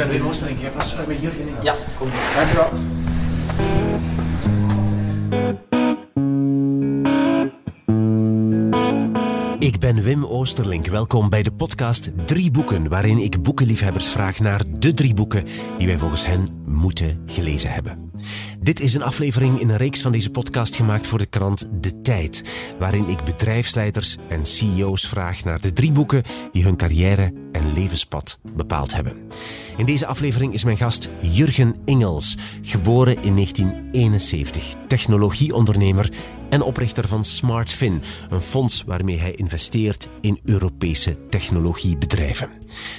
ben 0.00 0.08
Wim 0.08 1.06
met 1.06 1.20
Jurgen 1.20 1.48
Engels. 1.48 1.64
Ja, 1.64 1.74
kom. 1.98 2.08
Dankjewel. 2.36 2.89
Ben 9.94 10.02
Wim 10.02 10.24
Oosterlink. 10.24 10.86
Welkom 10.86 11.28
bij 11.28 11.42
de 11.42 11.52
podcast 11.52 12.12
Drie 12.26 12.50
Boeken, 12.50 12.88
waarin 12.88 13.18
ik 13.18 13.42
boekenliefhebbers 13.42 14.08
vraag 14.08 14.38
naar 14.38 14.62
de 14.78 14.94
drie 14.94 15.14
boeken 15.14 15.44
die 15.78 15.86
wij 15.86 15.98
volgens 15.98 16.26
hen 16.26 16.46
moeten 16.66 17.22
gelezen 17.26 17.70
hebben. 17.72 18.10
Dit 18.60 18.80
is 18.80 18.94
een 18.94 19.02
aflevering 19.02 19.60
in 19.60 19.68
een 19.68 19.76
reeks 19.76 20.02
van 20.02 20.12
deze 20.12 20.30
podcast 20.30 20.76
gemaakt 20.76 21.06
voor 21.06 21.18
de 21.18 21.26
krant 21.26 21.68
De 21.80 22.00
Tijd, 22.00 22.44
waarin 22.78 23.08
ik 23.08 23.24
bedrijfsleiders 23.24 24.16
en 24.28 24.46
CEO's 24.46 25.06
vraag 25.06 25.44
naar 25.44 25.60
de 25.60 25.72
drie 25.72 25.92
boeken 25.92 26.22
die 26.52 26.64
hun 26.64 26.76
carrière 26.76 27.32
en 27.52 27.72
levenspad 27.72 28.38
bepaald 28.54 28.94
hebben. 28.94 29.16
In 29.76 29.86
deze 29.86 30.06
aflevering 30.06 30.52
is 30.52 30.64
mijn 30.64 30.76
gast 30.76 31.08
Jurgen 31.20 31.76
Ingels, 31.84 32.36
geboren 32.62 33.22
in 33.22 33.34
1971, 33.34 34.74
technologieondernemer 34.86 36.10
en 36.50 36.62
oprichter 36.62 37.08
van 37.08 37.24
SmartFin, 37.24 38.02
een 38.30 38.40
fonds 38.40 38.82
waarmee 38.86 39.18
hij 39.18 39.32
investeert 39.32 40.08
in 40.20 40.38
Europese 40.44 41.16
technologiebedrijven. 41.28 42.48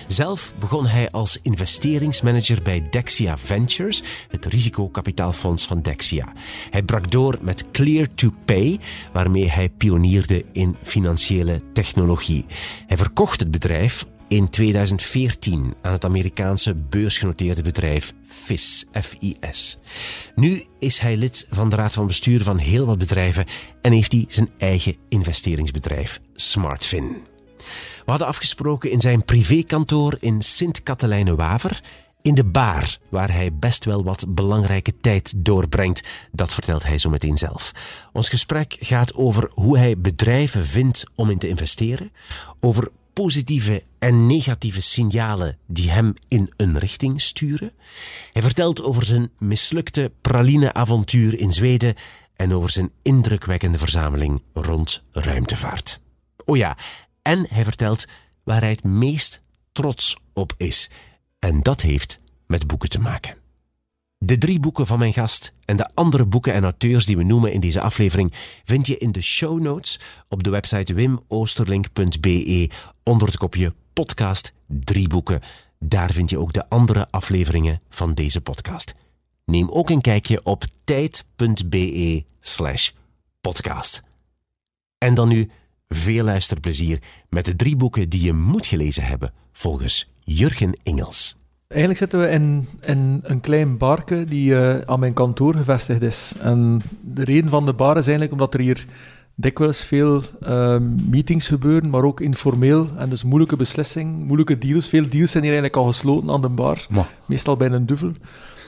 Zelf 0.08 0.54
begon 0.60 0.86
hij 0.86 1.12
als 1.12 1.40
investeringsmanager 1.42 2.62
bij 2.62 2.88
Dexia 2.90 3.38
Ventures, 3.38 4.04
het 4.28 4.46
risicokapitaalfonds 4.46 5.66
van 5.66 5.82
Dexia. 5.82 6.34
Hij 6.70 6.84
brak 6.84 7.12
door 7.12 7.38
met 7.42 7.66
Clear 7.72 8.08
to 8.16 8.34
Pay, 8.46 8.80
waarmee 9.14 9.50
hij 9.50 9.70
pionierde 9.70 10.46
in 10.52 10.76
financiële 10.82 11.62
technologie. 11.74 12.46
Hij 12.88 12.98
verkocht 12.98 13.40
het 13.40 13.52
bedrijf 13.52 14.06
in 14.32 14.50
2014 14.50 15.74
aan 15.82 15.92
het 15.92 16.06
Amerikaanse 16.06 16.76
beursgenoteerde 16.76 17.62
bedrijf 17.62 18.14
FIS. 18.28 18.86
FIS. 18.92 19.78
Nu 20.36 20.66
is 20.80 21.00
hij 21.00 21.18
lid 21.18 21.48
van 21.50 21.70
de 21.70 21.76
raad 21.76 21.94
van 21.94 22.08
bestuur 22.08 22.44
van 22.44 22.58
heel 22.58 22.86
wat 22.86 22.98
bedrijven 22.98 23.46
en 23.82 23.92
heeft 23.92 24.12
hij 24.12 24.26
zijn 24.28 24.50
eigen 24.58 24.96
investeringsbedrijf 25.10 26.20
SmartFin. 26.36 27.18
We 28.06 28.12
hadden 28.12 28.28
afgesproken 28.28 28.92
in 28.92 29.02
zijn 29.02 29.26
privékantoor 29.26 30.18
in 30.20 30.42
Sint-Katelijne-Waver 30.42 31.82
in 32.22 32.36
de 32.36 32.46
bar, 32.46 32.98
waar 33.10 33.32
hij 33.32 33.56
best 33.56 33.86
wel 33.86 34.04
wat 34.04 34.26
belangrijke 34.36 34.94
tijd 35.02 35.34
doorbrengt. 35.38 36.08
Dat 36.32 36.54
vertelt 36.54 36.84
hij 36.84 36.98
zo 36.98 37.10
meteen 37.10 37.38
zelf. 37.38 37.72
Ons 38.14 38.30
gesprek 38.30 38.76
gaat 38.80 39.14
over 39.14 39.50
hoe 39.54 39.78
hij 39.78 39.98
bedrijven 39.98 40.66
vindt 40.66 41.04
om 41.16 41.30
in 41.30 41.38
te 41.38 41.48
investeren, 41.48 42.12
over 42.60 42.92
positieve 43.22 43.84
en 44.00 44.26
negatieve 44.26 44.82
signalen 44.82 45.58
die 45.68 45.92
hem 45.92 46.14
in 46.28 46.54
een 46.58 46.80
richting 46.80 47.22
sturen. 47.22 47.72
Hij 48.34 48.42
vertelt 48.42 48.82
over 48.82 49.06
zijn 49.06 49.32
mislukte 49.38 50.12
praline-avontuur 50.22 51.40
in 51.40 51.54
Zweden 51.54 51.96
en 52.36 52.54
over 52.54 52.70
zijn 52.70 52.92
indrukwekkende 53.02 53.78
verzameling 53.78 54.42
rond 54.54 55.04
ruimtevaart. 55.12 56.00
Oh 56.46 56.58
ja, 56.58 56.78
en 57.22 57.46
hij 57.50 57.64
vertelt 57.64 58.06
waar 58.44 58.62
hij 58.62 58.70
het 58.70 58.84
meest 58.84 59.42
trots 59.72 60.18
op 60.34 60.54
is. 60.58 60.90
En 61.40 61.62
dat 61.62 61.82
heeft 61.82 62.20
met 62.48 62.68
boeken 62.68 62.90
te 62.90 63.00
maken. 63.00 63.41
De 64.24 64.38
drie 64.38 64.60
boeken 64.60 64.88
van 64.88 65.00
mijn 65.00 65.14
gast 65.14 65.54
en 65.66 65.78
de 65.78 65.90
andere 65.94 66.26
boeken 66.26 66.54
en 66.54 66.64
auteurs 66.64 67.06
die 67.06 67.18
we 67.18 67.24
noemen 67.24 67.54
in 67.54 67.60
deze 67.60 67.82
aflevering 67.82 68.32
vind 68.64 68.88
je 68.88 68.98
in 68.98 69.12
de 69.12 69.22
show 69.22 69.62
notes 69.62 70.00
op 70.30 70.44
de 70.44 70.50
website 70.50 70.94
wimoosterlink.be 70.94 72.70
onder 73.04 73.28
het 73.28 73.38
kopje 73.38 73.74
podcast 73.94 74.54
drie 74.68 75.08
boeken. 75.08 75.42
Daar 75.80 76.12
vind 76.12 76.30
je 76.30 76.38
ook 76.38 76.54
de 76.54 76.70
andere 76.70 77.08
afleveringen 77.10 77.82
van 77.90 78.14
deze 78.14 78.42
podcast. 78.42 78.94
Neem 79.46 79.70
ook 79.70 79.90
een 79.90 80.02
kijkje 80.02 80.44
op 80.44 80.64
tijd.be 80.84 82.26
slash 82.40 82.90
podcast. 83.42 84.04
En 84.98 85.14
dan 85.14 85.28
nu 85.28 85.50
veel 85.88 86.24
luisterplezier 86.24 87.02
met 87.30 87.46
de 87.46 87.56
drie 87.56 87.76
boeken 87.76 88.10
die 88.10 88.22
je 88.22 88.34
moet 88.34 88.66
gelezen 88.66 89.04
hebben 89.04 89.34
volgens 89.52 90.12
Jurgen 90.20 90.80
Ingels. 90.84 91.40
Eigenlijk 91.72 92.00
zitten 92.00 92.20
we 92.20 92.30
in, 92.30 92.68
in 92.82 93.20
een 93.24 93.42
klein 93.42 93.78
barke 93.78 94.26
die 94.26 94.52
uh, 94.52 94.78
aan 94.86 95.00
mijn 95.00 95.14
kantoor 95.14 95.56
gevestigd 95.56 96.02
is. 96.02 96.34
En 96.40 96.82
de 97.02 97.24
reden 97.24 97.50
van 97.50 97.66
de 97.66 97.74
bar 97.74 97.98
is 97.98 98.08
eigenlijk 98.08 98.32
omdat 98.32 98.54
er 98.54 98.60
hier 98.60 98.86
dikwijls 99.36 99.86
veel 99.86 100.22
uh, 100.48 100.78
meetings 101.10 101.48
gebeuren, 101.48 101.90
maar 101.90 102.04
ook 102.04 102.22
informeel. 102.22 102.88
En 102.98 103.10
dus 103.10 103.24
moeilijke 103.24 103.56
beslissingen, 103.56 104.26
moeilijke 104.26 104.58
deals. 104.58 104.90
Veel 104.90 105.10
deals 105.10 105.32
zijn 105.32 105.44
hier 105.44 105.54
eigenlijk 105.54 105.84
al 105.84 105.92
gesloten 105.92 106.30
aan 106.30 106.42
de 106.42 106.50
bar. 106.50 106.86
Maar. 106.90 107.08
Meestal 107.26 107.58
bij 107.58 107.70
een 107.70 107.86
duvel. 107.86 108.12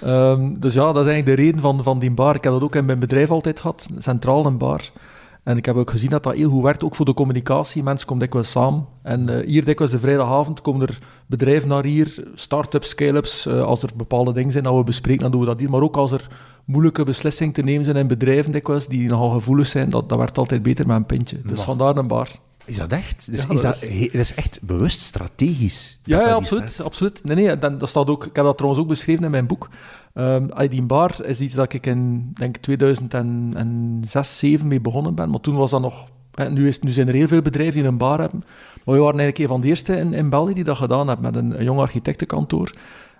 Um, 0.06 0.60
dus 0.60 0.74
ja, 0.74 0.92
dat 0.92 1.06
is 1.06 1.12
eigenlijk 1.12 1.38
de 1.38 1.44
reden 1.44 1.62
van, 1.62 1.84
van 1.84 2.00
die 2.00 2.12
bar. 2.12 2.36
Ik 2.36 2.44
heb 2.44 2.54
dat 2.54 2.62
ook 2.62 2.76
in 2.76 2.86
mijn 2.86 3.00
bedrijf 3.00 3.32
altijd 3.32 3.60
gehad, 3.60 3.90
centraal 3.98 4.46
een 4.46 4.58
bar. 4.58 4.82
En 5.44 5.58
ik 5.58 5.66
heb 5.66 5.76
ook 5.76 5.90
gezien 5.90 6.10
dat 6.10 6.24
dat 6.24 6.34
heel 6.34 6.50
goed 6.50 6.64
werkt, 6.64 6.84
ook 6.84 6.96
voor 6.96 7.06
de 7.06 7.14
communicatie. 7.14 7.84
Mensen 7.84 8.08
komen 8.08 8.24
dikwijls 8.24 8.52
samen. 8.52 8.86
En 9.02 9.30
uh, 9.30 9.46
hier 9.46 9.66
dikwijls 9.66 9.92
de 9.94 10.00
vrijdagavond 10.00 10.62
komen 10.62 10.88
er 10.88 11.00
bedrijven 11.28 11.70
naar 11.70 11.86
hier, 11.86 12.24
start-ups, 12.34 12.90
scale-ups. 12.90 13.48
Uh, 13.48 13.64
als 13.64 13.84
er 13.84 13.90
bepaalde 13.96 14.32
dingen 14.32 14.52
zijn 14.52 14.64
dat 14.64 14.76
we 14.76 14.84
bespreken, 14.84 15.22
dan 15.22 15.32
doen 15.32 15.40
we 15.40 15.46
dat 15.46 15.60
hier. 15.60 15.70
Maar 15.70 15.82
ook 15.82 15.98
als 15.98 16.12
er 16.12 16.28
moeilijke 16.66 17.04
beslissingen 17.04 17.54
te 17.54 17.62
nemen 17.62 17.86
zijn 17.86 17.98
in 17.98 18.08
bedrijven 18.08 18.52
dikwijls, 18.52 18.88
die 18.88 19.08
nogal 19.10 19.30
gevoelig 19.30 19.68
zijn, 19.68 19.90
dat, 19.90 20.10
dat 20.10 20.18
werkt 20.18 20.38
altijd 20.38 20.64
beter 20.64 20.88
met 20.88 20.96
een 20.96 21.06
pintje. 21.06 21.38
Dus 21.44 21.56
Maar. 21.58 21.66
vandaar 21.66 21.98
een 21.98 22.08
bar. 22.08 22.28
Is 22.66 22.78
dat 22.78 22.92
echt? 22.92 23.32
Dus 23.32 23.42
Ja, 23.44 23.50
is 23.50 23.62
dat 23.62 23.74
dat, 23.74 23.90
is- 23.90 24.12
dat 24.12 24.22
is 24.22 24.34
echt 24.34 24.60
bewust 24.62 25.00
strategisch? 25.00 26.00
Ja, 26.04 26.20
ja 26.22 26.34
absoluut, 26.34 26.80
absoluut. 26.84 27.24
Nee, 27.24 27.36
nee, 27.36 27.58
dat, 27.60 27.80
dat 27.80 27.90
staat 27.90 28.08
ook, 28.10 28.26
ik 28.26 28.36
heb 28.36 28.46
dat 28.46 28.58
trouwens 28.58 28.84
ook 28.84 28.90
beschreven 28.90 29.24
in 29.24 29.32
mijn 29.32 29.48
boek. 29.48 29.70
Allee, 30.14 30.70
die 30.70 30.84
bar 30.84 31.26
is 31.26 31.42
iets 31.42 31.56
dat 31.56 31.74
ik 31.74 31.86
in 31.86 32.32
denk 32.34 32.58
2006, 32.58 33.22
2007 34.02 34.68
mee 34.68 34.82
begonnen 34.82 35.16
ben. 35.16 35.30
Maar 35.30 35.40
toen 35.40 35.56
was 35.56 35.72
dat 35.72 35.82
nog... 35.82 36.12
Nu, 36.50 36.68
is, 36.68 36.80
nu 36.80 36.90
zijn 36.90 37.08
er 37.08 37.14
heel 37.14 37.28
veel 37.28 37.42
bedrijven 37.42 37.82
die 37.82 37.90
een 37.90 37.98
bar 37.98 38.20
hebben. 38.20 38.44
Maar 38.84 38.96
we 38.96 39.02
waren 39.02 39.20
eigenlijk 39.20 39.38
een 39.38 39.48
van 39.48 39.62
de 39.62 39.68
eerste 39.68 39.96
in, 39.96 40.14
in 40.14 40.30
België 40.30 40.54
die 40.54 40.64
dat 40.64 40.78
gedaan 40.78 41.08
hebben 41.08 41.32
met 41.32 41.36
een, 41.36 41.64
jong 41.64 41.80
architectenkantoor. 41.80 42.72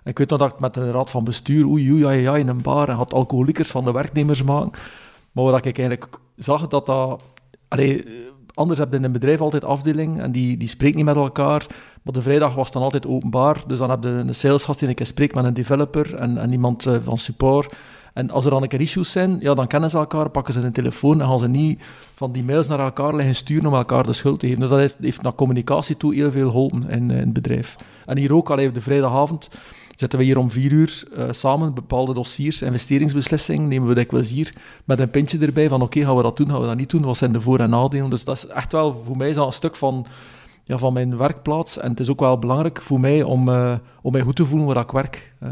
En 0.02 0.10
ik 0.10 0.18
weet 0.18 0.30
nog 0.30 0.38
dat 0.38 0.52
ik 0.52 0.60
met 0.60 0.76
een 0.76 0.92
raad 0.92 1.10
van 1.10 1.24
bestuur, 1.24 1.66
oei, 1.66 1.92
oei, 1.92 2.00
ja, 2.00 2.10
ja, 2.10 2.36
in 2.36 2.48
een 2.48 2.62
bar, 2.62 2.88
en 2.88 2.94
had 2.94 3.14
alcoholiekers 3.14 3.70
van 3.70 3.84
de 3.84 3.92
werknemers 3.92 4.42
maken. 4.42 4.80
Maar 5.32 5.44
wat 5.44 5.66
ik 5.66 5.78
eigenlijk 5.78 6.18
zag, 6.36 6.68
dat 6.68 6.86
dat... 6.86 7.22
anders 8.54 8.78
heb 8.78 8.90
je 8.90 8.98
in 8.98 9.04
een 9.04 9.12
bedrijf 9.12 9.40
altijd 9.40 9.64
afdeling 9.64 10.20
en 10.20 10.32
die, 10.32 10.56
die 10.56 10.68
spreekt 10.68 10.96
niet 10.96 11.04
met 11.04 11.16
elkaar. 11.16 11.66
Maar 12.02 12.14
de 12.14 12.22
vrijdag 12.22 12.54
was 12.54 12.70
dan 12.70 12.82
altijd 12.82 13.06
openbaar. 13.06 13.62
Dus 13.66 13.78
dan 13.78 13.90
heb 13.90 14.02
je 14.02 14.08
een 14.08 14.34
salesgast 14.34 14.78
die 14.78 14.88
een 14.88 14.94
keer 14.94 15.06
spreekt 15.06 15.34
met 15.34 15.44
een 15.44 15.54
developer 15.54 16.14
en, 16.14 16.52
iemand 16.52 16.86
eh, 16.86 16.96
van 17.02 17.18
support. 17.18 17.74
En 18.12 18.30
als 18.30 18.44
er 18.44 18.50
dan 18.50 18.62
een 18.62 18.68
keer 18.68 18.80
issues 18.80 19.10
zijn, 19.10 19.36
ja, 19.40 19.54
dan 19.54 19.66
kennen 19.66 19.90
ze 19.90 19.96
elkaar, 19.96 20.28
pakken 20.28 20.54
ze 20.54 20.60
een 20.60 20.72
telefoon 20.72 21.20
en 21.20 21.28
gaan 21.28 21.38
ze 21.38 21.48
niet 21.48 21.82
van 22.14 22.32
die 22.32 22.44
mails 22.44 22.68
naar 22.68 22.78
elkaar 22.78 23.14
liggen 23.14 23.34
sturen 23.34 23.66
om 23.66 23.74
elkaar 23.74 24.06
de 24.06 24.12
schuld 24.12 24.40
te 24.40 24.46
geven. 24.46 24.60
Dus 24.60 24.70
dat 24.70 24.94
heeft, 25.00 25.22
naar 25.22 25.34
communicatie 25.34 25.96
toe 25.96 26.14
heel 26.14 26.30
veel 26.30 26.50
geholpen 26.50 26.88
in, 26.88 27.10
eh, 27.10 27.16
in 27.16 27.24
het 27.24 27.32
bedrijf. 27.32 27.76
En 28.06 28.18
hier 28.18 28.34
ook, 28.34 28.50
alleen 28.50 28.68
op 28.68 28.74
de 28.74 28.80
vrijdagavond, 28.80 29.48
zitten 29.96 30.18
we 30.18 30.24
hier 30.24 30.38
om 30.38 30.50
vier 30.50 30.72
uur 30.72 31.04
eh, 31.16 31.26
samen, 31.30 31.74
bepaalde 31.74 32.14
dossiers, 32.14 32.62
investeringsbeslissingen, 32.62 33.68
nemen 33.68 33.88
we 33.88 33.94
dikwijls 33.94 34.30
hier 34.30 34.54
met 34.84 34.98
een 34.98 35.10
pintje 35.10 35.38
erbij 35.38 35.68
van 35.68 35.82
oké, 35.82 36.04
gaan 36.04 36.16
we 36.16 36.22
dat 36.22 36.36
doen, 36.36 36.50
gaan 36.50 36.60
we 36.60 36.66
dat 36.66 36.76
niet 36.76 36.90
doen, 36.90 37.02
wat 37.04 37.16
zijn 37.16 37.32
de 37.32 37.40
voor- 37.40 37.58
en 37.58 37.70
nadelen. 37.70 38.10
Dus 38.10 38.24
dat 38.24 38.36
is 38.36 38.46
echt 38.46 38.72
wel, 38.72 39.02
voor 39.04 39.16
mij 39.16 39.36
een 39.36 39.52
stuk 39.52 39.76
van, 39.76 40.06
ja, 40.64 40.78
van 40.78 40.92
mijn 40.92 41.16
werkplaats. 41.16 41.78
En 41.78 41.90
het 41.90 42.00
is 42.00 42.08
ook 42.08 42.20
wel 42.20 42.38
belangrijk 42.38 42.82
voor 42.82 43.00
mij 43.00 43.22
om, 43.22 43.48
eh, 43.48 43.74
om 44.02 44.12
mij 44.12 44.20
goed 44.20 44.36
te 44.36 44.44
voelen 44.44 44.66
waar 44.66 44.82
ik 44.82 44.90
werk. 44.90 45.34
Eh, 45.38 45.50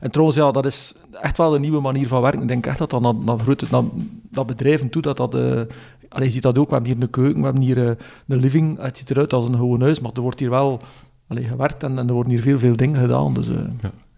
en 0.00 0.10
trouwens, 0.10 0.38
ja, 0.38 0.50
dat 0.50 0.66
is 0.66 0.94
echt 1.12 1.38
wel 1.38 1.54
een 1.54 1.60
nieuwe 1.60 1.80
manier 1.80 2.08
van 2.08 2.22
werken. 2.22 2.42
Ik 2.42 2.48
denk 2.48 2.66
echt 2.66 2.78
dat 2.78 2.90
dat 2.90 3.00
naar, 3.00 3.14
naar, 3.14 4.46
bedrijven 4.46 4.90
toe, 4.90 5.02
dat 5.02 5.16
dat... 5.16 5.32
je 5.32 6.30
ziet 6.30 6.42
dat 6.42 6.58
ook, 6.58 6.68
we 6.68 6.74
hebben 6.74 6.92
hier 6.92 7.02
een 7.02 7.10
keuken, 7.10 7.38
we 7.38 7.44
hebben 7.44 7.62
hier 7.62 7.78
een 7.78 7.96
living. 8.40 8.78
Het 8.80 8.98
ziet 8.98 9.10
eruit 9.10 9.32
als 9.32 9.44
een 9.44 9.56
gewoon 9.56 9.82
huis, 9.82 10.00
maar 10.00 10.12
er 10.14 10.20
wordt 10.20 10.38
hier 10.38 10.50
wel 10.50 10.80
allee, 11.28 11.44
gewerkt 11.44 11.82
en, 11.82 11.98
en 11.98 12.06
er 12.08 12.12
worden 12.14 12.32
hier 12.32 12.42
veel, 12.42 12.58
veel 12.58 12.76
dingen 12.76 13.00
gedaan. 13.00 13.34
Dus, 13.34 13.48
eh, 13.48 13.56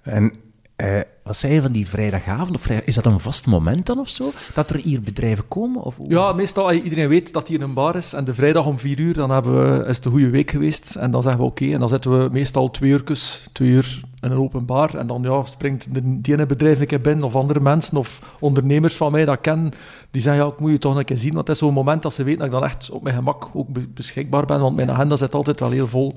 En 0.02 0.32
eh, 0.76 1.00
wat 1.22 1.36
zei 1.36 1.52
je 1.52 1.60
van 1.60 1.72
die 1.72 1.88
vrijdagavond? 1.88 2.54
Of 2.54 2.68
is 2.68 2.94
dat 2.94 3.04
een 3.06 3.18
vast 3.20 3.46
moment 3.46 3.86
dan 3.86 3.98
of 3.98 4.08
zo? 4.08 4.32
Dat 4.54 4.70
er 4.70 4.76
hier 4.76 5.00
bedrijven 5.00 5.48
komen? 5.48 5.82
Of, 5.82 5.98
Ja, 6.08 6.32
meestal, 6.32 6.72
iedereen 6.72 7.08
weet 7.08 7.32
dat 7.32 7.48
hier 7.48 7.62
een 7.62 7.74
bar 7.74 7.96
is. 7.96 8.12
En 8.12 8.24
de 8.24 8.34
vrijdag 8.34 8.66
om 8.66 8.78
vier 8.78 8.98
uur, 9.00 9.14
dan 9.14 9.30
hebben 9.30 9.78
we, 9.78 9.84
is 9.88 9.96
het 9.96 10.04
een 10.04 10.10
goede 10.10 10.30
week 10.30 10.50
geweest. 10.50 10.94
En 10.94 11.10
dan 11.10 11.22
zeggen 11.22 11.40
we 11.40 11.46
oké. 11.46 11.64
en 11.72 11.80
dan 11.80 11.88
zitten 11.88 12.18
we 12.22 12.28
meestal 12.32 12.70
twee 12.70 12.90
uurtjes, 12.90 13.48
twee 13.52 13.68
uur 13.68 14.00
in 14.20 14.30
een 14.30 14.38
open 14.38 14.64
bar. 14.66 14.94
En 14.94 15.06
dan 15.06 15.22
ja, 15.22 15.42
springt 15.42 15.94
de, 15.94 16.20
die 16.20 16.34
ene 16.34 16.46
bedrijf 16.46 16.80
een 16.80 16.86
keer 16.86 17.00
binnen, 17.00 17.24
of 17.24 17.36
andere 17.36 17.60
mensen, 17.60 17.96
of 17.96 18.36
ondernemers 18.40 18.94
van 18.94 19.12
mij 19.12 19.24
dat 19.24 19.34
ik 19.34 19.42
ken. 19.42 19.72
Die 20.10 20.22
zeggen, 20.22 20.44
ja, 20.44 20.50
ik 20.50 20.60
moet 20.60 20.70
je 20.70 20.78
toch 20.78 20.96
een 20.96 21.04
keer 21.04 21.18
zien. 21.18 21.34
Want 21.34 21.46
het 21.46 21.56
is 21.56 21.62
zo'n 21.62 21.74
moment 21.74 22.02
dat 22.02 22.14
ze 22.14 22.22
weten 22.22 22.38
dat 22.38 22.46
ik 22.48 22.52
dan 22.54 22.64
echt 22.64 22.90
op 22.90 23.02
mijn 23.02 23.14
gemak 23.14 23.48
ook 23.52 23.68
be- 23.68 23.86
beschikbaar 23.94 24.44
ben. 24.46 24.60
Want 24.60 24.76
mijn 24.76 24.90
agenda 24.90 25.16
zit 25.16 25.34
altijd 25.34 25.60
wel 25.60 25.70
heel 25.70 25.88
vol. 25.88 26.14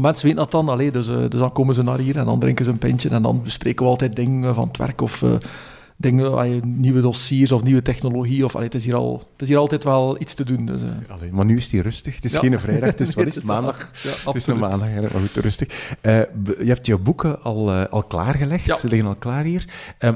Mensen 0.00 0.26
weten 0.26 0.42
dat 0.42 0.50
dan, 0.50 0.68
allee, 0.68 0.90
dus, 0.90 1.08
eh, 1.08 1.16
dus 1.28 1.40
dan 1.40 1.52
komen 1.52 1.74
ze 1.74 1.82
naar 1.82 1.98
hier 1.98 2.16
en 2.16 2.24
dan 2.24 2.38
drinken 2.38 2.64
ze 2.64 2.70
een 2.70 2.78
pintje. 2.78 3.08
En 3.08 3.22
dan 3.22 3.42
bespreken 3.42 3.84
we 3.84 3.90
altijd 3.90 4.16
dingen 4.16 4.54
van 4.54 4.68
het 4.68 4.76
werk 4.76 5.00
of... 5.00 5.24
dingen, 5.96 6.32
allee, 6.32 6.60
nieuwe 6.64 7.00
dossiers 7.00 7.52
of 7.52 7.62
nieuwe 7.62 7.82
technologie. 7.82 8.44
Of, 8.44 8.54
allee, 8.54 8.66
het, 8.66 8.74
is 8.76 8.84
hier 8.84 8.94
al, 8.94 9.18
het 9.32 9.42
is 9.42 9.48
hier 9.48 9.56
altijd 9.56 9.84
wel 9.84 10.20
iets 10.20 10.34
te 10.34 10.44
doen. 10.44 10.66
Dus, 10.66 10.82
eh. 10.82 10.88
Allee, 11.08 11.32
maar 11.32 11.44
nu 11.44 11.56
is 11.56 11.68
die 11.68 11.82
rustig. 11.82 12.14
Het 12.14 12.24
is 12.24 12.32
Ja. 12.32 12.38
geen 12.38 12.58
vrijdag, 12.60 12.88
het 12.90 13.00
is, 13.00 13.14
wat 13.14 13.26
is 13.26 13.34
het, 13.34 13.44
maandag? 13.44 13.90
Ja, 14.02 14.10
Het 14.24 14.34
is 14.34 14.46
een 14.46 14.58
maandag, 14.58 14.88
maar 14.94 15.10
goed, 15.20 15.36
rustig. 15.44 15.94
Eh, 16.00 16.20
je 16.44 16.64
hebt 16.64 16.86
jouw 16.86 16.98
boeken 16.98 17.42
al, 17.42 17.70
eh, 17.70 17.84
al 17.90 18.02
klaargelegd, 18.02 18.66
Ja. 18.66 18.74
ze 18.74 18.88
liggen 18.88 19.08
al 19.08 19.16
klaar 19.16 19.44
hier. 19.44 19.64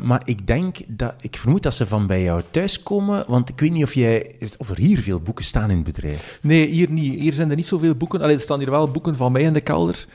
Maar 0.03 0.23
ik 0.25 0.47
denk 0.47 0.77
dat, 0.87 1.15
ik 1.21 1.37
vermoed 1.37 1.63
dat 1.63 1.75
ze 1.75 1.87
van 1.87 2.07
bij 2.07 2.23
jou 2.23 2.43
thuis 2.51 2.83
komen, 2.83 3.25
want 3.27 3.49
ik 3.49 3.61
weet 3.61 3.71
niet 3.73 3.85
of, 3.85 3.95
jij, 3.95 4.35
of 4.59 4.71
er 4.71 4.77
hier 4.79 4.99
veel 4.99 5.21
boeken 5.21 5.45
staan 5.45 5.71
in 5.71 5.77
het 5.77 5.85
bedrijf. 5.85 6.39
Nee, 6.43 6.67
hier 6.67 6.91
niet. 6.91 7.21
Hier 7.21 7.33
zijn 7.33 7.51
er 7.51 7.57
niet 7.57 7.67
zoveel 7.67 7.95
boeken. 7.95 8.21
Allee, 8.21 8.35
er 8.35 8.41
staan 8.41 8.59
hier 8.59 8.71
wel 8.71 8.91
boeken 8.91 9.17
van 9.17 9.33
mij 9.33 9.43
in 9.43 9.53
de 9.53 9.61
kelder. 9.61 10.07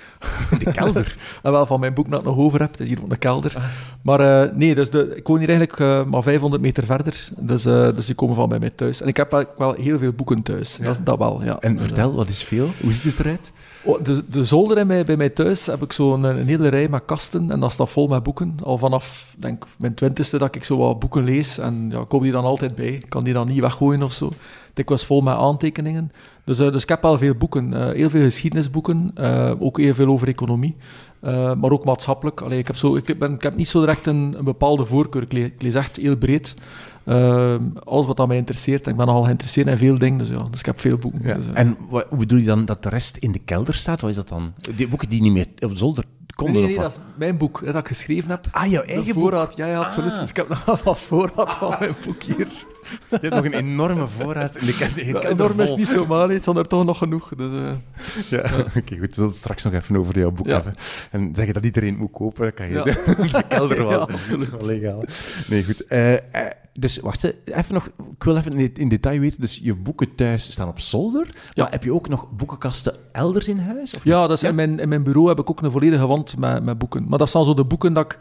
De 0.60 0.72
kelder. 0.72 1.16
En 1.44 1.52
wel 1.52 1.66
van 1.66 1.80
mijn 1.80 1.94
boek 1.94 2.10
dat 2.12 2.20
ik 2.20 2.26
nog 2.26 2.38
over 2.38 2.60
heb. 2.60 2.72
Het 2.72 2.80
is 2.80 2.88
hier 2.88 3.02
op 3.04 3.10
de 3.10 3.18
kelder. 3.18 3.72
Maar 4.02 4.20
eh, 4.44 4.56
nee, 4.56 4.76
dus 4.76 4.90
de, 4.90 5.14
ik 5.16 5.28
woon 5.28 5.40
hier 5.40 5.50
eigenlijk 5.56 6.06
eh, 6.06 6.12
maar 6.12 6.24
500 6.24 6.62
meter 6.62 6.86
verder. 6.86 7.30
Dus, 7.38 7.66
eh, 7.66 7.96
dus 7.96 8.06
die 8.06 8.16
komen 8.16 8.36
van 8.36 8.50
bij 8.50 8.60
mij 8.60 8.70
thuis. 8.70 9.02
En 9.02 9.08
ik 9.08 9.18
heb 9.18 9.32
wel, 9.32 9.46
wel 9.58 9.74
heel 9.74 9.98
veel 9.98 10.12
boeken 10.12 10.42
thuis. 10.42 10.78
Dat, 10.78 11.00
dat 11.04 11.18
wel, 11.18 11.44
ja. 11.44 11.60
En 11.60 11.76
eh, 11.76 11.82
vertel, 11.82 12.14
wat 12.14 12.30
is 12.30 12.44
veel? 12.44 12.70
Hoe 12.82 12.94
ziet 12.94 13.04
het 13.04 13.20
eruit? 13.20 13.52
Oh, 13.84 14.04
de, 14.04 14.24
de 14.30 14.44
zolder 14.44 14.78
in 14.78 14.88
mij, 14.88 15.06
bij 15.06 15.18
mij 15.18 15.30
thuis 15.30 15.66
heb 15.66 15.82
ik 15.82 15.92
zo'n 15.92 16.24
een, 16.24 16.38
een 16.38 16.48
hele 16.48 16.68
rij 16.68 16.88
met 16.88 17.06
kasten 17.06 17.52
en 17.52 17.60
dat 17.60 17.72
staat 17.72 17.90
vol 17.90 18.08
met 18.08 18.24
boeken. 18.24 18.58
Al 18.64 18.78
vanaf 18.78 19.36
denk, 19.38 19.66
mijn 19.78 19.94
twintigste 19.94 20.38
dat 20.38 20.56
ik 20.56 20.64
zo 20.64 20.78
wat 20.78 21.00
boeken 21.00 21.24
lees. 21.24 21.58
En 21.58 21.90
ja, 21.92 22.00
ik 22.00 22.08
kom 22.08 22.22
die 22.22 22.32
dan 22.32 22.44
altijd 22.44 22.76
bij. 22.76 22.94
Ik 22.94 23.10
kan 23.10 23.24
die 23.24 23.34
dan 23.34 23.48
niet 23.48 23.60
weggooien 23.60 24.04
of 24.04 24.14
zo. 24.14 24.32
Ik 24.74 24.90
was 24.90 25.06
vol 25.06 25.22
met 25.22 25.36
aantekeningen. 25.36 26.12
Dus, 26.46 26.58
dus 26.58 26.84
ik 26.84 26.90
heb 26.90 27.02
wel 27.02 27.18
veel 27.18 27.36
boeken. 27.36 27.74
eh, 27.74 27.96
heel 27.96 28.10
veel 28.10 28.22
geschiedenisboeken. 28.24 29.12
eh, 29.16 29.52
ook 29.60 29.78
heel 29.80 29.94
veel 29.94 30.08
over 30.08 30.28
economie. 30.28 30.76
eh, 31.22 31.54
maar 31.54 31.72
ook 31.72 31.86
maatschappelijk. 31.86 32.42
Allee, 32.42 32.60
ik, 32.60 32.68
heb 32.68 32.76
zo, 32.76 32.96
ik, 32.96 33.20
ben, 33.20 33.34
ik 33.34 33.42
heb 33.42 33.56
niet 33.56 33.68
zo 33.68 33.80
direct 33.80 34.08
een, 34.08 34.34
een 34.38 34.44
bepaalde 34.44 34.86
voorkeur. 34.86 35.22
Ik 35.22 35.32
lees, 35.32 35.46
ik 35.46 35.62
lees 35.62 35.74
echt 35.74 35.98
heel 35.98 36.18
breed. 36.18 36.56
Alles 37.84 38.06
wat 38.06 38.20
aan 38.20 38.28
mij 38.28 38.38
interesseert. 38.38 38.88
Ik 38.88 38.96
ben 38.96 39.06
nogal 39.06 39.24
geïnteresseerd 39.24 39.68
in 39.68 39.78
veel 39.78 39.98
dingen. 39.98 40.18
Dus, 40.18 40.30
ja, 40.30 40.44
dus 40.52 40.60
ik 40.60 40.66
heb 40.66 40.82
veel 40.82 40.98
boeken. 40.98 41.22
Dus, 41.36 41.46
En 41.54 41.78
wat, 41.90 42.06
hoe 42.10 42.18
bedoel 42.18 42.40
je 42.40 42.46
dan 42.46 42.66
dat 42.66 42.84
de 42.84 42.90
rest 42.90 43.18
in 43.18 43.32
de 43.32 43.40
kelder 43.40 43.74
staat? 43.76 44.02
Wat 44.02 44.10
is 44.10 44.16
dat 44.16 44.28
dan? 44.28 44.54
Die 44.76 44.88
boeken 44.88 45.10
die 45.10 45.22
niet 45.22 45.32
meer 45.32 45.48
op 45.60 45.72
zolder 45.78 46.04
Nee, 46.06 46.36
konden? 46.36 46.56
nee, 46.56 46.66
nee, 46.78 46.86
of 46.86 46.94
dat 46.94 47.02
is 47.02 47.18
mijn 47.18 47.38
boek 47.38 47.62
hè, 47.66 47.72
dat 47.72 47.82
ik 47.82 47.88
geschreven 47.88 48.30
heb. 48.30 48.48
Ah, 48.52 48.66
jouw 48.66 48.84
eigen 48.84 49.14
boek? 49.14 49.24
voorraad, 49.24 49.56
ja, 49.58 49.66
ja, 49.66 49.80
absoluut. 49.82 50.12
Ah. 50.12 50.20
Dus 50.20 50.30
ik 50.30 50.36
heb 50.36 50.50
nog 50.50 50.66
wel 50.66 50.78
wat 50.84 51.00
voorraad 51.00 51.56
van 51.56 51.76
mijn 51.80 51.96
boek 52.06 52.24
hier. 52.24 52.48
Je 53.10 53.18
hebt 53.22 53.36
nog 53.36 53.46
een 53.46 53.54
enorme 53.54 54.08
voorraad 54.10 54.58
in 54.58 54.66
de 54.66 54.74
kelder. 54.76 55.26
enorm 55.26 55.60
is 55.60 55.74
niet 55.76 55.88
zo 55.88 56.06
maar, 56.06 56.30
het 56.30 56.44
zijn 56.44 56.58
er 56.58 56.68
toch 56.68 56.86
nog 56.86 56.98
genoeg. 56.98 57.30
Dus, 57.36 57.52
eh, 57.52 57.72
Ja, 58.30 58.40
oké, 58.76 58.98
goed. 58.98 59.00
We 59.00 59.08
zullen 59.12 59.30
het 59.30 59.38
straks 59.38 59.64
nog 59.64 59.74
even 59.74 59.96
over 59.98 60.20
jouw 60.20 60.32
boek 60.32 60.46
Ja. 60.48 60.54
hebben. 60.54 60.74
En 61.12 61.30
zeggen 61.36 61.54
dat 61.54 61.66
iedereen 61.66 61.98
moet 61.98 62.12
kopen, 62.12 62.42
dan 62.44 62.54
kan 62.54 62.68
je 62.68 62.74
Ja. 62.74 62.84
de, 62.84 63.16
de 63.32 63.44
kelder 63.48 63.88
wel, 63.88 64.10
wel 64.58 64.66
legaal. 64.66 65.04
Nee, 65.48 65.64
goed. 65.64 65.86
Eh, 65.86 66.14
eh, 66.14 66.22
dus 66.74 67.00
wacht, 67.00 67.34
even 67.46 67.74
nog, 67.74 67.86
ik 67.88 68.24
wil 68.24 68.38
even 68.38 68.74
in, 68.76 68.90
detail 68.90 69.20
weten. 69.20 69.42
Dus 69.42 69.60
je 69.64 69.76
boeken 69.76 70.16
thuis 70.16 70.52
staan 70.52 70.68
op 70.68 70.80
zolder. 70.80 71.28
Ja. 71.34 71.64
Maar 71.64 71.72
heb 71.72 71.84
je 71.84 71.94
ook 71.94 72.10
nog 72.10 72.28
boekenkasten 72.32 72.94
elders 73.12 73.48
in 73.48 73.60
huis? 73.60 73.96
Of 73.96 74.04
ja, 74.04 74.28
dat 74.28 74.32
is 74.42 74.44
In, 74.50 74.56
mijn, 74.56 74.80
in 74.80 74.90
mijn 74.90 75.04
bureau 75.04 75.28
heb 75.28 75.40
ik 75.40 75.50
ook 75.50 75.62
een 75.62 75.72
volledige 75.72 76.08
wand 76.08 76.38
met, 76.38 76.64
met 76.64 76.78
boeken. 76.78 77.06
Maar 77.10 77.20
dat 77.20 77.30
zijn 77.30 77.46
zo 77.46 77.54
de 77.54 77.66
boeken 77.66 77.94
dat 77.94 78.06
ik, 78.06 78.20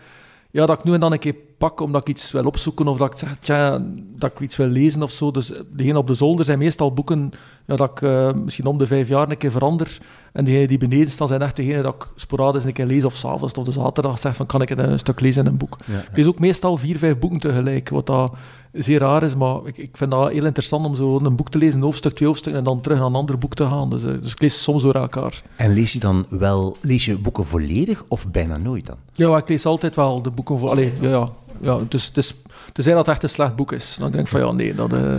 ja, 0.55 0.67
dat 0.67 0.79
ik 0.79 0.85
nu 0.85 0.93
en 0.93 1.01
dan 1.01 1.13
een 1.13 1.19
keer 1.19 1.35
pak 1.59 1.81
omdat 1.81 2.01
ik 2.01 2.09
iets 2.09 2.33
wil 2.33 2.45
opzoeken 2.45 2.89
of 2.89 2.99
dat 2.99 3.13
ik 3.13 3.19
zeg, 3.19 3.37
tja, 3.37 3.83
dat 3.95 4.31
ik 4.31 4.41
iets 4.41 4.57
wil 4.57 4.67
lezen 4.67 5.03
of 5.03 5.11
zo. 5.11 5.31
Dus 5.31 5.53
degene 5.73 5.99
op 5.99 6.07
de 6.07 6.15
zolder 6.15 6.45
zijn 6.45 6.59
meestal 6.59 6.93
boeken 6.93 7.31
ja, 7.67 7.77
dat 7.77 7.91
ik 7.91 8.03
eh, 8.03 8.33
misschien 8.33 8.67
om 8.67 8.79
de 8.79 8.87
vijf 8.87 9.09
jaar 9.09 9.31
een 9.31 9.39
keer 9.39 9.51
verander. 9.51 9.99
En 10.33 10.45
degenen 10.45 10.69
die 10.69 10.79
beneden 10.79 11.11
staan 11.11 11.29
zijn 11.29 11.43
echt 11.43 11.57
degene 11.57 11.83
dat 11.83 11.95
ik 11.95 12.07
sporadisch 12.17 12.65
een 12.65 12.73
keer 12.73 12.87
lees 12.87 13.05
of 13.05 13.15
s'avonds 13.15 13.53
of 13.53 13.65
de 13.65 13.73
zaterdag 13.73 14.19
zeg 14.19 14.37
van 14.37 14.47
kan 14.47 14.63
ik 14.63 14.71
een 14.71 14.99
stuk 14.99 15.21
lezen 15.21 15.45
in 15.45 15.51
een 15.51 15.59
boek. 15.59 15.77
Ja. 15.85 15.99
Ik 15.99 16.17
lees 16.17 16.27
ook 16.27 16.39
meestal 16.39 16.77
vier, 16.77 16.99
vijf 16.99 17.19
boeken 17.19 17.39
tegelijk, 17.39 17.89
wat 17.89 18.07
dat 18.07 18.33
zeer 18.75 18.99
raar 18.99 19.23
is, 19.23 19.37
maar 19.37 19.57
ik, 19.65 19.77
ik 19.79 19.97
vind 19.97 20.11
dat 20.11 20.31
heel 20.31 20.45
interessant 20.45 20.87
om 20.87 20.95
zo 20.97 21.19
een 21.19 21.37
boek 21.37 21.51
te 21.51 21.59
lezen, 21.59 21.77
een 21.79 21.85
hoofdstuk, 21.85 22.15
twee 22.15 22.29
hoofdstukken, 22.29 22.63
en 22.63 22.69
dan 22.69 22.81
terug 22.81 22.99
naar 22.99 23.07
een 23.07 23.15
ander 23.15 23.39
boek 23.39 23.55
te 23.55 23.67
gaan. 23.67 23.91
Dus, 23.91 24.03
eh, 24.05 24.11
dus 24.21 24.33
ik 24.33 24.41
lees 24.41 24.63
soms 24.63 24.83
door 24.83 24.95
elkaar. 24.95 25.43
En 25.57 25.73
lees 25.73 25.93
je 25.93 25.99
dan 25.99 26.27
wel, 26.29 26.77
lees 26.81 27.05
je 27.05 27.17
boeken 27.19 27.45
volledig 27.45 28.05
of 28.09 28.29
bijna 28.31 28.57
nooit 28.57 28.87
dan? 28.87 28.97
Ja, 29.13 29.37
ik 29.37 29.49
lees 29.49 29.67
altijd 29.67 29.97
wel 29.97 30.23
de 30.23 30.31
boeken 30.31 30.59
voor... 30.59 30.71
Allee, 30.71 30.93
ja, 31.01 31.09
ja. 31.09 31.31
ja 31.61 31.79
dus, 31.89 32.07
het 32.07 32.17
is, 32.17 32.35
tenzij 32.73 32.93
dat 32.93 33.07
het 33.07 33.15
echt 33.15 33.23
een 33.23 33.29
slecht 33.29 33.57
boek 33.57 33.73
is. 33.73 33.97
Dan 33.97 34.11
denk 34.11 34.25
ik 34.25 34.31
van, 34.31 34.41
ja, 34.41 34.53
nee, 34.53 34.75
dat, 34.75 34.93
eh, 34.93 35.15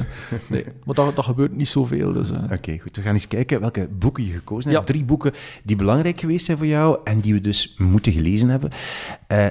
nee. 0.50 0.66
maar 0.86 0.96
dat, 0.96 1.16
dat 1.16 1.26
gebeurt 1.26 1.56
niet 1.56 1.68
zoveel. 1.68 2.12
Dus, 2.14 2.32
eh. 2.32 2.38
Oké, 2.52 2.80
goed. 2.80 2.96
We 2.96 3.02
gaan 3.02 3.14
eens 3.14 3.28
kijken 3.28 3.60
welke 3.60 3.88
boeken 4.00 4.26
je 4.26 4.32
gekozen 4.32 4.72
Ja. 4.72 4.78
hebt. 4.78 4.90
Drie 4.90 5.04
boeken 5.06 5.34
die 5.64 5.76
belangrijk 5.76 6.20
geweest 6.20 6.46
zijn 6.46 6.58
voor 6.58 6.68
jou 6.68 7.00
en 7.04 7.20
die 7.20 7.34
we 7.34 7.42
dus 7.42 7.76
moeten 7.78 8.12
gelezen 8.12 8.50
hebben. 8.50 8.72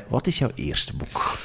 Wat 0.09 0.27
is 0.27 0.39
jouw 0.39 0.51
eerste 0.55 0.97
boek? 0.97 1.39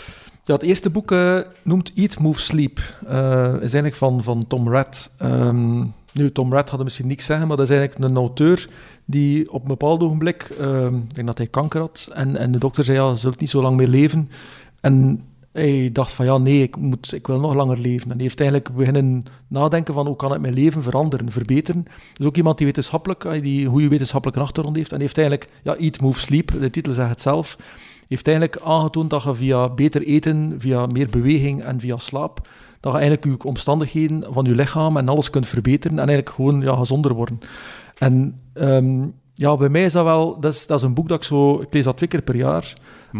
Ja, 0.49 0.55
het 0.55 0.63
eerste 0.63 0.89
boek 0.89 1.11
eh, 1.11 1.39
noemt 1.63 1.93
Eat, 1.95 2.19
Move, 2.19 2.41
Sleep. 2.41 2.79
Eh, 3.07 3.53
is 3.53 3.59
eigenlijk 3.59 3.95
van, 3.95 4.23
van 4.23 4.47
Tom 4.47 4.69
Rath. 4.69 5.11
Ehm, 5.17 5.85
nu, 6.13 6.31
Tom 6.31 6.53
Rath 6.53 6.69
had 6.69 6.83
misschien 6.83 7.07
niks 7.07 7.25
zeggen, 7.25 7.47
maar 7.47 7.57
dat 7.57 7.69
is 7.69 7.77
eigenlijk 7.77 8.09
een 8.09 8.17
auteur 8.17 8.69
die 9.05 9.51
op 9.51 9.61
een 9.61 9.67
bepaald 9.67 10.03
ogenblik, 10.03 10.55
ehm, 10.59 10.95
ik 10.95 11.15
denk 11.15 11.27
dat 11.27 11.37
hij 11.37 11.47
kanker 11.47 11.79
had, 11.79 12.09
en, 12.13 12.35
en 12.37 12.51
de 12.51 12.57
dokter 12.57 12.83
zei, 12.83 12.97
ja, 12.97 13.09
je 13.09 13.15
zult 13.15 13.39
niet 13.39 13.49
zo 13.49 13.61
lang 13.61 13.77
meer 13.77 13.87
leven. 13.87 14.29
En 14.81 15.21
hij 15.51 15.89
dacht 15.93 16.11
van, 16.11 16.25
ja, 16.25 16.37
nee, 16.37 16.61
ik, 16.61 16.77
moet, 16.77 17.13
ik 17.13 17.27
wil 17.27 17.39
nog 17.39 17.53
langer 17.53 17.77
leven. 17.77 18.09
En 18.09 18.15
hij 18.15 18.21
heeft 18.21 18.39
eigenlijk 18.39 18.75
beginnen 18.75 19.23
nadenken 19.47 19.93
van, 19.93 20.07
hoe 20.07 20.15
kan 20.15 20.33
ik 20.33 20.39
mijn 20.39 20.53
leven 20.53 20.83
veranderen, 20.83 21.31
verbeteren. 21.31 21.85
Dus 22.13 22.27
ook 22.27 22.37
iemand 22.37 22.57
die 22.57 22.67
wetenschappelijk, 22.67 23.23
eh, 23.23 23.41
die 23.41 23.65
een 23.65 23.71
goede 23.71 23.87
wetenschappelijke 23.87 24.41
achtergrond 24.41 24.75
heeft. 24.77 24.91
En 24.91 24.99
heeft 24.99 25.17
eigenlijk, 25.17 25.49
ja, 25.63 25.75
Eat, 25.75 26.01
Move, 26.01 26.19
Sleep, 26.19 26.51
de 26.59 26.69
titel 26.69 26.93
zegt 26.93 27.09
het 27.09 27.21
zelf, 27.21 27.57
heeft 28.15 28.27
eigenlijk 28.27 28.61
aangetoond 28.63 29.09
dat 29.09 29.23
je 29.23 29.33
via 29.33 29.69
beter 29.69 30.01
eten, 30.01 30.55
via 30.57 30.85
meer 30.85 31.09
beweging 31.09 31.63
en 31.63 31.79
via 31.79 31.97
slaap, 31.97 32.47
dat 32.79 32.91
je 32.91 32.99
eigenlijk 32.99 33.41
je 33.41 33.47
omstandigheden 33.47 34.33
van 34.33 34.45
je 34.45 34.55
lichaam 34.55 34.97
en 34.97 35.09
alles 35.09 35.29
kunt 35.29 35.47
verbeteren 35.47 35.99
en 35.99 36.07
eigenlijk 36.07 36.35
gewoon 36.35 36.61
ja, 36.61 36.75
gezonder 36.75 37.13
worden. 37.13 37.39
En 37.97 38.39
ehm, 38.53 39.07
ja, 39.33 39.57
bij 39.57 39.69
mij 39.69 39.83
is 39.83 39.93
dat 39.93 40.03
wel, 40.03 40.39
dat 40.39 40.53
is, 40.53 40.67
dat 40.67 40.77
is 40.77 40.85
een 40.85 40.93
boek 40.93 41.07
dat 41.07 41.17
ik 41.17 41.23
zo, 41.23 41.61
ik 41.61 41.73
lees 41.73 41.83
dat 41.83 41.97
twee 41.97 42.09
keer 42.09 42.21
per 42.21 42.35
jaar. 42.35 42.73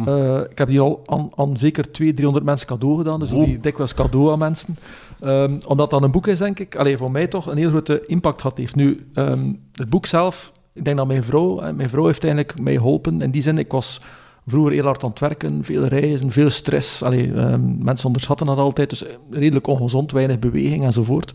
Eh, 0.06 0.40
ik 0.50 0.58
heb 0.58 0.68
die 0.68 0.80
al 0.80 1.02
aan, 1.06 1.30
aan 1.36 1.58
zeker 1.58 1.92
200, 1.92 2.16
300 2.16 2.46
mensen 2.46 2.68
cadeau 2.68 2.98
gedaan, 2.98 3.20
dus 3.20 3.32
ik 3.32 3.46
die 3.46 3.60
dikwijls 3.60 3.94
cadeau 3.94 4.32
aan 4.32 4.40
mensen. 4.40 4.78
Ehm, 5.20 5.60
omdat 5.68 5.90
dat 5.90 6.04
een 6.04 6.12
boek 6.12 6.28
is, 6.28 6.38
denk 6.38 6.60
ik, 6.60 6.76
allee, 6.76 6.98
voor 6.98 7.12
mij 7.12 7.28
toch 7.28 7.46
een 7.46 7.58
heel 7.58 7.70
grote 7.70 8.04
impact 8.06 8.42
gehad 8.42 8.58
heeft. 8.58 8.76
Nu, 8.76 9.08
ehm, 9.14 9.54
het 9.74 9.90
boek 9.90 10.06
zelf, 10.06 10.54
ik 10.74 10.86
denk 10.86 10.98
dat 10.98 11.08
mijn 11.08 11.24
vrouw, 11.24 11.74
mijn 11.74 11.90
vrouw 11.90 12.06
heeft 12.06 12.24
eigenlijk 12.24 12.60
mij 12.60 12.76
geholpen. 12.76 13.22
In 13.22 13.32
die 13.32 13.42
zin, 13.42 13.58
ik 13.58 13.72
was 13.72 14.02
vroeger 14.50 14.74
heel 14.74 14.84
hard 14.84 15.04
aan 15.04 15.10
het 15.10 15.20
werken, 15.20 15.64
veel 15.64 15.86
reizen, 15.86 16.32
veel 16.32 16.50
stress. 16.50 17.04
Allee, 17.04 17.34
ehm, 17.34 17.84
mensen 17.84 18.08
onderschatten 18.08 18.46
dat 18.46 18.58
altijd, 18.58 18.90
dus 18.90 19.04
redelijk 19.30 19.68
ongezond, 19.68 20.12
weinig 20.12 20.40
beweging 20.40 20.84
enzovoort. 20.86 21.34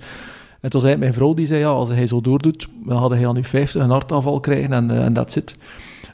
En 0.61 0.71
toen 0.71 0.81
zei 0.81 0.97
mijn 0.97 1.13
vrouw, 1.13 1.35
die 1.35 1.47
zei, 1.47 1.61
ja, 1.61 1.69
als 1.69 1.89
hij 1.89 2.07
zo 2.07 2.21
doordoet, 2.21 2.69
dan 2.85 2.97
had 2.97 3.11
hij 3.11 3.29
aan 3.29 3.35
nu 3.35 3.45
50 3.45 3.83
een 3.83 3.91
hartaanval 3.91 4.41
krijgen 4.41 4.91
en 4.91 5.13
dat 5.13 5.33
zit. 5.33 5.57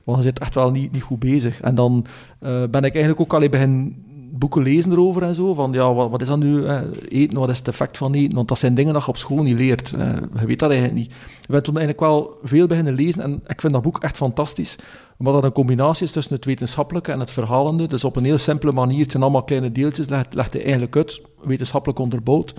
Want 0.05 0.19
je 0.19 0.25
zit 0.25 0.39
echt 0.39 0.55
wel 0.55 0.71
niet, 0.71 0.93
niet 0.93 1.03
goed 1.03 1.19
bezig. 1.19 1.61
En 1.61 1.75
dan 1.75 2.07
eh, 2.39 2.65
ben 2.71 2.85
ik 2.85 2.95
eigenlijk 2.95 3.21
ook 3.21 3.43
al 3.43 3.49
begin 3.49 4.05
boeken 4.41 4.63
lezen 4.63 4.93
erover 4.93 5.23
en 5.23 5.35
zo. 5.35 5.55
Van 5.55 5.73
ja, 5.73 5.95
wat, 5.95 6.11
wat 6.11 6.21
is 6.21 6.29
dat 6.29 6.39
nu? 6.39 6.67
eten, 7.09 7.39
wat 7.39 7.49
is 7.49 7.59
het 7.59 7.69
effect 7.69 7.97
van 7.97 8.15
eten? 8.15 8.35
Want 8.35 8.49
dat 8.49 8.59
zijn 8.59 8.75
dingen 8.75 8.93
dat 8.93 9.03
je 9.03 9.09
op 9.09 9.17
school 9.17 9.43
niet 9.43 9.59
leert. 9.59 9.89
je 9.89 10.47
weet 10.47 10.59
dat 10.59 10.71
eigenlijk 10.71 11.01
niet. 11.01 11.13
Ik 11.41 11.49
ben 11.49 11.63
toen 11.63 11.79
eigenlijk 11.79 12.07
wel 12.07 12.39
veel 12.43 12.67
beginnen 12.67 12.95
lezen 12.95 13.23
en 13.23 13.43
ik 13.47 13.61
vind 13.61 13.73
dat 13.73 13.83
boek 13.83 13.99
echt 13.99 14.17
fantastisch. 14.17 14.77
Omdat 15.19 15.35
dat 15.35 15.45
een 15.45 15.53
combinatie 15.53 16.05
is 16.05 16.13
tussen 16.13 16.35
het 16.35 16.45
wetenschappelijke 16.45 17.13
en 17.13 17.21
het 17.21 17.31
verhalende. 17.31 17.87
Dus 17.87 18.05
op 18.05 18.17
een 18.17 18.25
heel 18.25 18.39
simpele 18.39 18.73
manier, 18.73 19.01
het 19.01 19.11
zijn 19.11 19.23
allemaal 19.23 19.45
kleine 19.45 19.73
deeltjes, 19.73 20.09
legt, 20.09 20.53
hij 20.53 20.63
eigenlijk 20.63 20.97
uit, 20.97 21.21
wetenschappelijk 21.43 21.99
onderbouwd. 21.99 22.55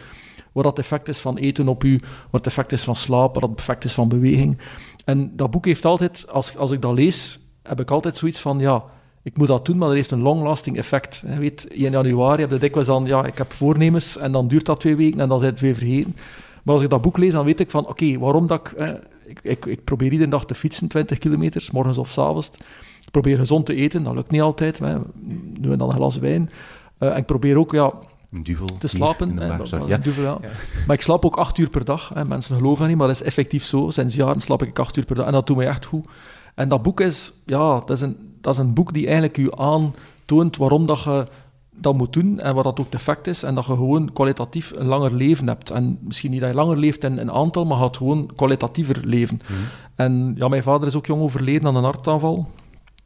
Wat 0.52 0.64
dat 0.64 0.80
effect 0.80 1.08
is 1.08 1.20
van 1.20 1.38
eten 1.38 1.68
op 1.68 1.84
u, 1.84 2.00
wat 2.02 2.46
het 2.46 2.46
effect 2.46 2.72
is 2.72 2.84
van 2.84 2.96
slaap, 2.96 3.34
wat 3.34 3.50
het 3.50 3.60
effect 3.60 3.84
is 3.84 3.94
van 3.94 4.10
beweging. 4.10 4.58
En 5.06 5.32
dat 5.36 5.52
boek 5.52 5.66
heeft 5.66 5.86
altijd, 5.86 6.26
als, 6.32 6.58
als 6.58 6.72
ik 6.72 6.82
dat 6.82 6.94
lees, 6.94 7.40
heb 7.64 7.80
ik 7.80 7.92
altijd 7.92 8.18
zoiets 8.18 8.40
van, 8.40 8.60
ja, 8.60 8.84
ik 9.24 9.38
moet 9.38 9.48
dat 9.48 9.66
doen, 9.66 9.78
maar 9.78 9.88
dat 9.88 9.98
heeft 9.98 10.12
een 10.12 10.22
long-lasting 10.22 10.78
effect. 10.78 11.24
Je 11.34 11.40
weet, 11.40 11.64
in 11.64 11.92
januari 11.92 12.42
heb 12.42 12.52
je 12.52 12.58
dikwijls 12.58 12.88
dan, 12.88 13.06
ja, 13.06 13.26
ik 13.26 13.38
heb 13.38 13.52
voornemens 13.54 14.18
en 14.18 14.32
dan 14.32 14.48
duurt 14.48 14.66
dat 14.66 14.80
twee 14.80 14.96
weken 14.96 15.20
en 15.20 15.30
dan 15.30 15.40
zijn 15.40 15.52
het 15.52 15.60
weer 15.62 15.76
vergeten. 15.76 16.16
Maar 16.64 16.74
als 16.74 16.84
ik 16.84 16.90
dat 16.90 17.02
boek 17.02 17.18
lees, 17.18 17.32
dan 17.32 17.46
weet 17.46 17.60
ik 17.60 17.72
van, 17.72 17.88
oké, 17.88 18.20
waarom 18.20 18.48
dat 18.48 18.60
ik, 18.60 18.72
eh, 18.72 18.90
ik, 19.26 19.40
ik... 19.44 19.66
Ik 19.66 19.84
probeer 19.84 20.12
iedere 20.12 20.30
dag 20.30 20.46
te 20.46 20.54
fietsen, 20.54 20.88
20 20.88 21.18
kilometer, 21.18 21.62
's 21.62 21.72
morgens 21.72 21.98
of 21.98 22.10
's 22.10 22.18
avonds. 22.18 22.52
Ik 23.02 23.12
probeer 23.12 23.38
gezond 23.38 23.66
te 23.66 23.76
eten, 23.76 24.04
dat 24.04 24.16
lukt 24.16 24.32
niet 24.32 24.42
altijd. 24.42 24.80
Hè. 24.80 24.96
Nu 25.60 25.72
en 25.72 25.78
dan 25.78 25.90
een 25.90 25.96
glas 25.96 26.18
wijn. 26.18 26.50
Eh, 26.98 27.10
en 27.10 27.18
ik 27.18 27.26
probeer 27.26 27.58
ook, 27.58 27.72
ja, 27.72 27.94
Een 28.32 28.44
duvel. 28.44 28.68
te 28.80 28.88
slapen. 28.88 29.38
hè, 29.38 29.66
sorry. 29.66 29.88
Ja. 29.88 29.98
duvel, 29.98 30.24
ja. 30.24 30.40
Maar 30.88 30.96
ik 30.96 31.02
slaap 31.02 31.26
ook 31.26 31.36
acht 31.36 31.58
uur 31.58 31.70
per 31.70 31.86
dag. 31.86 32.12
Hè. 32.14 32.26
Mensen 32.26 32.56
geloven 32.56 32.80
dat 32.80 32.88
niet, 32.88 32.98
maar 32.98 33.08
dat 33.08 33.16
is 33.16 33.24
effectief 33.24 33.64
zo. 33.64 33.90
Sinds 33.90 34.16
jaren 34.16 34.42
slaap 34.42 34.64
ik 34.64 34.80
acht 34.80 34.98
uur 34.98 35.06
per 35.06 35.16
dag 35.16 35.26
en 35.26 35.32
dat 35.32 35.48
doet 35.48 35.58
mij 35.58 35.68
echt 35.68 35.86
goed. 35.86 36.06
En 36.56 36.70
dat 36.70 36.82
boek 36.82 37.00
is, 37.00 37.34
ja, 37.46 37.76
dat 37.76 37.90
is 37.90 38.02
een, 38.02 38.18
dat 38.42 38.54
is 38.54 38.60
een 38.60 38.74
boek 38.74 38.94
die 38.94 39.06
eigenlijk 39.06 39.38
je 39.38 39.56
aantoont 39.56 40.58
waarom 40.58 40.86
dat 40.86 41.04
je 41.04 41.28
dat 41.76 41.98
moet 41.98 42.14
doen 42.14 42.40
en 42.40 42.56
wat 42.56 42.64
dat 42.64 42.80
ook 42.80 42.86
het 42.86 42.96
effect 42.96 43.28
is. 43.28 43.44
En 43.44 43.56
dat 43.56 43.66
je 43.66 43.74
gewoon 43.74 44.14
kwalitatief 44.14 44.72
een 44.76 44.86
langer 44.86 45.16
leven 45.16 45.48
hebt. 45.48 45.70
En 45.70 46.00
misschien 46.02 46.32
niet 46.32 46.40
dat 46.40 46.50
je 46.50 46.56
langer 46.56 46.80
leeft 46.80 47.04
in 47.04 47.18
een 47.18 47.32
aantal, 47.32 47.66
maar 47.66 47.78
gaat 47.78 47.98
gewoon 47.98 48.30
kwalitatiever 48.36 49.02
leven. 49.06 49.40
En 49.96 50.34
ja, 50.38 50.48
mijn 50.48 50.64
vader 50.64 50.88
is 50.88 50.96
ook 50.96 51.06
jong 51.06 51.22
overleden 51.22 51.68
aan 51.68 51.76
een 51.76 51.84
hartaanval. 51.84 52.48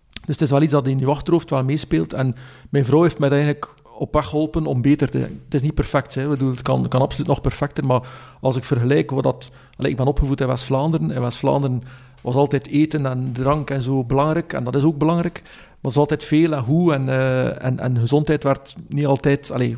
Dus 0.09 0.35
het 0.35 0.41
is 0.41 0.49
wel 0.49 0.61
iets 0.61 0.71
dat 0.71 0.87
in 0.87 0.99
je 0.99 1.05
achterhoofd 1.05 1.49
wel 1.49 1.63
meespeelt. 1.63 2.13
En 2.13 2.35
mijn 2.69 2.85
vrouw 2.85 3.01
heeft 3.01 3.19
mij 3.19 3.29
eigenlijk 3.29 3.73
op 3.97 4.13
weg 4.13 4.27
geholpen 4.27 4.65
om 4.65 4.81
beter 4.81 5.09
te... 5.09 5.17
Het 5.17 5.53
is 5.53 5.61
niet 5.61 5.73
perfect, 5.73 6.15
hè. 6.15 6.27
Bedoel, 6.27 6.51
het 6.51 6.61
kan, 6.61 6.87
kan 6.87 7.01
absoluut 7.01 7.27
nog 7.27 7.41
perfecter, 7.41 7.85
maar 7.85 8.07
als 8.41 8.55
ik 8.55 8.63
vergelijk 8.63 9.11
wat 9.11 9.23
dat... 9.23 9.49
Allee, 9.77 9.91
ik 9.91 9.97
ben 9.97 10.07
opgevoed 10.07 10.41
in 10.41 10.47
West-Vlaanderen. 10.47 11.11
In 11.11 11.21
West-Vlaanderen 11.21 11.83
was 12.25 12.35
altijd 12.35 12.67
eten 12.67 13.05
en 13.05 13.29
drank 13.33 13.69
en 13.69 13.81
zo 13.81 14.03
belangrijk, 14.03 14.53
en 14.53 14.63
dat 14.63 14.75
is 14.75 14.83
ook 14.83 14.97
belangrijk. 14.97 15.41
Maar 15.43 15.53
het 15.71 15.81
was 15.81 15.97
altijd 15.97 16.23
veel 16.23 16.53
en 16.53 16.63
hoe, 16.63 16.93
en, 16.93 17.09
eh, 17.09 17.63
en, 17.63 17.79
en 17.79 17.97
gezondheid 17.97 18.43
werd 18.43 18.75
niet 18.87 19.05
altijd... 19.05 19.51
Allee, 19.51 19.75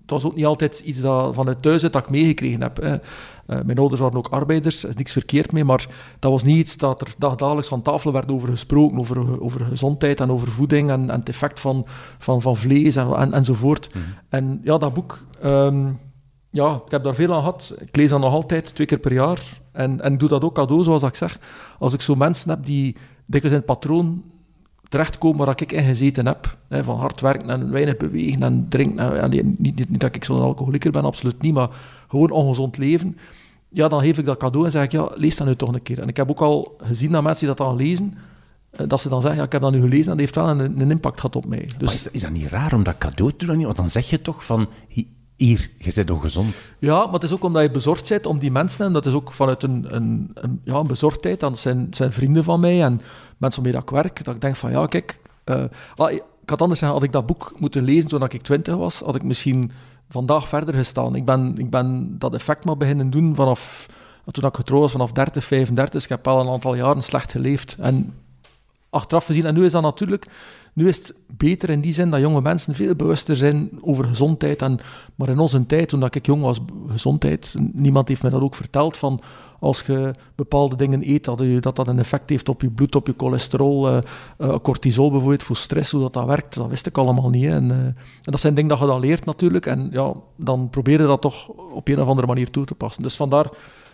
het 0.00 0.10
was 0.10 0.24
ook 0.24 0.36
niet 0.36 0.44
altijd 0.44 0.80
iets 0.80 1.00
dat 1.00 1.34
vanuit 1.34 1.62
thuis 1.62 1.82
uit 1.82 1.92
dat 1.92 2.02
ik 2.02 2.10
meegekregen 2.10 2.60
heb. 2.60 2.76
Hè. 2.76 2.92
Uh, 2.92 2.98
mijn 3.64 3.78
ouders 3.78 4.00
waren 4.00 4.16
ook 4.16 4.28
arbeiders, 4.28 4.82
er 4.82 4.88
is 4.88 4.96
niks 4.96 5.12
verkeerd 5.12 5.52
mee, 5.52 5.64
maar 5.64 5.86
dat 6.18 6.30
was 6.30 6.42
niet 6.44 6.56
iets 6.56 6.76
dat 6.76 7.00
er 7.00 7.14
dagelijks 7.36 7.72
aan 7.72 7.82
tafel 7.82 8.12
werd 8.12 8.30
over 8.30 8.48
gesproken, 8.48 8.98
over, 8.98 9.42
over 9.42 9.64
gezondheid 9.64 10.20
en 10.20 10.30
over 10.30 10.48
voeding 10.48 10.90
en, 10.90 11.10
en 11.10 11.18
het 11.18 11.28
effect 11.28 11.60
van, 11.60 11.84
van, 12.18 12.42
van 12.42 12.56
vlees 12.56 12.96
en, 12.96 13.12
en, 13.12 13.32
enzovoort. 13.32 13.94
Mm 13.94 14.02
-hmm. 14.02 14.12
En 14.28 14.60
ja, 14.64 14.78
dat 14.78 14.94
boek, 14.94 15.24
um, 15.44 15.98
ja, 16.52 16.82
ik 16.84 16.90
heb 16.90 17.04
daar 17.04 17.14
veel 17.14 17.34
aan 17.34 17.42
gehad. 17.42 17.74
Ik 17.80 17.96
lees 17.96 18.10
dat 18.10 18.20
nog 18.20 18.32
altijd, 18.32 18.74
twee 18.74 18.86
keer 18.86 18.98
per 18.98 19.12
jaar. 19.12 19.60
En, 19.72 20.00
en 20.00 20.12
ik 20.12 20.18
doe 20.18 20.28
dat 20.28 20.44
ook 20.44 20.54
cadeau, 20.54 20.84
zoals 20.84 21.02
ik 21.02 21.14
zeg. 21.14 21.38
Als 21.78 21.92
ik 21.92 22.00
zo 22.00 22.14
mensen 22.14 22.50
heb 22.50 22.64
die 22.64 22.96
dikwijls 23.26 23.56
in 23.56 23.64
het 23.64 23.64
patroon 23.64 24.22
terechtkomen 24.88 25.46
waar 25.46 25.60
ik 25.60 25.72
in 25.72 25.82
gezeten 25.82 26.26
heb. 26.26 26.56
Hè, 26.68 26.84
van 26.84 26.98
hard 26.98 27.20
werken 27.20 27.50
en 27.50 27.70
weinig 27.70 27.96
bewegen 27.96 28.42
en 28.42 28.66
drinken. 28.68 29.20
En, 29.20 29.30
niet, 29.30 29.58
niet, 29.58 29.88
niet, 29.90 30.00
dat 30.00 30.14
ik 30.14 30.24
zo'n 30.24 30.40
alcoholieker 30.40 30.90
ben, 30.90 31.04
absoluut 31.04 31.42
niet, 31.42 31.54
maar 31.54 31.68
gewoon 32.08 32.30
ongezond 32.30 32.78
leven. 32.78 33.16
Ja, 33.68 33.88
dan 33.88 34.00
geef 34.00 34.18
ik 34.18 34.24
dat 34.24 34.38
cadeau 34.38 34.64
en 34.64 34.70
zeg 34.70 34.84
ik, 34.84 34.92
ja, 34.92 35.10
lees 35.14 35.36
dat 35.36 35.46
nu 35.46 35.54
toch 35.54 35.72
een 35.72 35.82
keer. 35.82 36.00
En 36.00 36.08
ik 36.08 36.16
heb 36.16 36.30
ook 36.30 36.40
al 36.40 36.76
gezien 36.78 37.12
dat 37.12 37.22
mensen 37.22 37.46
die 37.46 37.56
dat 37.56 37.66
dan 37.66 37.76
lezen, 37.76 38.14
dat 38.86 39.00
ze 39.00 39.08
dan 39.08 39.20
zeggen, 39.20 39.40
ja, 39.40 39.46
ik 39.46 39.52
heb 39.52 39.62
dat 39.62 39.72
nu 39.72 39.80
gelezen 39.80 40.04
en 40.04 40.10
dat 40.10 40.18
heeft 40.18 40.34
wel 40.34 40.48
een, 40.48 40.80
een 40.80 40.90
impact 40.90 41.20
gehad 41.20 41.36
op 41.36 41.46
mij. 41.46 41.68
Dus, 41.78 41.94
is, 41.94 42.02
dat, 42.02 42.14
is 42.14 42.20
dat 42.20 42.30
niet 42.30 42.46
raar 42.46 42.74
om 42.74 42.82
dat 42.82 42.98
cadeau 42.98 43.32
te 43.36 43.46
doen? 43.46 43.62
Want 43.62 43.76
dan 43.76 43.90
zeg 43.90 44.10
je 44.10 44.22
toch 44.22 44.44
van, 44.44 44.68
hier, 45.36 45.70
je 45.78 45.92
bent 45.94 46.10
ongezond. 46.10 46.72
Ja, 46.78 47.04
maar 47.04 47.14
het 47.14 47.22
is 47.22 47.32
ook 47.32 47.44
omdat 47.44 47.62
je 47.62 47.70
bezorgd 47.70 48.08
bent 48.08 48.26
om 48.26 48.38
die 48.38 48.50
mensen, 48.50 48.86
en 48.86 48.92
dat 48.92 49.06
is 49.06 49.12
ook 49.12 49.32
vanuit 49.32 49.62
een, 49.62 49.94
een, 49.94 50.30
een 50.34 50.60
ja, 50.64 50.74
een 50.74 50.86
bezorgdheid, 50.86 51.40
dat 51.40 51.58
zijn, 51.58 51.86
zijn 51.90 52.12
vrienden 52.12 52.44
van 52.44 52.60
mij 52.60 52.82
en 52.82 53.00
mensen 53.36 53.62
waarmee 53.62 53.82
ik 53.82 53.90
werk, 53.90 54.24
dat 54.24 54.34
ik 54.34 54.40
denk 54.40 54.56
van, 54.56 54.70
ja, 54.70 54.86
kijk, 54.86 55.20
uh, 55.44 55.64
ik 56.42 56.50
had 56.50 56.60
anders 56.60 56.78
zeggen, 56.78 56.98
had 56.98 57.06
ik 57.06 57.12
dat 57.12 57.26
boek 57.26 57.52
moeten 57.58 57.82
lezen 57.82 58.08
toen 58.08 58.22
ik 58.22 58.42
twintig 58.42 58.74
was, 58.74 59.00
had 59.00 59.14
ik 59.14 59.22
misschien 59.22 59.70
vandaag 60.08 60.48
verder 60.48 60.74
gestaan. 60.74 61.14
Ik 61.14 61.24
ben, 61.24 61.54
ik 61.56 61.70
ben 61.70 62.16
dat 62.18 62.34
effect 62.34 62.64
maar 62.64 62.76
beginnen 62.76 63.10
doen 63.10 63.34
vanaf, 63.34 63.86
toen 64.30 64.44
ik 64.44 64.56
getrouwd 64.56 64.80
was, 64.80 64.92
vanaf 64.92 65.12
30, 65.12 65.44
35, 65.44 65.94
dus 65.94 66.02
ik 66.02 66.08
heb 66.08 66.28
al 66.28 66.40
een 66.40 66.48
aantal 66.48 66.74
jaren 66.74 67.02
slecht 67.02 67.32
geleefd. 67.32 67.76
En 67.78 68.14
achteraf 68.90 69.26
gezien, 69.26 69.46
en 69.46 69.54
nu 69.54 69.64
is 69.64 69.72
dat 69.72 69.82
natuurlijk 69.82 70.26
nu 70.72 70.88
is 70.88 70.96
het 70.96 71.14
beter 71.26 71.70
in 71.70 71.80
die 71.80 71.92
zin 71.92 72.10
dat 72.10 72.20
jonge 72.20 72.40
mensen 72.40 72.74
veel 72.74 72.94
bewuster 72.94 73.36
zijn 73.36 73.70
over 73.80 74.04
gezondheid. 74.04 74.62
En, 74.62 74.80
maar 75.14 75.28
in 75.28 75.38
onze 75.38 75.66
tijd, 75.66 75.88
toen 75.88 76.04
ik 76.04 76.26
jong 76.26 76.42
was, 76.42 76.60
gezondheid, 76.88 77.54
niemand 77.72 78.08
heeft 78.08 78.22
me 78.22 78.30
dat 78.30 78.40
ook 78.40 78.54
verteld, 78.54 78.96
van 78.96 79.20
als 79.60 79.82
je 79.86 80.14
bepaalde 80.34 80.76
dingen 80.76 81.10
eet, 81.10 81.24
dat 81.24 81.76
dat, 81.76 81.88
een 81.88 81.98
effect 81.98 82.30
heeft 82.30 82.48
op 82.48 82.62
je 82.62 82.70
bloed, 82.70 82.94
op 82.94 83.06
je 83.06 83.14
cholesterol, 83.16 83.88
uh, 83.88 83.98
uh, 84.38 84.56
cortisol 84.62 85.10
bijvoorbeeld, 85.10 85.42
voor 85.42 85.56
stress, 85.56 85.90
hoe 85.90 86.00
dat, 86.00 86.12
dat 86.12 86.26
werkt, 86.26 86.54
dat 86.54 86.68
wist 86.68 86.86
ik 86.86 86.98
allemaal 86.98 87.30
niet. 87.30 87.44
En, 87.44 87.64
uh, 87.64 87.76
en, 87.76 87.96
dat 88.22 88.40
zijn 88.40 88.54
dingen 88.54 88.70
dat 88.70 88.78
je 88.78 88.86
dan 88.86 89.00
leert 89.00 89.24
natuurlijk, 89.24 89.66
en 89.66 89.88
ja, 89.92 90.14
dan 90.36 90.70
probeer 90.70 91.00
je 91.00 91.06
dat 91.06 91.20
toch 91.20 91.48
op 91.48 91.88
een 91.88 92.00
of 92.00 92.08
andere 92.08 92.26
manier 92.26 92.50
toe 92.50 92.64
te 92.64 92.74
passen. 92.74 93.02
Dus 93.02 93.16
vandaar 93.16 93.46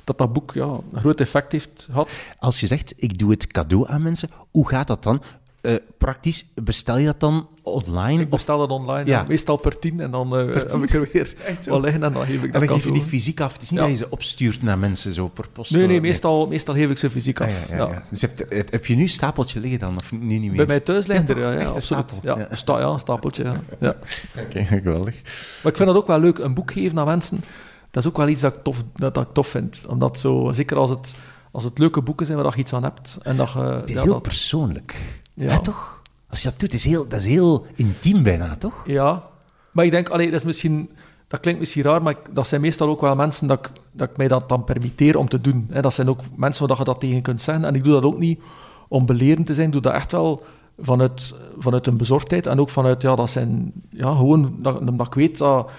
dat 0.04 0.18
dat 0.18 0.32
boek 0.32 0.52
ja, 0.54 0.78
een 0.92 1.00
groot 1.00 1.20
effect 1.20 1.52
heeft 1.52 1.86
gehad. 1.90 2.10
Als 2.38 2.60
je 2.60 2.66
zegt, 2.66 2.92
ik 2.96 3.18
doe 3.18 3.30
het 3.30 3.46
cadeau 3.46 3.88
aan 3.88 4.02
mensen, 4.02 4.30
hoe 4.50 4.68
gaat 4.68 4.86
dat 4.86 5.02
dan? 5.02 5.22
Uh, 5.68 5.74
praktisch, 5.98 6.46
bestel 6.62 6.98
je 6.98 7.06
dat 7.06 7.20
dan 7.20 7.48
online? 7.62 8.20
Ik 8.20 8.30
bestel 8.30 8.58
dat 8.58 8.70
online, 8.70 9.06
ja. 9.06 9.24
meestal 9.28 9.56
per 9.56 9.78
tien. 9.78 10.00
En 10.00 10.10
dan 10.10 10.40
uh, 10.40 10.54
heb 10.54 10.82
ik 10.82 10.94
er 10.94 11.08
weer 11.12 11.34
liggen 11.82 12.02
en 12.02 12.12
dan 12.12 12.24
geef 12.24 12.42
ik 12.42 12.52
dat 12.52 12.62
En 12.62 12.68
dan 12.68 12.76
geef 12.76 12.84
je 12.84 12.92
die 12.92 13.02
fysiek 13.02 13.40
af. 13.40 13.52
Het 13.52 13.62
is 13.62 13.70
niet 13.70 13.80
ja. 13.80 13.86
dat 13.86 13.98
je 13.98 14.04
ze 14.04 14.10
opstuurt 14.10 14.62
naar 14.62 14.78
mensen 14.78 15.12
zo 15.12 15.28
per 15.28 15.48
post. 15.48 15.70
Nee, 15.70 15.86
nee, 15.86 16.00
meestal, 16.00 16.38
nee. 16.38 16.48
meestal 16.48 16.74
geef 16.74 16.90
ik 16.90 16.98
ze 16.98 17.10
fysiek 17.10 17.40
af. 17.40 17.62
Ah, 17.62 17.68
ja, 17.68 17.76
ja, 17.76 18.02
Dus 18.10 18.20
heb, 18.20 18.44
heb, 18.48 18.86
je 18.86 18.94
nu 18.94 19.02
een 19.02 19.08
stapeltje 19.08 19.60
liggen 19.60 19.78
dan? 19.78 19.96
Of 19.96 20.12
nu 20.12 20.18
niet 20.18 20.40
meer? 20.40 20.56
Bij 20.56 20.66
mij 20.66 20.80
thuis 20.80 21.06
ligt 21.06 21.28
er, 21.28 21.38
ja. 21.38 21.52
ja 21.52 21.64
absoluut. 21.64 21.82
Stapel. 21.82 22.18
Ja. 22.22 22.48
Sta, 22.52 22.80
een 22.80 22.98
stapeltje, 22.98 23.44
ja. 23.44 23.60
ja. 23.80 23.96
Oké, 24.36 24.42
okay, 24.42 24.64
geweldig. 24.64 25.14
Maar 25.62 25.72
ik 25.72 25.76
vind 25.76 25.88
dat 25.88 25.96
ook 25.96 26.06
wel 26.06 26.20
leuk, 26.20 26.38
een 26.38 26.54
boek 26.54 26.72
geven 26.72 26.98
aan 26.98 27.06
mensen. 27.06 27.44
Dat 27.90 28.02
is 28.02 28.08
ook 28.08 28.16
wel 28.16 28.28
iets 28.28 28.40
dat 28.40 28.56
ik 28.56 28.62
tof, 28.62 28.84
dat, 28.94 29.14
dat 29.14 29.26
ik 29.26 29.32
tof 29.32 29.46
vind. 29.46 29.84
Omdat 29.88 30.20
zo, 30.20 30.50
zeker 30.52 30.76
als 30.76 30.90
het, 30.90 31.14
als 31.50 31.64
het 31.64 31.78
leuke 31.78 32.02
boeken 32.02 32.26
zijn 32.26 32.38
waar 32.38 32.52
je 32.54 32.60
iets 32.60 32.72
aan 32.72 32.82
hebt. 32.82 33.18
En 33.22 33.36
dat 33.36 33.52
het 33.52 33.90
is 33.90 34.02
heel 34.02 34.12
dat, 34.12 34.22
persoonlijk. 34.22 34.96
Ja. 35.38 35.58
toch? 35.58 36.02
Als 36.30 36.42
je 36.42 36.48
dat 36.50 36.60
doet, 36.60 36.74
is 36.74 36.84
heel, 36.84 37.08
dat 37.08 37.20
is 37.20 37.26
heel 37.26 37.66
intiem 37.74 38.22
bijna, 38.22 38.56
toch? 38.56 38.82
Ja, 38.86 39.22
maar 39.70 39.84
ik 39.84 39.90
denk, 39.90 40.08
allee, 40.08 40.26
dat, 40.30 40.40
is 40.40 40.46
misschien, 40.46 40.90
dat 41.28 41.40
klinkt 41.40 41.60
misschien 41.60 41.82
raar, 41.82 42.02
maar 42.02 42.12
ik, 42.12 42.34
dat 42.34 42.48
zijn 42.48 42.60
meestal 42.60 42.88
ook 42.88 43.00
wel 43.00 43.16
mensen 43.16 43.46
dat 43.46 43.58
ik, 43.58 43.70
dat 43.92 44.10
ik 44.10 44.16
mij 44.16 44.28
dat 44.28 44.48
dan 44.48 44.64
permitteer 44.64 45.18
om 45.18 45.28
te 45.28 45.40
doen. 45.40 45.66
Hè. 45.70 45.80
Dat 45.80 45.94
zijn 45.94 46.08
ook 46.08 46.20
mensen 46.36 46.66
waar 46.66 46.78
je 46.78 46.84
dat 46.84 47.00
tegen 47.00 47.22
kunt 47.22 47.42
zeggen. 47.42 47.64
En 47.64 47.74
ik 47.74 47.84
doe 47.84 47.92
dat 47.92 48.04
ook 48.04 48.18
niet 48.18 48.40
om 48.88 49.06
belerend 49.06 49.46
te 49.46 49.54
zijn, 49.54 49.66
ik 49.66 49.72
doe 49.72 49.82
dat 49.82 49.92
echt 49.92 50.12
wel 50.12 50.42
vanuit, 50.78 51.34
vanuit 51.58 51.86
een 51.86 51.96
bezorgdheid 51.96 52.46
en 52.46 52.60
ook 52.60 52.68
vanuit, 52.68 53.02
ja, 53.02 53.16
dat 53.16 53.30
zijn, 53.30 53.72
ja, 53.90 54.14
gewoon, 54.14 54.54
dat, 54.58 54.86
dat 54.86 55.06
ik 55.06 55.14
weet 55.14 55.38
dat, 55.38 55.70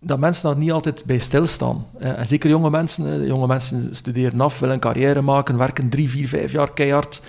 dat 0.00 0.18
mensen 0.18 0.48
daar 0.48 0.58
niet 0.58 0.72
altijd 0.72 1.04
bij 1.06 1.18
stilstaan. 1.18 1.86
En 1.98 2.26
zeker 2.26 2.50
jonge 2.50 2.70
mensen, 2.70 3.26
jonge 3.26 3.46
mensen 3.46 3.96
studeren 3.96 4.40
af, 4.40 4.58
willen 4.58 4.74
een 4.74 4.80
carrière 4.80 5.22
maken, 5.22 5.56
werken 5.56 5.88
drie, 5.88 6.10
vier, 6.10 6.28
vijf 6.28 6.52
jaar 6.52 6.74
keihard 6.74 7.22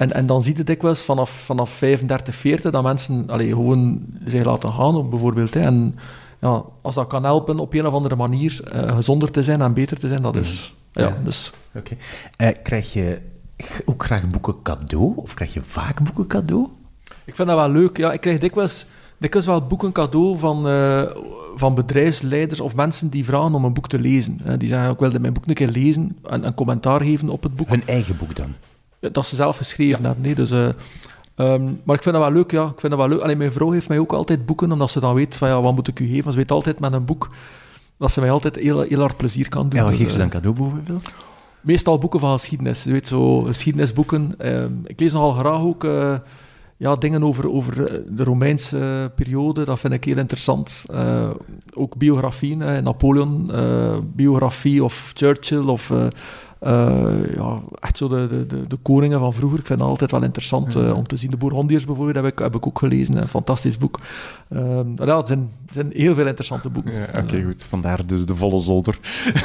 en, 0.00 0.12
en 0.12 0.26
dan 0.26 0.42
ziet 0.42 0.58
het 0.58 0.66
dikwijls 0.66 1.04
vanaf, 1.04 1.30
vanaf 1.30 1.70
35, 1.70 2.34
40 2.34 2.70
dat 2.70 2.82
mensen 2.82 3.24
allee, 3.26 3.48
gewoon 3.48 4.00
zich 4.24 4.44
laten 4.44 4.72
gaan, 4.72 5.10
bijvoorbeeld. 5.10 5.54
Hè. 5.54 5.60
En 5.60 5.94
ja, 6.38 6.62
als 6.82 6.94
dat 6.94 7.06
kan 7.06 7.24
helpen 7.24 7.58
op 7.58 7.74
een 7.74 7.86
of 7.86 7.92
andere 7.92 8.16
manier 8.16 8.60
uh, 8.74 8.94
gezonder 8.96 9.30
te 9.30 9.42
zijn 9.42 9.60
en 9.60 9.74
beter 9.74 9.98
te 9.98 10.08
zijn, 10.08 10.22
dat 10.22 10.36
is... 10.36 10.74
Mm. 10.94 11.02
Ja, 11.02 11.16
dus... 11.24 11.52
Oké. 11.74 11.92
Okay. 12.36 12.50
Uh, 12.50 12.56
krijg 12.62 12.92
je 12.92 13.18
ook 13.84 14.04
graag 14.04 14.28
boeken 14.28 14.62
cadeau? 14.62 15.12
Of 15.16 15.34
krijg 15.34 15.54
je 15.54 15.62
vaak 15.62 16.02
boeken 16.02 16.26
cadeau? 16.26 16.68
Ik 17.24 17.34
vind 17.34 17.48
dat 17.48 17.56
wel 17.56 17.70
leuk. 17.70 17.96
Ja, 17.96 18.12
ik 18.12 18.20
krijg 18.20 18.38
dikwijls, 18.38 18.86
dikwijls 19.18 19.46
wel 19.46 19.66
boeken 19.66 19.92
cadeau 19.92 20.38
van, 20.38 20.68
uh, 20.68 21.02
van 21.54 21.74
bedrijfsleiders 21.74 22.60
of 22.60 22.74
mensen 22.74 23.08
die 23.08 23.24
vragen 23.24 23.54
om 23.54 23.64
een 23.64 23.74
boek 23.74 23.88
te 23.88 23.98
lezen. 23.98 24.58
die 24.58 24.68
zeggen, 24.68 24.90
ik 24.90 24.98
wilde 24.98 25.20
mijn 25.20 25.32
boek 25.32 25.46
een 25.46 25.54
keer 25.54 25.70
lezen 25.70 26.18
en 26.28 26.46
een 26.46 26.54
commentaar 26.54 27.00
geven 27.00 27.28
op 27.28 27.42
het 27.42 27.56
boek. 27.56 27.68
Hun 27.68 27.86
eigen 27.86 28.16
boek 28.16 28.36
dan? 28.36 28.54
Dat 29.00 29.26
ze 29.26 29.36
zelf 29.36 29.56
geschreven 29.56 30.02
ja. 30.02 30.06
hebben. 30.06 30.24
Nee, 30.24 30.34
dus, 30.34 30.50
uh, 30.50 30.68
um, 31.36 31.80
maar 31.84 31.96
ik 31.96 32.02
vind 32.02 32.14
dat 32.14 32.24
wel 32.24 32.32
leuk, 32.32 32.50
ja. 32.50 32.64
Ik 32.64 32.80
vind 32.80 32.92
dat 32.92 33.00
wel 33.00 33.08
leuk. 33.08 33.20
Alleen 33.20 33.38
mijn 33.38 33.52
vrouw 33.52 33.70
heeft 33.70 33.88
mij 33.88 33.98
ook 33.98 34.12
altijd 34.12 34.46
boeken, 34.46 34.72
omdat 34.72 34.90
ze 34.90 35.00
dan 35.00 35.14
weet 35.14 35.36
van, 35.36 35.48
ja, 35.48 35.60
wat 35.60 35.74
moet 35.74 35.88
ik 35.88 36.00
u 36.00 36.06
geven? 36.06 36.32
Ze 36.32 36.38
weet 36.38 36.50
altijd 36.50 36.80
met 36.80 36.92
een 36.92 37.04
boek 37.04 37.28
dat 37.96 38.12
ze 38.12 38.20
mij 38.20 38.30
altijd 38.30 38.56
heel, 38.56 38.80
heel 38.80 39.00
hard 39.00 39.16
plezier 39.16 39.48
kan 39.48 39.68
doen. 39.68 39.78
Ja, 39.78 39.82
wat 39.82 39.90
dus, 39.90 40.00
geeft 40.00 40.12
ze 40.12 40.18
dan 40.18 40.28
cadeau 40.28 40.56
bijvoorbeeld? 40.56 41.14
Meestal 41.60 41.98
boeken 41.98 42.20
van 42.20 42.32
geschiedenis. 42.32 42.84
Je 42.84 42.92
weet, 42.92 43.08
zo 43.08 43.42
geschiedenisboeken. 43.42 44.34
Um, 44.38 44.80
ik 44.84 45.00
lees 45.00 45.12
nogal 45.12 45.32
graag 45.32 45.60
ook... 45.60 45.84
Uh, 45.84 46.14
ja, 46.76 46.94
dingen 46.94 47.22
over, 47.22 47.50
over 47.50 48.02
de 48.16 48.24
Romeinse 48.24 49.12
periode, 49.14 49.64
dat 49.64 49.80
vind 49.80 49.92
ik 49.92 50.04
heel 50.04 50.16
interessant. 50.16 50.86
Uh, 50.90 51.30
ook 51.74 51.96
biografieën, 51.96 52.60
uh, 52.60 52.78
Napoleon, 52.78 53.50
uh, 53.52 53.96
biografie 54.14 54.84
of 54.84 55.10
Churchill 55.14 55.66
of 55.66 55.90
uh, 55.90 56.06
ja, 56.60 57.62
echt 57.80 57.96
zo 57.96 58.08
de, 58.08 58.46
de, 58.46 58.66
de, 58.66 58.76
koningen 58.76 59.18
van 59.18 59.32
vroeger. 59.32 59.58
Ik 59.58 59.66
vind 59.66 59.80
het 59.80 59.88
altijd 59.88 60.10
wel 60.10 60.22
interessant 60.22 60.76
uh, 60.76 60.96
om 60.96 61.06
te 61.06 61.16
zien. 61.16 61.30
De 61.30 61.36
Bourgondiërs 61.36 61.84
bijvoorbeeld 61.84 62.16
heb 62.16 62.32
ik, 62.32 62.38
heb 62.38 62.54
ik 62.54 62.66
ook 62.66 62.78
gelezen. 62.78 63.16
Een 63.16 63.28
fantastisch 63.28 63.78
boek. 63.78 64.00
Uh, 64.48 64.80
ja, 64.96 65.16
het 65.16 65.28
zijn, 65.28 65.50
het 65.66 65.74
zijn 65.74 65.90
heel 65.92 66.14
veel 66.14 66.26
interessante 66.26 66.70
boeken. 66.70 66.92
Ja, 66.92 67.06
Oké, 67.08 67.20
okay, 67.20 67.42
goed. 67.42 67.66
Vandaar 67.68 68.06
dus 68.06 68.26
de 68.26 68.36
volle 68.36 68.58
zolder. 68.58 68.98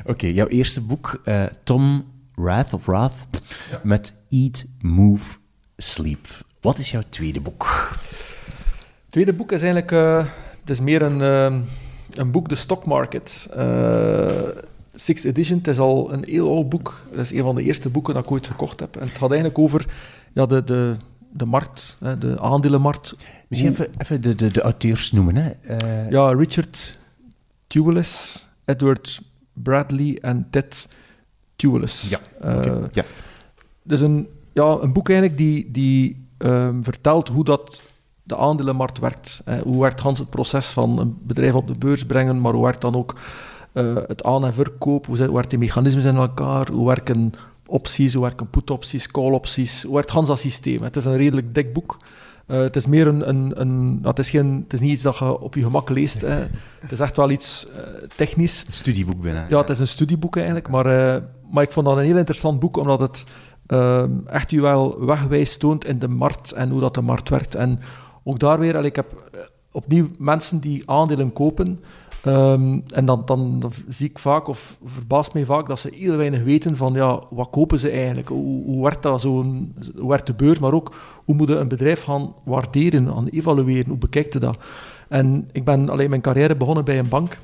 Oké, 0.00 0.10
okay, 0.10 0.32
jouw 0.32 0.46
eerste 0.46 0.80
boek, 0.80 1.20
Tom 1.64 2.04
Rath 2.34 2.72
of 2.72 2.86
Rath, 2.86 3.26
ja. 3.70 3.80
met 3.82 4.14
Eat, 4.28 4.64
Move, 4.80 5.36
Sleep. 5.76 6.26
Wat 6.60 6.78
is 6.78 6.90
jouw 6.90 7.02
tweede 7.08 7.40
boek? 7.40 7.90
Het 9.02 9.10
tweede 9.10 9.32
boek 9.32 9.52
is 9.52 9.62
eigenlijk... 9.62 9.90
het 10.60 10.70
is 10.70 10.80
meer 10.80 11.02
een, 11.02 11.20
een 12.14 12.30
boek, 12.30 12.48
de 12.48 12.54
stock 12.54 12.84
market. 12.86 13.48
Sixth 14.94 15.24
Edition, 15.24 15.58
het 15.58 15.66
is 15.66 15.78
al 15.78 16.12
een 16.12 16.24
heel 16.24 16.54
oud 16.54 16.68
boek. 16.68 17.06
Dat 17.10 17.18
is 17.18 17.32
een 17.32 17.42
van 17.42 17.54
de 17.54 17.62
eerste 17.62 17.88
boeken 17.88 18.14
dat 18.14 18.24
ik 18.24 18.30
ooit 18.30 18.46
gekocht 18.46 18.80
heb. 18.80 18.96
En 18.96 19.06
het 19.06 19.18
gaat 19.18 19.30
eigenlijk 19.30 19.58
over 19.58 19.86
ja, 20.32 20.46
de, 20.46 20.64
de, 20.64 20.96
de 21.30 21.44
markt, 21.44 21.98
de 22.18 22.40
aandelenmarkt. 22.40 23.16
Misschien 23.48 23.70
even, 23.70 23.88
even 23.98 24.20
de, 24.20 24.34
de, 24.34 24.50
de 24.50 24.60
auteurs 24.60 25.12
noemen. 25.12 25.36
Hè. 25.36 25.50
Uh... 25.84 26.10
Ja, 26.10 26.32
Richard 26.32 26.98
Tuelis, 27.66 28.46
Edward 28.64 29.22
Bradley 29.52 30.18
en 30.20 30.46
Ted 30.50 30.88
Tuelis. 31.56 32.08
Ja, 32.08 32.20
okay. 32.40 32.66
uh, 32.66 32.84
ja. 32.92 33.04
Dus 33.82 34.00
een, 34.00 34.28
ja, 34.52 34.78
een 34.80 34.92
boek 34.92 35.08
eigenlijk 35.08 35.38
die, 35.38 35.70
die 35.70 36.26
um, 36.38 36.84
vertelt 36.84 37.28
hoe 37.28 37.44
dat 37.44 37.80
de 38.22 38.36
aandelenmarkt 38.36 38.98
werkt. 38.98 39.42
Hoe 39.62 39.80
werkt 39.80 40.00
Hans 40.00 40.18
het 40.18 40.30
proces 40.30 40.70
van 40.70 40.98
een 40.98 41.18
bedrijf 41.22 41.54
op 41.54 41.66
de 41.66 41.78
beurs 41.78 42.06
brengen, 42.06 42.40
maar 42.40 42.52
hoe 42.52 42.64
werkt 42.64 42.80
dan 42.80 42.94
ook 42.94 43.14
uh, 43.72 43.96
het 44.06 44.22
aan- 44.22 44.44
en 44.44 44.54
verkoop, 44.54 45.06
hoe 45.06 45.16
werken 45.16 45.48
die 45.48 45.58
mechanismen 45.58 46.04
in 46.04 46.16
elkaar, 46.16 46.70
hoe 46.70 46.86
werken 46.86 47.32
opties, 47.66 48.14
hoe 48.14 48.22
werken 48.22 48.50
put-opties, 48.50 49.10
call-opties, 49.10 49.82
hoe 49.82 49.94
werkt 49.94 50.10
Hans 50.10 50.28
dat 50.28 50.38
systeem. 50.38 50.82
Het 50.82 50.96
is 50.96 51.04
een 51.04 51.16
redelijk 51.16 51.54
dik 51.54 51.72
boek. 51.72 51.96
Eh, 52.46 52.58
het 52.58 52.76
is 52.76 52.86
meer 52.86 53.06
een... 53.06 53.28
een, 53.28 53.60
een 53.60 53.86
nou, 53.86 54.06
het, 54.06 54.18
is 54.18 54.30
geen, 54.30 54.60
het 54.64 54.72
is 54.72 54.80
niet 54.80 54.92
iets 54.92 55.02
dat 55.02 55.18
je 55.18 55.40
op 55.40 55.54
je 55.54 55.62
gemak 55.62 55.90
leest. 55.90 56.20
Hè. 56.20 56.46
Het 56.78 56.92
is 56.92 57.00
echt 57.00 57.16
wel 57.16 57.30
iets 57.30 57.66
eh, 57.68 57.82
technisch. 58.16 58.64
Studieboek 58.68 59.20
bijna. 59.20 59.46
Ja, 59.48 59.58
het 59.58 59.70
is 59.70 59.78
een 59.78 59.88
studieboek 59.88 60.36
eigenlijk. 60.36 60.68
Maar, 60.68 60.86
eh, 60.86 61.22
maar 61.50 61.62
ik 61.62 61.72
vond 61.72 61.86
dat 61.86 61.96
een 61.96 62.04
heel 62.04 62.16
interessant 62.16 62.60
boek, 62.60 62.76
omdat 62.76 63.00
het 63.00 63.24
echt 64.26 64.52
u 64.52 64.60
wel 64.60 65.04
wegwijs 65.04 65.56
toont 65.56 65.84
in 65.84 65.98
de 65.98 66.08
markt 66.08 66.52
en 66.52 66.70
hoe 66.70 66.80
dat 66.80 66.94
de 66.94 67.00
markt 67.00 67.28
werkt. 67.28 67.54
En 67.54 67.80
ook 68.24 68.38
daar 68.38 68.58
weer, 68.58 68.76
allee, 68.76 68.88
ik 68.88 68.96
heb 68.96 69.12
eh, 69.32 69.40
opnieuw 69.70 70.08
mensen 70.18 70.60
die 70.60 70.82
aandelen 70.86 71.32
kopen... 71.32 71.80
Ehm, 72.22 72.80
en 72.88 73.04
dan, 73.04 73.22
dan, 73.24 73.72
zie 73.88 74.08
ik 74.08 74.18
vaak, 74.18 74.48
of 74.48 74.78
verbaast 74.84 75.34
mij 75.34 75.44
vaak, 75.44 75.66
dat 75.66 75.78
ze 75.78 75.90
heel 75.94 76.16
weinig 76.16 76.42
weten 76.42 76.76
van 76.76 76.94
ja, 76.94 77.22
wat 77.30 77.50
kopen 77.50 77.78
ze 77.78 77.90
eigenlijk? 77.90 78.28
Hoe, 78.28 78.64
hoe 78.64 78.82
werkt 78.82 79.02
dat 79.02 79.20
zo'n, 79.20 79.74
hoe 79.98 80.08
werkt 80.08 80.26
de 80.26 80.34
beurs? 80.34 80.58
Maar 80.58 80.72
ook, 80.72 80.94
hoe 81.24 81.34
moet 81.34 81.48
je 81.48 81.56
een 81.56 81.68
bedrijf 81.68 82.02
gaan 82.02 82.34
waarderen, 82.44 83.06
gaan 83.06 83.26
evalueren? 83.28 83.88
Hoe 83.88 83.98
bekijkt 83.98 84.32
je 84.32 84.38
dat? 84.38 84.58
En 85.08 85.48
ik 85.52 85.64
ben 85.64 85.88
alleen 85.88 86.10
mijn 86.10 86.20
carrière 86.20 86.56
begonnen 86.56 86.84
bij 86.84 86.98
een 86.98 87.08
bank 87.08 87.38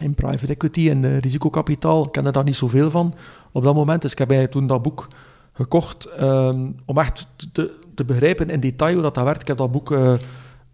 in 0.00 0.14
private 0.14 0.52
equity 0.52 0.90
en 0.90 1.04
eh, 1.04 1.18
risicokapitaal. 1.18 2.04
Ik 2.04 2.12
kende 2.12 2.30
daar 2.30 2.44
niet 2.44 2.56
zoveel 2.56 2.90
van 2.90 3.14
op 3.52 3.64
dat 3.64 3.74
moment. 3.74 4.02
Dus 4.02 4.12
ik 4.14 4.18
heb 4.18 4.50
toen 4.50 4.66
dat 4.66 4.82
boek 4.82 5.08
gekocht 5.52 6.04
ehm, 6.04 6.70
om 6.84 6.98
echt 6.98 7.26
te, 7.52 7.72
te 7.94 8.04
begrijpen 8.04 8.50
in 8.50 8.60
detail 8.60 8.92
hoe 8.92 9.02
dat, 9.02 9.14
dat 9.14 9.24
werkt. 9.24 9.40
Ik 9.40 9.48
heb 9.48 9.56
dat 9.56 9.72
boek 9.72 9.92
eh, 9.92 10.12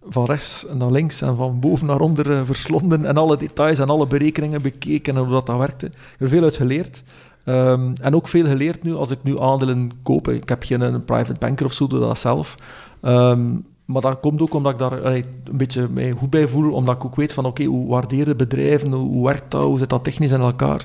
van 0.09 0.25
rechts 0.25 0.67
naar 0.73 0.91
links 0.91 1.23
en 1.23 1.37
van 1.37 1.61
boven 1.61 1.87
naar 1.87 2.01
onder 2.01 2.33
eh, 2.33 2.41
verslonden 2.45 3.05
en 3.05 3.17
alle 3.17 3.37
details 3.37 3.79
en 3.79 3.91
alle 3.91 4.07
berekeningen 4.07 4.63
bekeken 4.63 5.17
en 5.17 5.23
hoe 5.23 5.33
dat, 5.33 5.47
dat 5.47 5.57
werkte. 5.57 5.87
Ik 5.87 5.93
heb 5.93 6.21
er 6.21 6.29
veel 6.29 6.43
uit 6.43 6.57
geleerd. 6.57 7.03
Ehm, 7.45 7.93
en 8.03 8.15
ook 8.15 8.29
veel 8.29 8.47
geleerd 8.47 8.83
nu 8.83 8.95
als 8.95 9.11
ik 9.11 9.19
nu 9.23 9.41
aandelen 9.41 9.91
koop. 10.03 10.29
Ik 10.29 10.49
heb 10.49 10.63
geen 10.63 10.81
een 10.81 11.05
private 11.05 11.39
banker 11.39 11.67
of 11.67 11.73
zo, 11.73 11.87
doe 11.87 12.01
dat 12.01 12.19
zelf. 12.19 12.57
Ehm, 13.01 13.55
maar 13.85 14.03
dat 14.03 14.21
komt 14.21 14.43
ook 14.43 14.55
omdat 14.55 14.73
ik 14.73 14.79
daar 14.79 15.05
een 15.05 15.25
beetje 15.53 15.89
mij 15.89 16.13
goed 16.13 16.31
bij 16.31 16.49
voel, 16.49 16.73
omdat 16.73 16.97
ik 16.97 17.05
ook 17.05 17.17
weet 17.17 17.33
van 17.33 17.45
oké, 17.45 17.65
hoe 17.65 17.89
waarderen 17.89 18.37
bedrijven, 18.37 18.93
hoe, 18.93 19.25
werkt 19.25 19.51
dat, 19.51 19.63
hoe 19.63 19.79
zit 19.79 19.89
dat 19.89 20.05
technisch 20.05 20.31
in 20.31 20.41
elkaar. 20.41 20.85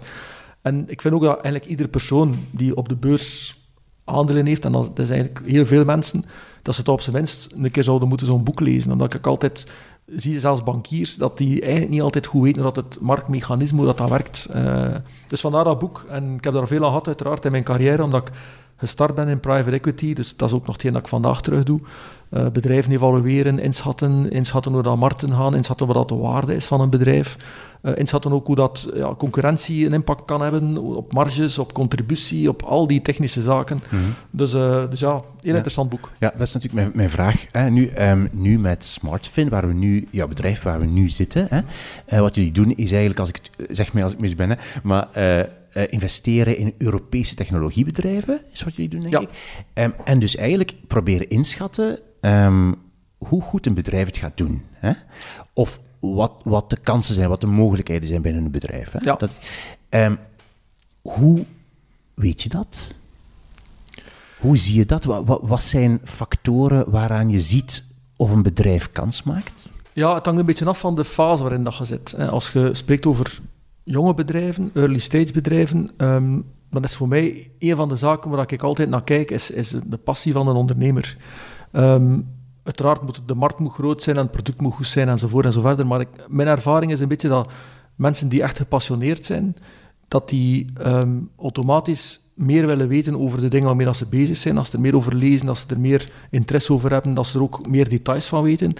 En 0.62 0.84
ik 0.88 1.02
vind 1.02 1.14
ook 1.14 1.22
dat 1.22 1.34
eigenlijk 1.34 1.66
iedere 1.66 1.90
persoon 1.90 2.36
die 2.52 2.76
op 2.76 2.90
de 2.90 2.96
beurs 2.96 3.56
aandelen 4.04 4.46
heeft, 4.46 4.66
en 4.66 4.72
dat 4.72 5.00
is 5.00 5.10
eigenlijk 5.10 5.42
heel 5.46 5.66
veel 5.66 5.86
mensen, 5.86 6.24
dat 6.62 6.74
ze 6.74 6.80
het 6.80 6.90
op 6.90 7.02
zijn 7.02 7.16
minst 7.16 7.50
een 7.56 7.72
keer 7.72 7.84
zouden 7.84 8.08
moeten 8.08 8.28
zo'n 8.28 8.44
boek 8.44 8.60
lezen. 8.60 8.92
Omdat 8.92 9.14
ik 9.14 9.28
altijd 9.28 9.66
zie, 10.16 10.40
zelfs 10.40 10.64
bankiers, 10.64 11.16
dat 11.16 11.38
die 11.38 11.62
eigenlijk 11.62 11.92
niet 11.92 12.02
altijd 12.02 12.28
goed 12.28 12.44
weten 12.44 12.64
dat 12.64 12.76
het 12.76 12.98
marktmechanisme, 13.00 13.86
dat, 13.86 13.98
dat 13.98 14.10
werkt. 14.10 14.50
Uh, 14.56 14.96
dus 15.28 15.42
vandaar 15.42 15.64
dat 15.64 15.80
boek. 15.80 16.06
En 16.10 16.36
ik 16.36 16.44
heb 16.44 16.54
daar 16.54 16.68
veel 16.68 16.82
aan 16.82 16.88
gehad, 16.88 17.08
uiteraard, 17.08 17.46
in 17.46 17.52
mijn 17.52 17.64
carrière, 17.64 18.04
omdat 18.04 18.28
ik 18.28 18.34
gestart 18.78 19.16
ben 19.16 19.28
in 19.28 19.40
private 19.40 19.72
equity. 19.72 20.14
Dus 20.14 20.36
dat 20.36 20.50
is 20.50 20.56
ook 20.56 20.66
nog 20.66 20.76
hetgeen 20.76 20.94
dat 20.94 21.02
ik 21.02 21.08
vandaag 21.08 21.42
terug 21.42 21.64
doe. 21.64 21.80
Uh, 22.32 22.46
bedrijven 22.48 22.92
evalueren, 22.92 23.60
inschatten, 23.60 24.32
inschatten 24.32 24.72
hoe 24.72 24.84
dat 24.84 24.98
markten 24.98 25.34
gaan, 25.34 25.56
inschatten 25.56 25.88
wat 25.88 25.96
dat 25.96 26.10
de 26.10 26.16
waarde 26.16 26.56
is 26.56 26.66
van 26.66 26.82
een 26.82 26.90
bedrijf, 26.90 27.38
uh, 27.82 27.92
inschatten 27.96 28.32
ook 28.32 28.48
hoe 28.48 28.56
dat 28.56 28.90
ja, 28.94 29.16
concurrentie 29.16 29.86
een 29.86 29.94
impact 29.94 30.26
kan 30.26 30.42
hebben 30.42 30.78
op 30.78 31.14
marges, 31.14 31.58
op 31.58 31.74
contributie, 31.74 32.50
op 32.50 32.62
al 32.62 32.88
die 32.88 33.02
technische 33.02 33.42
zaken. 33.42 33.82
Mm 33.90 34.00
-hmm. 34.00 34.14
dus, 34.32 34.54
uh, 34.54 34.90
dus 34.90 35.00
ja, 35.00 35.12
heel 35.12 35.24
ja. 35.40 35.54
interessant 35.54 35.90
boek. 35.90 36.10
Ja, 36.18 36.32
dat 36.38 36.48
is 36.48 36.54
natuurlijk 36.54 36.84
mijn, 36.84 36.92
mijn 36.96 37.10
vraag. 37.10 37.46
Hè. 37.52 37.70
Nu, 37.70 37.92
um, 38.00 38.30
nu 38.32 38.60
met 38.60 38.84
SmartFin, 38.84 39.50
waar 39.50 39.68
we 39.68 39.74
nu, 39.74 40.08
ja, 40.12 40.28
bedrijf 40.28 40.62
waar 40.62 40.80
we 40.80 40.86
nu 40.86 41.10
zitten, 41.10 41.48
hè, 42.06 42.22
wat 42.22 42.36
jullie 42.36 42.52
doen 42.52 42.74
is 42.76 42.92
eigenlijk, 42.92 43.20
als 43.20 43.30
ik 43.30 43.40
zeg 43.70 43.94
mij 43.94 44.04
als 44.04 44.14
ik 44.14 44.20
mis 44.20 44.36
ben, 44.36 44.50
hè, 44.50 44.56
maar 44.84 45.08
uh, 45.78 45.84
investeren 45.88 46.58
in 46.58 46.74
Europese 46.78 47.36
technologiebedrijven, 47.36 48.42
is 48.52 48.64
wat 48.64 48.76
jullie 48.76 48.90
doen, 48.90 49.02
denk 49.02 49.14
ja. 49.14 49.20
ik. 49.20 49.30
Um, 49.74 49.94
en 50.06 50.20
dus 50.20 50.36
eigenlijk 50.36 50.74
proberen 50.88 51.30
inschatten 51.30 52.00
um, 52.22 52.76
hoe 53.18 53.42
goed 53.42 53.66
een 53.66 53.74
bedrijf 53.74 54.06
het 54.06 54.18
gaat 54.18 54.38
doen. 54.38 54.64
Hè? 54.72 54.92
Of 55.54 55.80
wat, 56.00 56.42
wat 56.44 56.70
de 56.70 56.78
kansen 56.78 57.14
zijn, 57.14 57.30
wat 57.30 57.42
de 57.42 57.48
mogelijkheden 57.48 58.08
zijn 58.08 58.22
binnen 58.22 58.46
een 58.46 58.52
bedrijf. 58.52 58.92
Hè? 58.92 59.00
Ja. 59.02 59.16
Dat, 59.16 59.40
um, 59.90 60.20
hoe 61.02 61.46
weet 62.14 62.42
je 62.42 62.50
dat? 62.50 62.96
Hoe 64.40 64.58
zie 64.58 64.76
je 64.76 64.86
dat? 64.86 65.04
Wat, 65.04 65.26
wat, 65.26 65.40
wat 65.44 65.64
zijn 65.64 66.02
factoren 66.04 66.90
waaraan 66.90 67.30
je 67.30 67.42
ziet 67.42 67.84
of 68.16 68.32
een 68.32 68.44
bedrijf 68.44 68.92
kans 68.92 69.24
maakt? 69.24 69.72
Ja, 69.94 70.14
het 70.14 70.26
hangt 70.26 70.40
een 70.40 70.46
beetje 70.46 70.66
af 70.66 70.80
van 70.80 70.96
de 70.96 71.06
fase 71.06 71.42
waarin 71.42 71.64
dat 71.64 71.78
je 71.78 71.86
zit. 71.86 72.16
Als 72.16 72.52
je 72.52 72.70
spreekt 72.74 73.06
over 73.06 73.42
jonge 73.88 74.14
bedrijven, 74.14 74.72
early 74.74 74.98
stage 74.98 75.34
bedrijven, 75.34 75.92
um, 75.98 76.46
dan 76.70 76.84
is 76.84 76.96
voor 76.96 77.08
mij 77.08 77.52
een 77.60 77.76
van 77.76 77.90
de 77.90 77.96
zaken 77.96 78.30
waar 78.30 78.52
ik 78.52 78.64
altijd 78.64 78.90
naar 78.90 79.04
kijk, 79.04 79.32
is, 79.32 79.52
is 79.52 79.76
de 79.86 79.98
passie 79.98 80.34
van 80.34 80.48
een 80.48 80.56
ondernemer. 80.56 81.18
Um, 81.72 82.28
uiteraard 82.64 83.02
moet 83.02 83.22
de 83.26 83.36
markt 83.36 83.60
moet 83.60 83.74
groot 83.74 84.04
zijn 84.04 84.16
en 84.16 84.22
het 84.22 84.32
product 84.32 84.62
moet 84.62 84.74
goed 84.74 84.88
zijn 84.88 85.10
enzovoort 85.10 85.46
en 85.46 85.52
zo 85.52 85.62
verder, 85.62 85.88
maar 85.88 86.06
mijn 86.28 86.48
ervaring 86.48 86.92
is 86.92 87.00
een 87.00 87.08
beetje 87.08 87.28
dat 87.28 87.52
mensen 87.96 88.30
die 88.30 88.42
echt 88.42 88.58
gepassioneerd 88.58 89.26
zijn, 89.26 89.56
dat 90.08 90.30
die 90.30 90.70
um, 90.86 91.30
automatisch 91.38 92.20
meer 92.34 92.66
willen 92.66 92.88
weten 92.88 93.20
over 93.20 93.42
de 93.42 93.48
dingen 93.48 93.68
waarmee 93.68 93.86
dat 93.86 93.98
ze 93.98 94.06
bezig 94.06 94.38
zijn, 94.38 94.58
als 94.58 94.70
ze 94.70 94.74
er 94.74 94.82
meer 94.82 94.96
over 94.96 95.16
lezen, 95.16 95.48
als 95.48 95.60
ze 95.60 95.66
er 95.70 95.80
meer 95.80 96.12
interesse 96.30 96.74
over 96.74 96.92
hebben, 96.92 97.14
dat 97.14 97.28
ze 97.28 97.38
er 97.38 97.44
ook 97.44 97.68
meer 97.68 97.90
details 97.90 98.28
van 98.28 98.44
weten. 98.44 98.74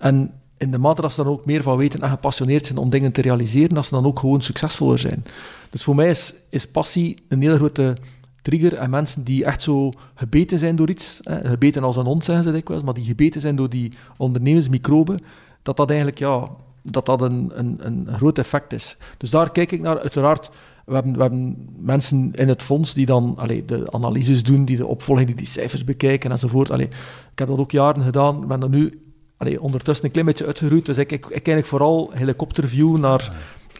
En 0.00 0.32
in 0.58 0.70
de 0.70 1.08
ze 1.10 1.22
dan 1.22 1.26
ook 1.26 1.46
meer 1.46 1.62
van 1.62 1.76
weten 1.76 2.00
en 2.00 2.08
gepassioneerd 2.08 2.66
zijn 2.66 2.78
om 2.78 2.90
dingen 2.90 3.12
te 3.12 3.22
realiseren, 3.22 3.74
dat 3.74 3.84
ze 3.84 3.94
dan 3.94 4.06
ook 4.06 4.18
gewoon 4.18 4.42
succesvoller 4.42 4.98
zijn. 4.98 5.24
Dus 5.70 5.82
voor 5.84 5.94
mij 5.94 6.08
is, 6.08 6.34
is 6.48 6.66
passie 6.66 7.22
een 7.28 7.40
hele 7.40 7.56
grote 7.56 7.96
trigger 8.42 8.74
en 8.74 8.90
mensen 8.90 9.24
die 9.24 9.44
echt 9.44 9.62
zo 9.62 9.92
gebeten 10.14 10.58
zijn 10.58 10.76
door 10.76 10.90
iets, 10.90 11.20
hè, 11.22 11.48
gebeten 11.48 11.82
als 11.82 11.96
een 11.96 12.04
hond 12.04 12.24
zeggen 12.24 12.44
ze 12.44 12.52
dikwijls, 12.52 12.82
maar 12.82 12.94
die 12.94 13.04
gebeten 13.04 13.40
zijn 13.40 13.56
door 13.56 13.68
die 13.68 13.92
ondernemersmicroben, 14.16 15.20
dat 15.62 15.76
dat 15.76 15.88
eigenlijk 15.88 16.18
ja, 16.18 16.48
dat 16.82 17.06
dat 17.06 17.22
een, 17.22 17.52
een, 17.54 17.78
een 17.86 18.08
groot 18.16 18.38
effect 18.38 18.72
is. 18.72 18.96
Dus 19.18 19.30
daar 19.30 19.50
kijk 19.50 19.72
ik 19.72 19.80
naar. 19.80 20.00
Uiteraard, 20.00 20.50
we 20.84 20.94
hebben, 20.94 21.12
we 21.12 21.20
hebben 21.20 21.68
mensen 21.78 22.32
in 22.32 22.48
het 22.48 22.62
fonds 22.62 22.94
die 22.94 23.06
dan 23.06 23.34
allee, 23.36 23.64
de 23.64 23.92
analyses 23.92 24.42
doen, 24.42 24.64
die 24.64 24.76
de 24.76 24.86
opvolging, 24.86 25.26
die 25.26 25.36
die 25.36 25.46
cijfers 25.46 25.84
bekijken 25.84 26.30
enzovoort. 26.30 26.70
Allee, 26.70 26.86
ik 27.32 27.38
heb 27.38 27.48
dat 27.48 27.58
ook 27.58 27.70
jaren 27.70 28.02
gedaan, 28.02 28.46
ben 28.46 28.62
er 28.62 28.68
nu 28.68 29.03
allee, 29.36 29.62
ondertussen 29.62 30.04
een 30.04 30.10
klein 30.10 30.26
beetje 30.26 30.46
uitgeroeid, 30.46 30.86
dus 30.86 30.98
ik, 30.98 31.12
ik, 31.12 31.24
ik 31.24 31.30
eigenlijk 31.30 31.66
vooral 31.66 32.10
helikopterview 32.12 32.96
naar, 32.96 33.32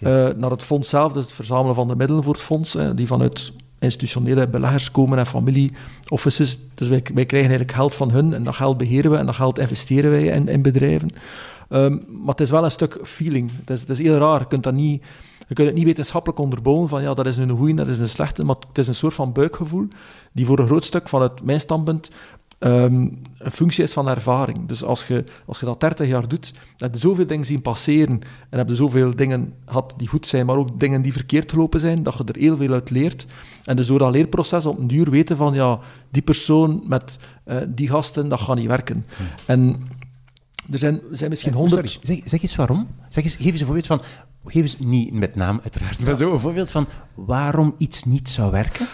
uh, 0.03 0.29
naar 0.37 0.51
het 0.51 0.63
fonds 0.63 0.89
zelf, 0.89 1.13
dus 1.13 1.23
het 1.23 1.33
verzamelen 1.33 1.75
van 1.75 1.89
de 1.89 1.97
middelen 1.97 2.23
voor 2.23 2.33
het 2.33 2.43
fonds, 2.43 2.75
eh, 2.75 2.91
die 2.95 3.07
vanuit 3.07 3.53
institutionele 3.79 4.49
beleggers 4.49 4.91
komen 4.91 5.19
en 5.19 5.27
family-offices. 5.27 6.59
Dus 6.75 6.89
wij, 6.89 7.03
wij 7.15 7.27
krijgen 7.27 7.51
eigenlijk 7.51 7.79
geld 7.79 7.95
van 7.95 8.11
hun 8.11 8.35
en 8.35 8.43
dat 8.43 8.55
geld 8.55 8.77
beheren 8.77 9.11
we 9.11 9.17
en 9.17 9.27
dat 9.27 9.35
geld 9.35 9.59
investeren 9.59 10.11
wij 10.11 10.25
in, 10.25 10.49
in 10.49 10.63
bedrijven. 10.63 11.11
Um, 11.69 12.05
maar 12.09 12.35
het 12.35 12.41
is 12.41 12.51
wel 12.51 12.65
een 12.65 12.71
stuk 12.71 12.99
feeling. 13.03 13.51
Het 13.61 13.71
is, 13.71 13.81
het 13.81 13.91
is 13.91 13.99
heel 13.99 14.19
raar. 14.19 14.39
Je 14.39 14.47
kunt, 14.47 14.63
dat 14.63 14.75
niet, 14.75 15.03
je 15.49 15.55
kunt 15.55 15.69
het 15.69 15.77
niet 15.77 15.85
wetenschappelijk 15.85 16.41
onderbouwen 16.41 16.89
van 16.89 17.03
ja, 17.03 17.15
dat 17.15 17.27
is 17.27 17.37
een 17.37 17.51
goeie, 17.51 17.75
dat 17.75 17.87
is 17.87 17.99
een 17.99 18.09
slechte, 18.09 18.45
maar 18.45 18.57
het 18.69 18.79
is 18.79 18.87
een 18.87 18.95
soort 18.95 19.15
van 19.15 19.33
buikgevoel 19.33 19.89
die 20.33 20.47
voor 20.47 20.59
een 20.59 20.67
groot 20.67 20.85
stuk 20.85 21.09
vanuit 21.09 21.43
mijn 21.43 21.61
standpunt 21.61 22.11
um, 22.59 23.19
een 23.39 23.51
functie 23.51 23.83
is 23.83 23.93
van 23.93 24.09
ervaring. 24.09 24.69
Dus 24.69 24.85
als 24.85 25.07
je, 25.07 25.25
als 25.47 25.61
je 25.61 25.67
dat 25.67 25.81
30 25.81 26.09
jaar 26.09 26.29
doet, 26.29 26.53
heb 26.77 26.95
je 26.95 27.01
zoveel 27.01 27.27
dingen 27.27 27.45
zien 27.45 27.63
passeren 27.63 28.21
en 28.51 28.59
heb 28.59 28.69
je 28.69 28.75
zoveel 28.75 29.17
dingen 29.17 29.55
gehad 29.67 29.95
die 29.97 30.09
goed 30.09 30.27
zijn, 30.27 30.47
maar 30.47 30.57
ook 30.57 30.81
dingen 30.81 31.03
die 31.03 31.13
verkeerd 31.13 31.53
gelopen 31.53 31.81
zijn, 31.81 32.03
dat 32.03 32.15
je 32.15 32.25
er 32.25 32.41
heel 32.41 32.57
veel 32.57 32.73
uit 32.73 32.91
leert. 32.91 33.27
En 33.65 33.77
dus 33.77 33.87
door 33.87 33.99
dat 33.99 34.13
leerproces 34.13 34.67
op 34.67 34.79
een 34.79 34.87
duur 34.87 35.11
weten 35.11 35.37
van 35.37 35.55
ja, 35.55 35.79
die 36.11 36.23
persoon 36.23 36.83
met 36.87 37.19
uh, 37.47 37.57
die 37.69 37.89
gasten, 37.89 38.29
dat 38.29 38.41
gaat 38.41 38.57
niet 38.57 38.67
werken. 38.67 39.07
Hmm. 39.17 39.27
En 39.47 39.89
er 40.71 40.79
zijn, 40.79 41.01
er 41.11 41.17
zijn 41.17 41.31
misschien 41.31 41.53
honderd... 41.53 41.99
Zeg, 42.03 42.21
zeg, 42.25 42.43
eens 42.43 42.57
waarom. 42.57 42.89
Zeg 43.09 43.25
eens, 43.25 43.35
geef 43.35 43.51
eens 43.51 43.61
een 43.61 43.67
voorbeeld 43.67 43.87
van... 43.87 44.03
Geef 44.47 44.63
eens 44.63 44.79
niet 44.79 45.13
met 45.13 45.35
naam, 45.35 45.61
uiteraard. 45.63 46.01
Maar 46.01 46.17
zo 46.17 46.33
een 46.33 46.41
voorbeeld 46.41 46.71
van 46.71 46.87
waarom 47.15 47.75
iets 47.79 48.05
niet 48.05 48.29
zou 48.29 48.51
werken. 48.51 48.87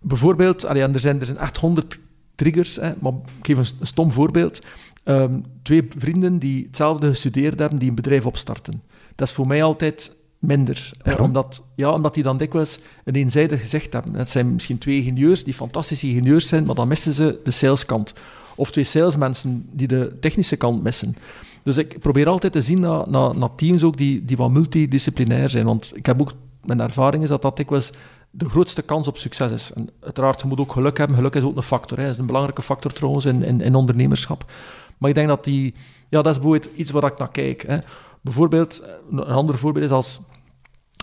Bijvoorbeeld, 0.00 0.66
allee, 0.66 0.82
er, 0.82 1.00
zijn, 1.00 1.20
er 1.20 1.26
zijn 1.26 1.38
echt 1.38 1.56
honderd 1.56 2.00
triggers. 2.40 2.76
Hè, 2.76 2.92
maar 2.98 3.12
ik 3.12 3.46
geef 3.46 3.56
een, 3.56 3.76
een 3.80 3.86
stom 3.86 4.12
voorbeeld. 4.12 4.60
Um, 5.04 5.44
twee 5.62 5.86
vrienden 5.96 6.38
die 6.38 6.64
hetzelfde 6.66 7.08
gestudeerd 7.08 7.58
hebben, 7.58 7.78
die 7.78 7.88
een 7.88 7.94
bedrijf 7.94 8.26
opstarten. 8.26 8.82
Dat 9.14 9.28
is 9.28 9.34
voor 9.34 9.46
mij 9.46 9.62
altijd 9.62 10.16
minder. 10.38 10.90
Hè, 11.02 11.14
omdat, 11.14 11.64
ja, 11.74 11.92
omdat 11.92 12.14
die 12.14 12.22
dan 12.22 12.38
dikwijls 12.38 12.78
een 13.04 13.14
eenzijdig 13.14 13.60
gezegd 13.60 13.92
hebben. 13.92 14.14
Het 14.14 14.30
zijn 14.30 14.52
misschien 14.52 14.78
twee 14.78 14.96
ingenieurs 14.96 15.44
die 15.44 15.54
fantastische 15.54 16.06
ingenieurs 16.06 16.48
zijn, 16.48 16.64
maar 16.64 16.74
dan 16.74 16.88
missen 16.88 17.12
ze 17.12 17.40
de 17.44 17.50
saleskant. 17.50 18.12
Of 18.56 18.70
twee 18.70 18.84
salesmensen 18.84 19.68
die 19.72 19.86
de 19.86 20.16
technische 20.20 20.56
kant 20.56 20.82
missen. 20.82 21.16
Dus 21.62 21.76
ik 21.76 21.98
probeer 21.98 22.28
altijd 22.28 22.52
te 22.52 22.60
zien 22.60 22.80
naar, 22.80 23.08
naar, 23.08 23.38
naar 23.38 23.54
teams 23.54 23.82
ook 23.82 23.96
die, 23.96 24.24
die 24.24 24.36
wat 24.36 24.50
multidisciplinair 24.50 25.50
zijn. 25.50 25.64
Want 25.64 25.92
ik 25.94 26.06
heb 26.06 26.20
ook, 26.20 26.32
mijn 26.64 26.80
ervaring 26.80 27.22
is 27.22 27.28
dat 27.28 27.42
dat 27.42 27.56
dikwijls 27.56 27.92
de 28.30 28.48
grootste 28.48 28.82
kans 28.82 29.08
op 29.08 29.16
succes 29.16 29.52
is. 29.52 29.72
En 29.72 29.88
uiteraard, 30.00 30.40
je 30.40 30.46
moet 30.46 30.60
ook 30.60 30.72
geluk 30.72 30.98
hebben. 30.98 31.16
Geluk 31.16 31.34
is 31.34 31.42
ook 31.42 31.56
een 31.56 31.62
factor. 31.62 31.98
Hè. 31.98 32.04
Dat 32.04 32.12
is 32.12 32.18
een 32.18 32.26
belangrijke 32.26 32.62
factor 32.62 32.92
trouwens 32.92 33.24
in, 33.24 33.42
in, 33.42 33.60
in 33.60 33.74
ondernemerschap. 33.74 34.52
Maar 34.98 35.08
ik 35.08 35.14
denk 35.14 35.28
dat 35.28 35.44
die... 35.44 35.74
Ja, 36.08 36.22
dat 36.22 36.34
is 36.34 36.40
bijvoorbeeld 36.40 36.74
iets 36.74 36.90
waar 36.90 37.04
ik 37.04 37.18
naar 37.18 37.30
kijk. 37.30 37.62
Hè. 37.66 37.78
Bijvoorbeeld, 38.20 38.82
een 39.10 39.24
ander 39.24 39.58
voorbeeld 39.58 39.84
is 39.84 39.90
als 39.90 40.20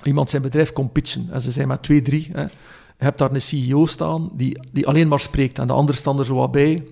iemand 0.03 0.29
zijn 0.29 0.41
bedrijf 0.41 0.73
komt 0.73 0.91
pitchen. 0.91 1.27
En 1.31 1.41
ze 1.41 1.51
zijn 1.51 1.67
met 1.67 1.83
twee, 1.83 2.01
drie. 2.01 2.29
Hè. 2.31 2.41
Je 2.97 3.03
hebt 3.03 3.17
daar 3.17 3.31
een 3.31 3.41
CEO 3.41 3.85
staan 3.85 4.29
die, 4.33 4.61
die 4.71 4.87
alleen 4.87 5.07
maar 5.07 5.19
spreekt. 5.19 5.59
En 5.59 5.67
de 5.67 5.73
anderen 5.73 5.95
staan 5.95 6.19
er 6.19 6.25
zo 6.25 6.35
wat 6.35 6.51
bij 6.51 6.83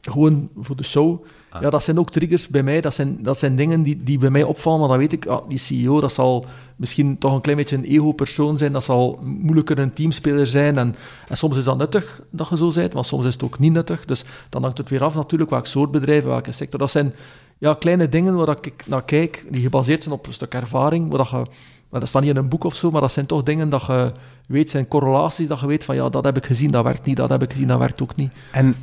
gewoon 0.00 0.48
voor 0.56 0.76
de 0.76 0.84
show. 0.84 1.24
Ja, 1.60 1.70
dat 1.70 1.82
zijn 1.82 1.98
ook 1.98 2.10
triggers 2.10 2.48
bij 2.48 2.62
mij. 2.62 2.80
Dat 2.80 2.94
zijn, 2.94 3.18
dat 3.22 3.38
zijn 3.38 3.56
dingen 3.56 3.82
die, 3.82 4.02
die 4.02 4.18
bij 4.18 4.30
mij 4.30 4.42
opvallen. 4.42 4.80
Maar 4.80 4.88
dan 4.88 4.98
weet 4.98 5.12
ik, 5.12 5.26
ah, 5.26 5.48
die 5.48 5.58
CEO, 5.58 6.00
dat 6.00 6.12
zal 6.12 6.46
misschien 6.76 7.18
toch 7.18 7.34
een 7.34 7.40
klein 7.40 7.58
beetje 7.58 7.76
een 7.76 7.84
ego-persoon 7.84 8.58
zijn. 8.58 8.72
Dat 8.72 8.84
zal 8.84 9.18
moeilijker 9.22 9.78
een 9.78 9.92
teamspeler 9.92 10.46
zijn. 10.46 10.78
En, 10.78 10.94
en 11.28 11.36
soms 11.36 11.56
is 11.56 11.64
dat 11.64 11.76
nuttig 11.76 12.22
dat 12.30 12.48
je 12.48 12.56
zo 12.56 12.72
bent, 12.74 12.94
maar 12.94 13.04
soms 13.04 13.24
is 13.24 13.32
het 13.32 13.44
ook 13.44 13.58
niet 13.58 13.72
nuttig. 13.72 14.04
Dus 14.04 14.24
dan 14.48 14.62
hangt 14.62 14.78
het 14.78 14.88
weer 14.88 15.02
af 15.02 15.14
natuurlijk 15.14 15.50
welk 15.50 15.66
soort 15.66 15.90
bedrijf, 15.90 16.24
welke 16.24 16.52
sector. 16.52 16.78
Dat 16.78 16.90
zijn 16.90 17.14
ja, 17.58 17.74
kleine 17.74 18.08
dingen 18.08 18.36
waar 18.36 18.56
ik 18.60 18.86
naar 18.86 19.04
kijk, 19.04 19.46
die 19.50 19.62
gebaseerd 19.62 20.02
zijn 20.02 20.14
op 20.14 20.26
een 20.26 20.32
stuk 20.32 20.54
ervaring. 20.54 21.08
Waar 21.08 21.18
dat, 21.18 21.30
je, 21.30 21.46
dat 21.90 22.08
staat 22.08 22.22
niet 22.22 22.30
in 22.30 22.36
een 22.36 22.48
boek 22.48 22.64
of 22.64 22.74
zo, 22.74 22.90
maar 22.90 23.00
dat 23.00 23.12
zijn 23.12 23.26
toch 23.26 23.42
dingen 23.42 23.68
dat 23.68 23.86
je 23.86 24.12
weet, 24.48 24.70
zijn 24.70 24.88
correlaties, 24.88 25.48
dat 25.48 25.60
je 25.60 25.66
weet 25.66 25.84
van 25.84 25.94
ja, 25.94 26.08
dat 26.08 26.24
heb 26.24 26.36
ik 26.36 26.46
gezien, 26.46 26.70
dat 26.70 26.84
werkt 26.84 27.06
niet, 27.06 27.16
dat 27.16 27.30
heb 27.30 27.42
ik 27.42 27.50
gezien, 27.50 27.68
dat 27.68 27.78
werkt 27.78 28.02
ook 28.02 28.16
niet. 28.16 28.32
En 28.52 28.76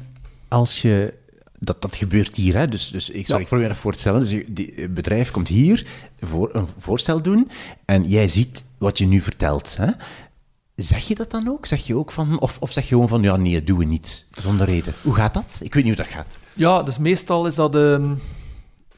als 0.47 0.81
je 0.81 1.13
dat, 1.63 1.82
dat 1.82 1.95
gebeurt 1.95 2.36
hier. 2.36 2.56
Hè? 2.56 2.67
Dus, 2.67 2.91
dus 2.91 3.10
ik, 3.10 3.26
sorry, 3.26 3.41
ik 3.41 3.47
probeer 3.47 3.67
dat 3.67 3.78
voor 3.78 3.93
te 3.93 4.00
stellen. 4.00 4.19
Dus 4.19 4.32
het 4.76 4.93
bedrijf 4.93 5.32
komt 5.32 5.47
hier 5.47 5.88
voor 6.19 6.56
een 6.56 6.67
voorstel 6.78 7.21
doen 7.21 7.50
en 7.86 8.08
jij 8.08 8.28
ziet 8.28 8.65
wat 8.78 8.97
je 8.97 9.06
nu 9.06 9.21
vertelt. 9.21 9.78
Hè? 9.78 9.91
Zeg 10.76 11.08
je 11.08 11.15
dat 11.15 11.32
dan 11.32 11.47
ook? 11.47 11.65
Zeg 11.65 11.88
je 11.88 11.95
ook 11.95 12.12
van, 12.12 12.39
of, 12.39 12.58
of 12.60 12.71
zeg 12.71 12.84
je 12.84 12.89
gewoon 12.89 13.08
van, 13.08 13.21
ja, 13.21 13.36
nee, 13.36 13.63
doen 13.63 13.78
we 13.78 13.86
niet, 13.86 14.28
zonder 14.41 14.67
reden. 14.67 14.93
Hoe 15.04 15.15
gaat 15.15 15.34
dat? 15.34 15.60
Ik 15.63 15.74
weet 15.74 15.84
niet 15.84 15.95
hoe 15.95 16.06
dat 16.06 16.13
gaat. 16.13 16.38
Ja, 16.54 16.84
dus 16.84 16.97
meestal 16.97 17.45
is 17.45 17.56
dat... 17.56 17.76
Uh 17.76 18.12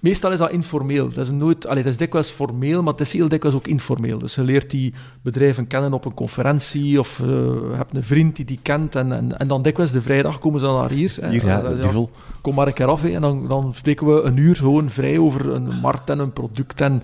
Meestal 0.03 0.31
is 0.31 0.37
dat 0.37 0.51
informeel. 0.51 1.09
Dat 1.09 1.25
is, 1.25 1.31
nooit, 1.31 1.67
allee, 1.67 1.83
dat 1.83 1.91
is 1.91 1.97
dikwijls 1.97 2.29
formeel, 2.29 2.83
maar 2.83 2.91
het 2.91 3.01
is 3.01 3.13
heel 3.13 3.27
dikwijls 3.27 3.57
ook 3.57 3.67
informeel. 3.67 4.17
Dus 4.17 4.35
je 4.35 4.43
leert 4.43 4.69
die 4.69 4.93
bedrijven 5.21 5.67
kennen 5.67 5.93
op 5.93 6.05
een 6.05 6.13
conferentie 6.13 6.99
of 6.99 7.19
uh, 7.19 7.27
je 7.27 7.71
hebt 7.75 7.95
een 7.95 8.03
vriend 8.03 8.35
die 8.35 8.45
die 8.45 8.59
kent 8.61 8.95
en, 8.95 9.11
en, 9.11 9.39
en 9.39 9.47
dan 9.47 9.61
dikwijls 9.61 9.91
de 9.91 10.01
vrijdag 10.01 10.39
komen 10.39 10.59
ze 10.59 10.65
dan 10.65 10.75
naar 10.75 10.89
hier. 10.89 11.17
Hè. 11.21 11.29
Hier, 11.29 11.45
ja, 11.45 11.69
ja, 11.69 12.05
kom 12.41 12.55
maar 12.55 12.67
een 12.67 12.73
keer 12.73 12.85
af 12.85 13.01
hè, 13.01 13.09
en 13.09 13.21
dan, 13.21 13.47
dan 13.47 13.75
spreken 13.75 14.15
we 14.15 14.21
een 14.21 14.37
uur 14.37 14.55
gewoon 14.55 14.89
vrij 14.89 15.17
over 15.17 15.53
een 15.53 15.79
markt 15.79 16.09
en 16.09 16.19
een 16.19 16.33
product. 16.33 16.81
En, 16.81 17.03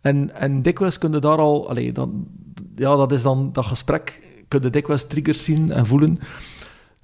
en, 0.00 0.34
en 0.34 0.62
dikwijls 0.62 0.98
kun 0.98 1.12
je 1.12 1.18
daar 1.18 1.38
al... 1.38 1.68
Allee, 1.68 1.92
dan, 1.92 2.26
ja, 2.74 2.96
dat 2.96 3.12
is 3.12 3.22
dan 3.22 3.52
dat 3.52 3.66
gesprek, 3.66 4.22
kun 4.48 4.62
je 4.62 4.70
dikwijls 4.70 5.06
triggers 5.06 5.44
zien 5.44 5.70
en 5.70 5.86
voelen. 5.86 6.20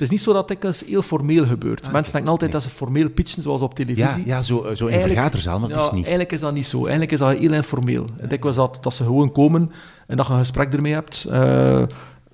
Het 0.02 0.10
is 0.10 0.16
niet 0.16 0.26
zo 0.26 0.32
dat 0.32 0.48
het 0.48 0.84
heel 0.86 1.02
formeel 1.02 1.46
gebeurt. 1.46 1.86
Ah, 1.86 1.92
Mensen 1.92 2.12
denken 2.12 2.30
altijd 2.30 2.52
dat 2.52 2.62
ze 2.62 2.68
formeel 2.68 3.10
pitchen, 3.10 3.42
zoals 3.42 3.60
op 3.60 3.74
televisie. 3.74 4.26
Ja, 4.26 4.36
ja 4.36 4.42
zo, 4.42 4.74
zo 4.74 4.86
in 4.86 5.00
vergaderzaal, 5.00 5.58
maar 5.58 5.68
dat 5.68 5.82
is 5.82 5.90
niet. 5.90 6.02
Eigenlijk 6.02 6.32
is 6.32 6.40
dat 6.40 6.54
niet 6.54 6.66
zo. 6.66 6.78
Eigenlijk 6.78 7.12
is 7.12 7.18
dat 7.18 7.38
heel 7.38 7.52
informeel. 7.52 8.06
Ja. 8.20 8.26
Dikwijls 8.26 8.56
dat, 8.56 8.78
dat 8.80 8.94
ze 8.94 9.04
gewoon 9.04 9.32
komen 9.32 9.72
en 10.06 10.16
dat 10.16 10.26
je 10.26 10.32
een 10.32 10.38
gesprek 10.38 10.72
ermee 10.72 10.92
hebt. 10.92 11.26
Uh, 11.30 11.82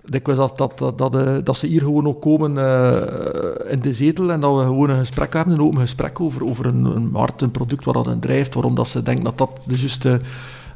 dikwijls 0.05 0.41
dat, 0.41 0.59
dat, 0.59 0.79
dat, 0.79 0.99
dat, 0.99 1.15
uh, 1.15 1.37
dat, 1.45 1.57
ze 1.57 1.67
hier 1.67 1.81
gewoon 1.81 2.07
ook 2.07 2.21
komen 2.21 2.53
uh, 2.53 3.73
in 3.73 3.81
de 3.81 3.93
zetel 3.93 4.31
en 4.31 4.41
dat 4.41 4.57
we 4.57 4.63
gewoon 4.63 4.91
een 4.91 4.99
gesprek 4.99 5.33
hebben, 5.33 5.55
een 5.55 5.63
open 5.63 5.81
gesprek 5.81 6.21
over, 6.21 6.45
over 6.45 6.67
een, 6.67 6.85
een 6.85 7.11
markt, 7.11 7.43
een 7.43 7.51
product, 7.51 7.85
wat 7.85 7.95
dat 7.95 8.07
een 8.07 8.21
drijft, 8.21 8.55
waarom 8.55 8.75
dat 8.75 8.89
ze 8.89 9.03
denken 9.03 9.25
dat 9.25 9.39
dat 9.39 9.65
de 9.67 9.79
juiste, 9.79 10.21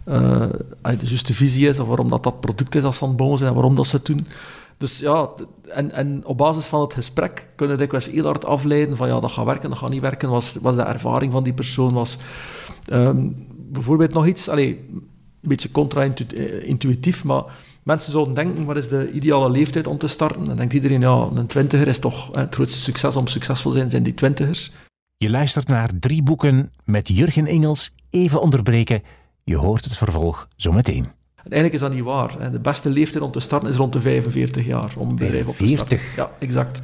de 0.04 1.06
juiste 1.06 1.34
visie 1.34 1.68
is, 1.68 1.78
of 1.78 1.86
waarom 1.86 2.10
dat 2.10 2.22
dat 2.22 2.40
product 2.40 2.74
is 2.74 2.82
dat 2.82 2.94
ze 2.94 3.02
aan 3.02 3.08
het 3.08 3.16
bouwen 3.16 3.38
zijn 3.38 3.50
en 3.50 3.56
waarom 3.56 3.76
dat 3.76 3.86
ze 3.86 3.96
het 3.96 4.06
doen. 4.06 4.26
Dus 4.82 4.98
ja, 4.98 5.30
en, 5.68 6.26
op 6.26 6.36
basis 6.38 6.66
van 6.66 6.80
het 6.80 6.94
gesprek 6.94 7.48
kunnen 7.56 7.76
dikwijls 7.76 8.10
heel 8.10 8.24
hard 8.24 8.44
afleiden 8.44 8.96
van 8.96 9.08
ja, 9.08 9.20
dat 9.20 9.30
gaat 9.30 9.44
werken, 9.44 9.68
dat 9.68 9.78
gaat 9.78 9.90
niet 9.90 10.00
werken, 10.00 10.28
was, 10.28 10.56
was 10.60 10.74
de 10.74 10.82
ervaring 10.82 11.32
van 11.32 11.44
die 11.44 11.52
persoon, 11.52 11.92
was 11.92 12.18
um, 12.92 13.46
bijvoorbeeld 13.58 14.12
nog 14.12 14.26
iets, 14.26 14.48
allee, 14.48 14.80
een 14.90 15.08
beetje 15.40 15.70
contra-intuïtief, 15.70 17.24
maar 17.24 17.42
mensen 17.82 18.12
zouden 18.12 18.34
denken, 18.34 18.64
wat 18.64 18.76
is 18.76 18.88
de 18.88 19.10
ideale 19.12 19.50
leeftijd 19.50 19.86
om 19.86 19.98
te 19.98 20.06
starten? 20.06 20.46
Dan 20.46 20.56
denkt 20.56 20.72
iedereen, 20.72 21.00
ja, 21.00 21.28
een 21.34 21.46
twintiger 21.46 21.88
is 21.88 21.98
toch 21.98 22.28
het 22.32 22.54
grootste 22.54 22.80
succes 22.80 23.16
om 23.16 23.26
succesvol 23.26 23.70
te 23.70 23.76
zijn, 23.76 23.90
zijn 23.90 24.02
die 24.02 24.14
twintigers. 24.14 24.72
Je 25.16 25.30
luistert 25.30 25.68
naar 25.68 25.90
drie 26.00 26.22
boeken 26.22 26.72
met 26.84 27.08
Jurgen 27.08 27.46
Engels, 27.46 27.92
even 28.10 28.40
onderbreken, 28.40 29.02
je 29.44 29.56
hoort 29.56 29.84
het 29.84 29.96
vervolg 29.96 30.48
zometeen. 30.56 31.21
En 31.44 31.50
eigenlijk 31.50 31.74
is 31.74 31.80
dat 31.80 31.92
niet 31.92 32.04
waar. 32.04 32.50
De 32.52 32.60
beste 32.60 32.90
leeftijd 32.90 33.24
om 33.24 33.30
te 33.30 33.40
starten 33.40 33.70
is 33.70 33.76
rond 33.76 33.92
de 33.92 34.00
45 34.00 34.66
jaar 34.66 34.92
om 34.96 35.08
een 35.08 35.16
bedrijf 35.16 35.46
op 35.46 35.56
te 35.56 35.66
starten. 35.66 35.98
Ja, 36.16 36.30
exact. 36.38 36.80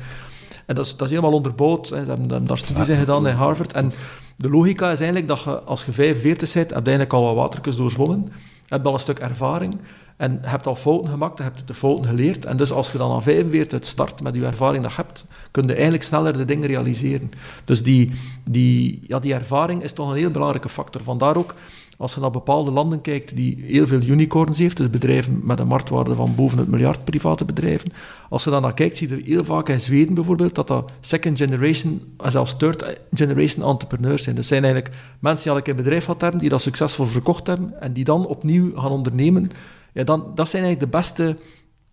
En 0.67 0.75
dat 0.75 0.87
is, 0.87 0.97
dat 0.97 1.03
is 1.03 1.11
helemaal 1.11 1.33
onderbouwd. 1.33 1.87
Ze 1.87 1.95
hebben 1.95 2.47
daar 2.47 2.59
studies 2.59 2.89
in 2.89 2.99
gedaan 2.99 3.29
in 3.29 3.35
Harvard. 3.35 3.73
En 3.73 3.93
de 4.37 4.51
logica 4.51 4.91
is 4.91 4.99
eigenlijk 4.99 5.29
dat 5.29 5.43
je, 5.43 5.61
als 5.61 5.85
je 5.85 5.93
45 5.93 6.53
bent, 6.53 6.71
heb 6.71 6.85
je 6.85 6.91
eigenlijk 6.91 7.13
al 7.13 7.25
wat 7.25 7.35
waterkens 7.35 7.77
doorzwommen. 7.77 8.33
Heb 8.67 8.87
al 8.87 8.93
een 8.93 8.99
stuk 8.99 9.19
ervaring. 9.19 9.79
En 10.19 10.39
hebt 10.43 10.67
al 10.67 10.75
fouten 10.75 11.11
gemaakt, 11.11 11.39
hebt 11.39 11.67
de 11.67 11.75
fouten 11.75 12.05
geleerd. 12.05 12.45
En 12.45 12.57
dus 12.57 12.73
als 12.73 12.93
je 12.93 12.99
dan 12.99 13.13
aan 13.13 13.23
45 13.23 13.85
start 13.85 14.23
met 14.23 14.35
je 14.35 14.47
ervaring 14.47 14.83
dat 14.83 14.93
je 14.93 15.03
hebt, 15.03 15.27
kun 15.51 15.67
je 15.67 15.73
eigenlijk 15.73 16.03
sneller 16.03 16.33
de 16.33 16.45
dingen 16.45 16.67
realiseren. 16.69 17.31
Dus 17.65 17.83
die, 17.83 18.13
die, 18.45 19.01
ja, 19.07 19.19
die 19.19 19.35
ervaring 19.35 19.83
is 19.83 19.93
toch 19.93 20.11
een 20.11 20.17
heel 20.17 20.31
belangrijke 20.31 20.69
factor. 20.69 21.03
Vandaar 21.03 21.37
ook 21.37 21.55
als 21.99 22.15
je 22.15 22.21
naar 22.21 22.31
bepaalde 22.31 22.71
landen 22.71 23.01
kijkt 23.01 23.37
die 23.37 23.65
heel 23.67 23.87
veel 23.87 24.01
unicorns 24.01 24.59
heeft, 24.59 24.77
dus 24.77 24.91
bedrijven 24.91 25.41
met 25.43 25.59
een 25.59 25.67
marktwaarde 25.67 26.15
van 26.15 26.35
boven 26.35 26.59
het 26.59 26.69
miljard 26.69 27.05
private 27.05 27.45
bedrijven, 27.45 27.93
als 28.29 28.45
je 28.45 28.51
dan 28.51 28.63
naar 28.63 28.75
kijkt, 28.75 28.97
zie 28.97 29.09
je 29.09 29.23
heel 29.25 29.45
vaak 29.45 29.69
in 29.69 29.81
Zweden 29.81 30.15
bijvoorbeeld 30.15 30.55
dat 30.55 30.69
dat 30.69 30.91
second 31.01 31.39
generation 31.39 32.03
en 32.19 32.31
zelfs 32.31 32.57
third 32.57 33.01
generation 33.15 33.67
entrepreneurs 33.67 34.23
zijn. 34.23 34.37
Dus 34.37 34.47
zijn 34.47 34.65
eigenlijk 34.65 34.95
mensen 35.19 35.43
die 35.43 35.53
al 35.53 35.59
een 35.59 35.65
keer 35.65 35.75
een 35.75 35.83
bedrijf 35.83 36.07
hebben, 36.07 36.39
die 36.39 36.49
dat 36.49 36.63
succesvol 36.63 37.07
verkocht 37.07 37.47
hebben 37.47 37.81
en 37.81 37.93
die 37.93 38.05
dan 38.05 38.27
opnieuw 38.27 38.77
gaan 38.77 38.91
ondernemen. 38.91 39.51
Ja, 39.99 40.05
dan, 40.05 40.33
dat 40.35 40.49
zijn 40.49 40.63
eigenlijk 40.63 40.93
de 40.93 40.99
beste 40.99 41.37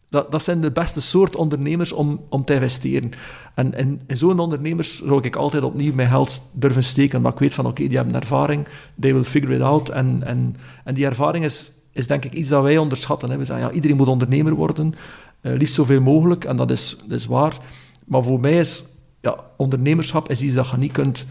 dat, 0.10 0.32
dat 0.32 0.44
zijn 0.44 0.62
de 0.62 0.72
beste 0.72 1.02
soort 1.02 1.36
ondernemers 1.36 1.92
om, 1.92 2.26
om 2.30 2.46
te 2.46 2.54
investeren. 2.54 3.12
En, 3.56 3.74
en 3.74 4.02
in 4.08 4.18
zo'n 4.18 4.40
ondernemers 4.40 4.98
zou 4.98 5.20
ik 5.22 5.36
altijd 5.36 5.64
opnieuw 5.64 5.94
mijn 5.94 6.10
geld 6.10 6.42
durven 6.52 6.84
steken, 6.84 7.18
omdat 7.18 7.34
ik 7.34 7.40
weet 7.40 7.54
van 7.54 7.66
oké, 7.66 7.88
die 7.88 7.98
hebben 7.98 8.16
ervaring, 8.16 8.68
they 9.00 9.14
will 9.14 9.24
figure 9.24 9.56
it 9.56 9.62
out. 9.62 9.90
En, 9.90 10.24
en, 10.24 10.56
en 10.84 10.94
die 10.94 11.06
ervaring 11.06 11.46
is, 11.46 11.72
is 11.92 12.08
denk 12.08 12.26
ik 12.26 12.34
iets 12.34 12.50
dat 12.50 12.64
wij 12.64 12.78
onderschatten. 12.78 13.38
We 13.38 13.46
zeggen, 13.46 13.68
ja, 13.68 13.72
iedereen 13.72 13.98
moet 13.98 14.08
ondernemer 14.08 14.54
worden, 14.54 14.94
uh, 15.42 15.58
liefst 15.58 15.76
zoveel 15.76 16.02
mogelijk, 16.02 16.46
en 16.46 16.56
dat 16.56 16.72
is, 16.72 16.98
dat 17.08 17.18
is 17.18 17.26
waar. 17.26 17.58
Maar 18.06 18.24
voor 18.24 18.40
mij 18.40 18.60
is 18.60 18.84
ja, 19.22 19.36
ondernemerschap 19.58 20.30
is 20.30 20.42
iets 20.42 20.54
dat 20.54 20.70
je 20.70 20.78
niet 20.78 20.92
kunt 20.92 21.26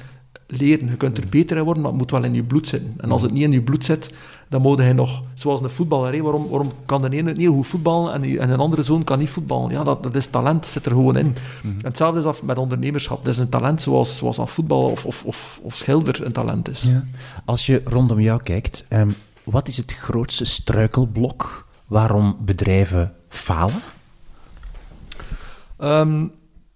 leren. 0.47 0.89
Je 0.89 0.97
kunt 0.97 1.19
er 1.19 1.29
beter 1.29 1.57
in 1.57 1.65
worden, 1.65 1.83
maar 1.83 1.91
het 1.91 2.01
moet 2.01 2.11
wel 2.11 2.25
in 2.25 2.35
je 2.35 2.45
bloed 2.45 2.69
zitten. 2.69 2.95
En 2.97 3.11
als 3.11 3.23
het 3.23 3.33
niet 3.33 3.43
in 3.43 3.53
je 3.53 3.63
bloed 3.63 3.85
zit, 3.85 4.11
dan 4.49 4.63
moet 4.63 4.79
hij 4.79 4.93
nog, 4.93 5.23
zoals 5.35 5.61
een 5.61 5.71
voetballer, 5.71 6.23
waarom, 6.23 6.49
waarom 6.49 6.71
kan 6.85 7.03
de 7.03 7.11
ene 7.11 7.33
niet 7.33 7.49
goed 7.49 7.67
voetballen 7.67 8.13
en, 8.13 8.21
die, 8.21 8.39
en 8.39 8.51
een 8.51 8.59
andere 8.59 8.83
zoon 8.83 9.05
kan 9.05 9.19
niet 9.19 9.31
voetballen? 9.31 9.71
Ja, 9.71 9.85
dat, 9.85 10.03
dat 10.03 10.15
is 10.15 10.27
talent, 10.27 10.63
dat 10.63 10.71
zit 10.71 10.87
er 10.87 10.93
gewoon 10.93 11.17
in. 11.17 11.35
Mm 11.63 11.77
Hetzelfde 11.83 12.19
is 12.19 12.25
dat 12.25 12.43
met 12.43 12.59
ondernemerschap. 12.59 13.25
Dat 13.25 13.33
is 13.33 13.39
een 13.39 13.49
talent 13.49 13.83
zoals, 13.83 14.17
zoals 14.17 14.41
aan 14.41 14.49
voetbal 14.49 14.91
of, 14.91 15.07
of, 15.07 15.25
of, 15.25 15.61
of 15.63 15.77
schilder 15.77 16.27
een 16.27 16.33
talent 16.33 16.69
is. 16.69 16.83
Ja. 16.83 17.05
Als 17.45 17.67
je 17.67 17.81
rondom 17.85 18.21
jou 18.21 18.43
kijkt, 18.43 18.87
um, 18.91 19.15
wat 19.45 19.69
is 19.69 19.77
het 19.77 19.93
grootste 19.93 20.45
struikelblok 20.45 21.67
waarom 21.87 22.37
bedrijven 22.41 23.13
falen? 23.29 23.81
Um, 25.79 26.33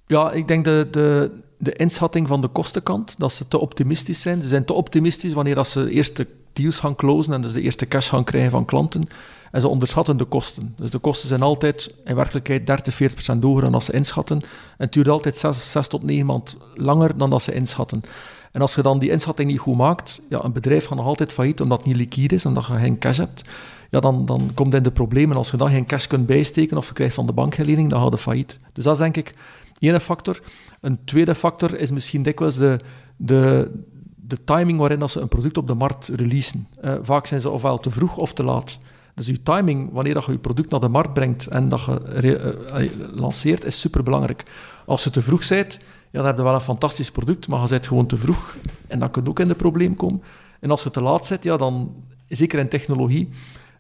ja, 0.07 0.33
ik 0.33 0.49
denk 0.49 0.65
de, 0.65 0.89
de, 0.91 1.31
de 1.59 1.73
inschatting 1.73 2.29
van 2.29 2.41
de 2.41 2.49
kostenkant, 2.49 3.15
dat 3.19 3.33
ze 3.33 3.49
te 3.49 3.59
optimistisch 3.59 4.21
zijn. 4.21 4.43
Ze 4.43 4.49
zijn 4.49 4.65
te 4.65 4.73
optimistisch 4.73 5.33
wanneer 5.33 5.55
dat 5.55 5.69
ze 5.69 5.91
eerst 5.91 6.17
de 6.17 6.27
deals 6.53 6.79
gaan 6.79 6.95
closen 6.95 7.33
en 7.33 7.43
dus 7.43 7.53
de 7.53 7.61
eerste 7.61 7.89
cash 7.89 8.09
gaan 8.09 8.25
krijgen 8.25 8.51
van 8.51 8.65
klanten. 8.65 9.09
En 9.51 9.61
ze 9.61 9.69
onderschatten 9.69 10.17
de 10.17 10.25
kosten. 10.25 10.75
Dus 10.77 10.91
de 10.91 10.99
kosten 10.99 11.29
zijn 11.29 11.43
altijd 11.43 11.95
in 12.05 12.15
werkelijkheid 12.15 12.67
30, 12.67 12.95
40 12.95 13.17
procent 13.17 13.43
hoger 13.43 13.63
dan 13.63 13.73
dat 13.73 13.85
ze 13.85 13.93
inschatten. 13.93 14.41
En 14.41 14.47
het 14.77 14.93
duurt 14.93 15.09
altijd 15.09 15.37
6, 15.37 15.73
6 15.73 15.87
tot 15.87 16.03
9 16.03 16.27
maanden 16.27 16.55
langer 16.75 17.17
dan 17.17 17.31
dat 17.31 17.43
ze 17.43 17.55
inschatten. 17.55 18.03
En 18.53 18.61
als 18.61 18.75
je 18.75 18.83
dan 18.83 18.99
die 18.99 19.11
inschatting 19.11 19.51
niet 19.51 19.59
goed 19.59 19.77
maakt, 19.77 20.21
ja, 20.29 20.45
een 20.45 20.53
bedrijf 20.53 20.87
gaat 20.87 20.97
nog 20.97 21.07
altijd 21.07 21.33
failliet 21.33 21.61
omdat 21.61 21.79
het 21.79 21.87
niet 21.87 21.97
liquide 21.97 22.35
is, 22.35 22.47
omdat 22.47 22.67
je 22.67 22.75
geen 22.75 22.99
cash 22.99 23.17
hebt. 23.17 23.43
Ja, 23.91 24.01
dan, 24.01 24.27
dan 24.27 24.51
komt 24.55 24.75
in 24.75 24.83
de 24.83 24.91
problemen. 24.91 25.37
Als 25.37 25.51
je 25.51 25.57
dan 25.57 25.71
geen 25.71 25.87
cash 25.87 26.07
kunt 26.07 26.27
bijsteken 26.27 26.77
of 26.77 26.89
je 26.89 26.93
krijgt 26.93 27.15
van 27.15 27.27
de 27.27 27.33
bank 27.33 27.55
geen 27.55 27.67
lening, 27.67 27.91
dan 27.91 28.03
gaat 28.03 28.21
failliet. 28.21 28.59
Dus 28.73 28.85
dat 28.85 28.93
is 28.93 28.99
denk 28.99 29.17
ik 29.17 29.35
één 29.79 30.01
factor. 30.01 30.41
Een 30.81 30.99
tweede 31.05 31.35
factor 31.35 31.79
is 31.79 31.91
misschien 31.91 32.23
dikwijls 32.23 32.57
de, 32.57 32.81
de, 33.17 33.71
de 34.17 34.45
timing 34.45 34.79
waarin 34.79 34.99
dat 34.99 35.11
ze 35.11 35.21
een 35.21 35.29
product 35.29 35.59
op 35.59 35.67
de 35.67 35.75
markt 35.75 36.09
releasen. 36.09 36.69
Uh, 36.85 36.95
vaak 37.03 37.27
zijn 37.27 37.41
ze 37.41 37.51
ofwel 37.51 37.79
te 37.79 37.91
vroeg 37.91 38.17
of 38.17 38.33
te 38.33 38.43
laat. 38.43 38.79
Dus 39.15 39.27
je 39.27 39.43
timing, 39.43 39.93
wanneer 39.93 40.15
dat 40.15 40.25
je 40.25 40.33
je 40.33 40.39
product 40.39 40.71
naar 40.71 40.81
de 40.81 40.89
markt 40.89 41.13
brengt 41.13 41.47
en 41.47 41.69
dat 41.69 41.81
je 41.85 42.59
uh, 42.75 42.91
lanceert, 43.15 43.65
is 43.65 43.81
superbelangrijk. 43.81 44.45
Als 44.87 45.05
je 45.05 45.11
te 45.11 45.23
vroeg 45.23 45.49
bent, 45.49 45.81
ja, 46.11 46.19
dan 46.19 46.27
heb 46.27 46.37
je 46.37 46.43
wel 46.43 46.55
een 46.55 46.61
fantastisch 46.61 47.11
product, 47.11 47.49
maar 47.49 47.63
je 47.63 47.69
bent 47.69 47.87
gewoon 47.87 48.07
te 48.07 48.17
vroeg. 48.17 48.57
En 48.87 48.99
dan 48.99 49.11
kun 49.11 49.29
ook 49.29 49.41
in 49.41 49.49
de 49.49 49.55
probleem 49.55 49.97
komen. 49.97 50.23
En 50.61 50.71
als 50.71 50.83
je 50.83 50.91
te 50.91 51.01
laat 51.01 51.27
zit, 51.27 51.45
ja, 51.45 51.57
dan, 51.57 51.95
zeker 52.29 52.59
in 52.59 52.69
technologie, 52.69 53.29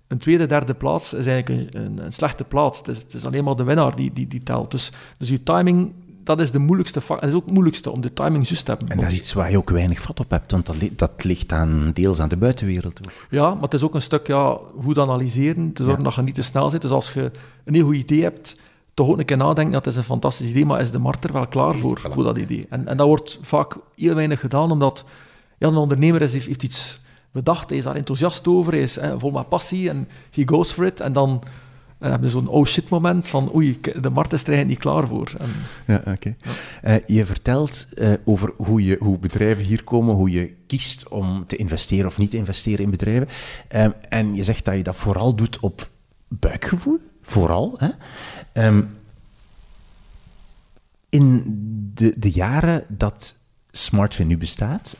een 0.09 0.18
tweede, 0.18 0.47
derde 0.47 0.75
plaats 0.75 1.12
is 1.12 1.27
eigenlijk 1.27 1.75
een, 1.75 1.99
een, 2.05 2.12
slechte 2.12 2.44
plaats. 2.44 2.79
Het 2.79 2.88
is, 2.88 2.99
het 2.99 3.14
is, 3.14 3.25
alleen 3.25 3.44
maar 3.44 3.57
de 3.57 3.64
winnaar 3.64 3.97
die, 3.97 4.12
die, 4.12 4.27
die 4.27 4.42
telt. 4.42 4.71
Dus, 4.71 4.92
dus 5.18 5.29
je 5.29 5.42
timing 5.42 5.92
dat 6.29 6.40
is 6.40 6.51
de 6.51 6.59
moeilijkste 6.59 7.01
factor. 7.01 7.21
Het 7.21 7.29
is 7.29 7.35
ook 7.35 7.44
het 7.44 7.53
moeilijkste 7.53 7.90
om 7.90 8.01
de 8.01 8.12
timing 8.12 8.49
juist 8.49 8.64
te 8.64 8.71
hebben. 8.71 8.88
En 8.88 8.97
dat 8.97 9.11
is 9.11 9.18
iets 9.18 9.33
waar 9.33 9.51
je 9.51 9.57
ook 9.57 9.71
weinig 9.71 10.01
vat 10.01 10.21
op 10.21 10.31
hebt, 10.31 10.53
want 10.53 10.66
dat, 10.66 10.77
dat 10.97 11.25
ligt 11.25 11.53
aan, 11.53 11.90
deels 11.94 12.21
aan 12.21 12.29
de 12.29 12.37
buitenwereld. 12.37 13.01
Ja, 13.31 13.55
maar 13.55 13.62
het 13.62 13.75
is 13.75 13.83
ook 13.83 13.94
een 13.94 14.03
stuk 14.03 14.27
ja, 14.27 14.59
goed 14.81 14.99
analyseren, 14.99 15.73
te 15.73 15.85
zorgen 15.85 16.05
dat 16.05 16.14
je 16.14 16.23
niet 16.23 16.35
te 16.35 16.42
snel 16.42 16.71
zit. 16.71 16.83
Dus 16.83 16.90
als 16.90 17.12
je 17.12 17.31
een 17.64 17.75
heel 17.75 17.85
goed 17.85 17.94
idee 17.94 18.23
hebt, 18.23 18.61
toch 18.94 19.09
ook 19.09 19.18
een 19.18 19.25
keer 19.25 19.37
nadenken 19.37 19.73
dat 19.73 19.87
is 19.87 19.97
een 19.97 20.03
fantastisch 20.03 20.51
idee, 20.51 20.66
maar 20.66 20.81
is 20.81 20.90
de 20.90 20.99
markt 20.99 21.25
er 21.25 21.33
wel 21.33 21.47
klaar 21.47 21.75
voor, 21.75 22.01
voor 22.11 22.25
dat 22.25 22.38
idee? 22.38 22.66
En, 22.71 22.88
en 22.88 22.97
dat 22.97 23.07
wordt 23.07 23.38
vaak 23.42 23.77
heel 23.94 24.14
weinig 24.14 24.40
gedaan, 24.40 24.71
omdat 24.71 25.05
ja, 25.59 25.68
een 25.68 25.77
ondernemer 25.77 26.23
is, 26.23 26.33
heeft, 26.33 26.47
heeft 26.47 26.62
iets 26.62 27.01
bedacht, 27.38 27.68
hij 27.68 27.79
is 27.79 27.85
daar 27.85 27.96
enthousiast 27.96 28.48
over, 28.48 28.72
hij 28.72 28.83
is 28.83 28.96
hè, 28.96 29.18
vol 29.18 29.31
met 29.31 29.48
passie 29.48 29.88
en 29.88 30.09
he 30.31 30.42
goes 30.46 30.72
for 30.72 30.87
it. 30.87 31.01
En 31.01 31.12
dan 31.12 31.42
uh, 32.01 32.11
hebben 32.11 32.20
we 32.20 32.29
zo'n 32.29 32.48
oh 32.48 32.66
shit 32.66 32.88
moment 32.88 33.29
van 33.29 33.55
oei, 33.55 33.81
de 34.01 34.11
markt 34.11 34.33
is 34.33 34.42
er 34.42 34.48
eigenlijk 34.48 34.68
niet 34.68 34.92
klaar 34.92 35.07
voor. 35.07 35.33
En, 35.38 35.51
ja, 35.87 35.96
oké. 35.96 36.11
Okay. 36.11 36.37
Uh, 36.98 37.07
je 37.07 37.27
vertelt 37.27 37.88
uh, 37.94 38.12
over 38.24 38.53
hoe, 38.57 38.85
je, 38.85 38.96
hoe 39.01 39.18
bedrijven 39.18 39.64
hier 39.64 39.85
komen, 39.85 40.14
hoe 40.14 40.31
je 40.31 40.55
kiest 40.66 41.09
om 41.09 41.46
te 41.46 41.57
investeren 41.57 42.07
of 42.07 42.18
niet 42.18 42.31
te 42.31 42.37
investeren 42.37 42.85
in 42.85 42.90
bedrijven. 42.90 43.29
Um, 43.77 43.92
en 44.09 44.35
je 44.35 44.44
zegt 44.44 44.64
dat 44.64 44.77
je 44.77 44.83
dat 44.83 44.96
vooral 44.96 45.35
doet 45.35 45.61
op 45.61 45.88
buikgevoel, 46.29 46.98
vooral. 47.22 47.79
Hè? 47.79 47.88
Um, 48.66 48.96
in 51.09 51.42
de, 51.94 52.14
de 52.18 52.31
jaren 52.31 52.85
dat 52.88 53.37
SmartFin 53.70 54.27
nu 54.27 54.37
bestaat, 54.37 54.96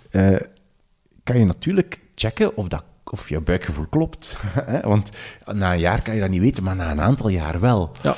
kan 1.23 1.39
je 1.39 1.45
natuurlijk 1.45 1.99
checken 2.19 2.57
of, 2.57 2.69
dat, 2.69 2.83
of 3.05 3.29
je 3.29 3.41
buikgevoel 3.41 3.87
klopt. 3.87 4.37
Want 4.83 5.11
na 5.53 5.73
een 5.73 5.79
jaar 5.79 6.03
kan 6.03 6.15
je 6.15 6.21
dat 6.21 6.31
niet 6.31 6.41
weten, 6.41 6.63
maar 6.63 6.77
na 6.77 6.91
een 6.91 7.01
aantal 7.01 7.29
jaar 7.29 7.61
wel. 7.61 7.91
Ja. 8.03 8.17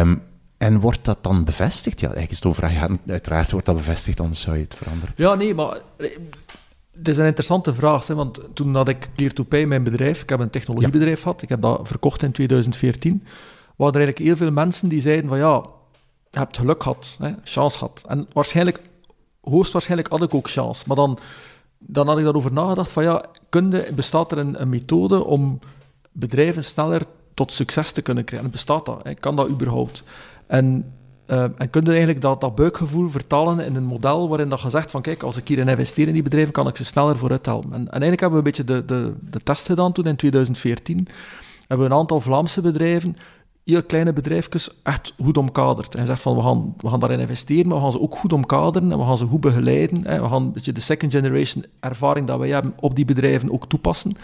Um, 0.00 0.22
en 0.60 0.80
wordt 0.80 1.04
dat 1.04 1.18
dan 1.20 1.44
bevestigd? 1.44 2.00
Ja, 2.00 2.06
eigenlijk 2.06 2.38
is 2.38 2.48
het 2.48 2.56
vraag. 2.56 2.72
Ja, 2.72 2.88
uiteraard 3.06 3.50
wordt 3.50 3.66
dat 3.66 3.76
bevestigd, 3.76 4.20
anders 4.20 4.40
zou 4.40 4.56
je 4.56 4.62
het 4.62 4.74
veranderen. 4.74 5.14
Ja, 5.16 5.34
nee, 5.34 5.54
maar 5.54 5.80
het 6.92 7.08
is 7.08 7.16
een 7.16 7.26
interessante 7.26 7.74
vraag. 7.74 8.06
Hè, 8.06 8.14
want 8.14 8.40
toen 8.54 8.74
had 8.74 8.88
ik 8.88 9.08
Clear 9.16 9.32
to 9.32 9.44
Pay, 9.44 9.64
mijn 9.64 9.82
bedrijf, 9.82 10.22
ik 10.22 10.28
heb 10.28 10.40
een 10.40 10.50
technologiebedrijf 10.50 11.16
ja. 11.16 11.22
gehad, 11.22 11.42
ik 11.42 11.48
heb 11.48 11.60
dat 11.60 11.88
verkocht 11.88 12.22
in 12.22 12.32
2014, 12.32 13.22
waren 13.76 13.94
er 13.94 14.00
eigenlijk 14.00 14.18
heel 14.18 14.36
veel 14.36 14.50
mensen 14.50 14.88
die 14.88 15.00
zeiden 15.00 15.28
van 15.28 15.38
ja, 15.38 15.62
je 16.30 16.38
hebt 16.38 16.58
geluk 16.58 16.82
gehad, 16.82 17.16
hè, 17.20 17.30
chance 17.44 17.78
gehad. 17.78 18.04
En 18.08 18.28
waarschijnlijk, 18.32 18.80
hoogstwaarschijnlijk 19.40 20.10
had 20.10 20.22
ik 20.22 20.34
ook 20.34 20.50
chance, 20.50 20.84
maar 20.86 20.96
dan 20.96 21.18
dan 21.86 22.06
had 22.06 22.18
ik 22.18 22.24
daarover 22.24 22.52
nagedacht 22.52 22.92
van 22.92 23.02
ja, 23.02 23.24
kunde, 23.48 23.88
bestaat 23.94 24.32
er 24.32 24.38
een, 24.38 24.60
een, 24.60 24.68
methode 24.68 25.24
om 25.24 25.58
bedrijven 26.12 26.64
sneller 26.64 27.02
tot 27.34 27.52
succes 27.52 27.92
te 27.92 28.02
kunnen 28.02 28.24
krijgen? 28.24 28.50
Bestaat 28.50 28.86
dat? 28.86 29.00
Hè? 29.02 29.14
Kan 29.14 29.36
dat 29.36 29.48
überhaupt? 29.48 30.02
En, 30.46 30.92
uh, 31.26 31.42
en 31.42 31.70
kun 31.70 31.82
je 31.82 31.88
eigenlijk 31.88 32.20
dat, 32.20 32.40
dat 32.40 32.54
buikgevoel 32.54 33.08
vertalen 33.08 33.64
in 33.64 33.76
een 33.76 33.84
model 33.84 34.28
waarin 34.28 34.48
dat 34.48 34.60
je 34.60 34.70
zegt 34.70 34.90
van 34.90 35.02
kijk, 35.02 35.22
als 35.22 35.36
ik 35.36 35.48
hierin 35.48 35.68
investeer 35.68 36.06
in 36.06 36.12
die 36.12 36.22
bedrijven, 36.22 36.52
kan 36.52 36.68
ik 36.68 36.76
ze 36.76 36.84
sneller 36.84 37.16
vooruit 37.16 37.46
helpen. 37.46 37.72
En, 37.72 37.80
en 37.80 38.02
eigenlijk 38.02 38.20
hebben 38.20 38.42
we 38.42 38.46
een 38.46 38.56
beetje 38.56 38.74
de, 38.74 38.84
de, 38.84 39.14
de 39.30 39.40
test 39.40 39.66
gedaan 39.66 39.92
toen 39.92 40.06
in 40.06 40.16
2014. 40.16 41.08
Hebben 41.66 41.86
we 41.86 41.92
een 41.92 41.98
aantal 42.00 42.20
Vlaamse 42.20 42.60
bedrijven 42.60 43.16
heel 43.70 43.82
kleine 43.82 44.12
bedrijfjes 44.12 44.70
echt 44.82 45.14
goed 45.22 45.36
omkaderd. 45.36 45.94
En 45.94 46.06
zegt 46.06 46.22
van, 46.22 46.36
we 46.36 46.42
gaan, 46.42 46.74
we 46.78 46.88
gaan 46.88 47.00
daarin 47.00 47.20
investeren, 47.20 47.66
maar 47.66 47.76
we 47.76 47.82
gaan 47.82 47.92
ze 47.92 48.00
ook 48.00 48.16
goed 48.16 48.32
omkaderen 48.32 48.92
en 48.92 48.98
we 48.98 49.04
gaan 49.04 49.18
ze 49.18 49.26
goed 49.26 49.40
begeleiden. 49.40 50.06
Hè. 50.06 50.22
We 50.22 50.28
gaan 50.28 50.52
beetje 50.52 50.72
de 50.72 50.80
second 50.80 51.12
generation 51.12 51.64
ervaring 51.80 52.26
dat 52.26 52.38
wij 52.38 52.48
hebben 52.48 52.72
op 52.80 52.94
die 52.94 53.04
bedrijven 53.04 53.52
ook 53.52 53.68
toepassen. 53.68 54.16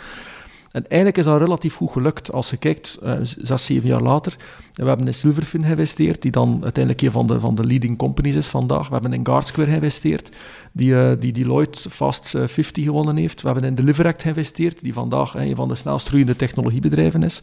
En 0.77 0.89
eigenlijk 0.89 1.19
is 1.19 1.25
dat 1.25 1.41
relatief 1.41 1.75
goed 1.75 1.93
gelukt. 1.93 2.33
Als 2.33 2.51
je 2.51 2.57
kijkt, 2.57 2.99
uh, 3.03 3.13
zes, 3.23 3.65
zeven 3.65 3.89
jaar 3.89 4.03
later, 4.03 4.37
we 4.73 4.85
hebben 4.85 5.07
in 5.07 5.15
Silverfin 5.15 5.65
geïnvesteerd, 5.65 6.23
die 6.23 6.31
dan 6.31 6.59
uiteindelijk 6.63 7.05
een 7.05 7.11
van 7.11 7.27
de, 7.27 7.41
van 7.41 7.55
de 7.55 7.65
leading 7.65 7.99
companies 7.99 8.37
is 8.37 8.49
vandaag. 8.49 8.87
We 8.87 8.93
hebben 8.93 9.13
in 9.13 9.27
Guardsquare 9.27 9.69
geïnvesteerd, 9.69 10.37
die, 10.73 10.91
uh, 10.91 11.11
die 11.19 11.33
Deloitte 11.33 11.91
Fast 11.91 12.29
50 12.29 12.85
gewonnen 12.85 13.17
heeft. 13.17 13.43
We 13.43 13.47
hebben 13.49 13.69
in 13.69 13.75
Deliveract 13.75 14.23
geïnvesteerd, 14.23 14.81
die 14.81 14.93
vandaag 14.93 15.35
een 15.35 15.57
van 15.57 15.69
de 15.69 15.75
snelst 15.75 16.09
groeiende 16.09 16.37
technologiebedrijven 16.37 17.23
is. 17.23 17.43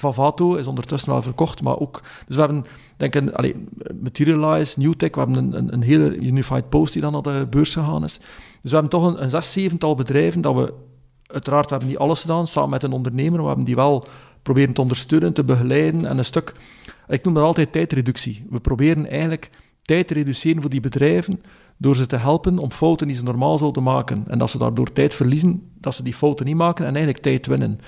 Vavato 0.00 0.54
is 0.54 0.66
ondertussen 0.66 1.10
wel 1.10 1.22
verkocht, 1.22 1.62
maar 1.62 1.78
ook... 1.78 2.02
Dus 2.26 2.36
we 2.36 2.42
hebben, 2.42 2.64
denk 2.96 3.14
ik, 3.14 3.30
allez, 3.30 3.52
Materialize, 4.02 4.80
Newtech, 4.80 5.14
we 5.14 5.20
hebben 5.20 5.54
een, 5.54 5.72
een, 5.72 5.82
hele 5.82 6.16
Unified 6.16 6.68
Post 6.68 6.92
die 6.92 7.02
dan 7.02 7.12
naar 7.12 7.22
de 7.22 7.46
beurs 7.50 7.72
gegaan 7.72 8.04
is. 8.04 8.18
Dus 8.62 8.70
we 8.70 8.78
hebben 8.78 8.88
toch 8.88 9.06
een, 9.06 9.22
een 9.22 9.30
zes, 9.30 9.52
zevental 9.52 9.94
bedrijven 9.94 10.40
dat 10.40 10.54
we... 10.54 10.74
Uiteraard, 11.26 11.64
we 11.64 11.70
hebben 11.70 11.88
niet 11.88 11.98
alles 11.98 12.20
gedaan, 12.20 12.46
samen 12.46 12.70
met 12.70 12.82
een 12.82 12.92
ondernemer, 12.92 13.40
we 13.40 13.46
hebben 13.46 13.64
die 13.64 13.74
wel 13.74 14.06
proberen 14.42 14.74
te 14.74 14.80
ondersteunen, 14.80 15.32
te 15.32 15.44
begeleiden 15.44 16.06
en 16.06 16.18
een 16.18 16.24
stuk... 16.24 16.54
Ik 17.08 17.24
noem 17.24 17.34
dat 17.34 17.42
altijd 17.42 17.72
tijdreductie. 17.72 18.46
We 18.50 18.60
proberen 18.60 19.08
eigenlijk 19.08 19.50
tijd 19.82 20.08
te 20.08 20.14
reduceren 20.14 20.60
voor 20.60 20.70
die 20.70 20.80
bedrijven 20.80 21.40
door 21.76 21.96
ze 21.96 22.06
te 22.06 22.16
helpen 22.16 22.58
om 22.58 22.70
fouten 22.70 23.06
die 23.06 23.16
ze 23.16 23.22
normaal 23.22 23.58
zouden 23.58 23.82
maken. 23.82 24.24
En 24.26 24.38
dat 24.38 24.50
ze 24.50 24.58
daardoor 24.58 24.92
tijd 24.92 25.14
verliezen, 25.14 25.70
dat 25.80 25.94
ze 25.94 26.02
die 26.02 26.14
fouten 26.14 26.46
niet 26.46 26.56
maken 26.56 26.86
en 26.86 26.94
eigenlijk 26.94 27.24
tijd 27.24 27.46
winnen. 27.46 27.80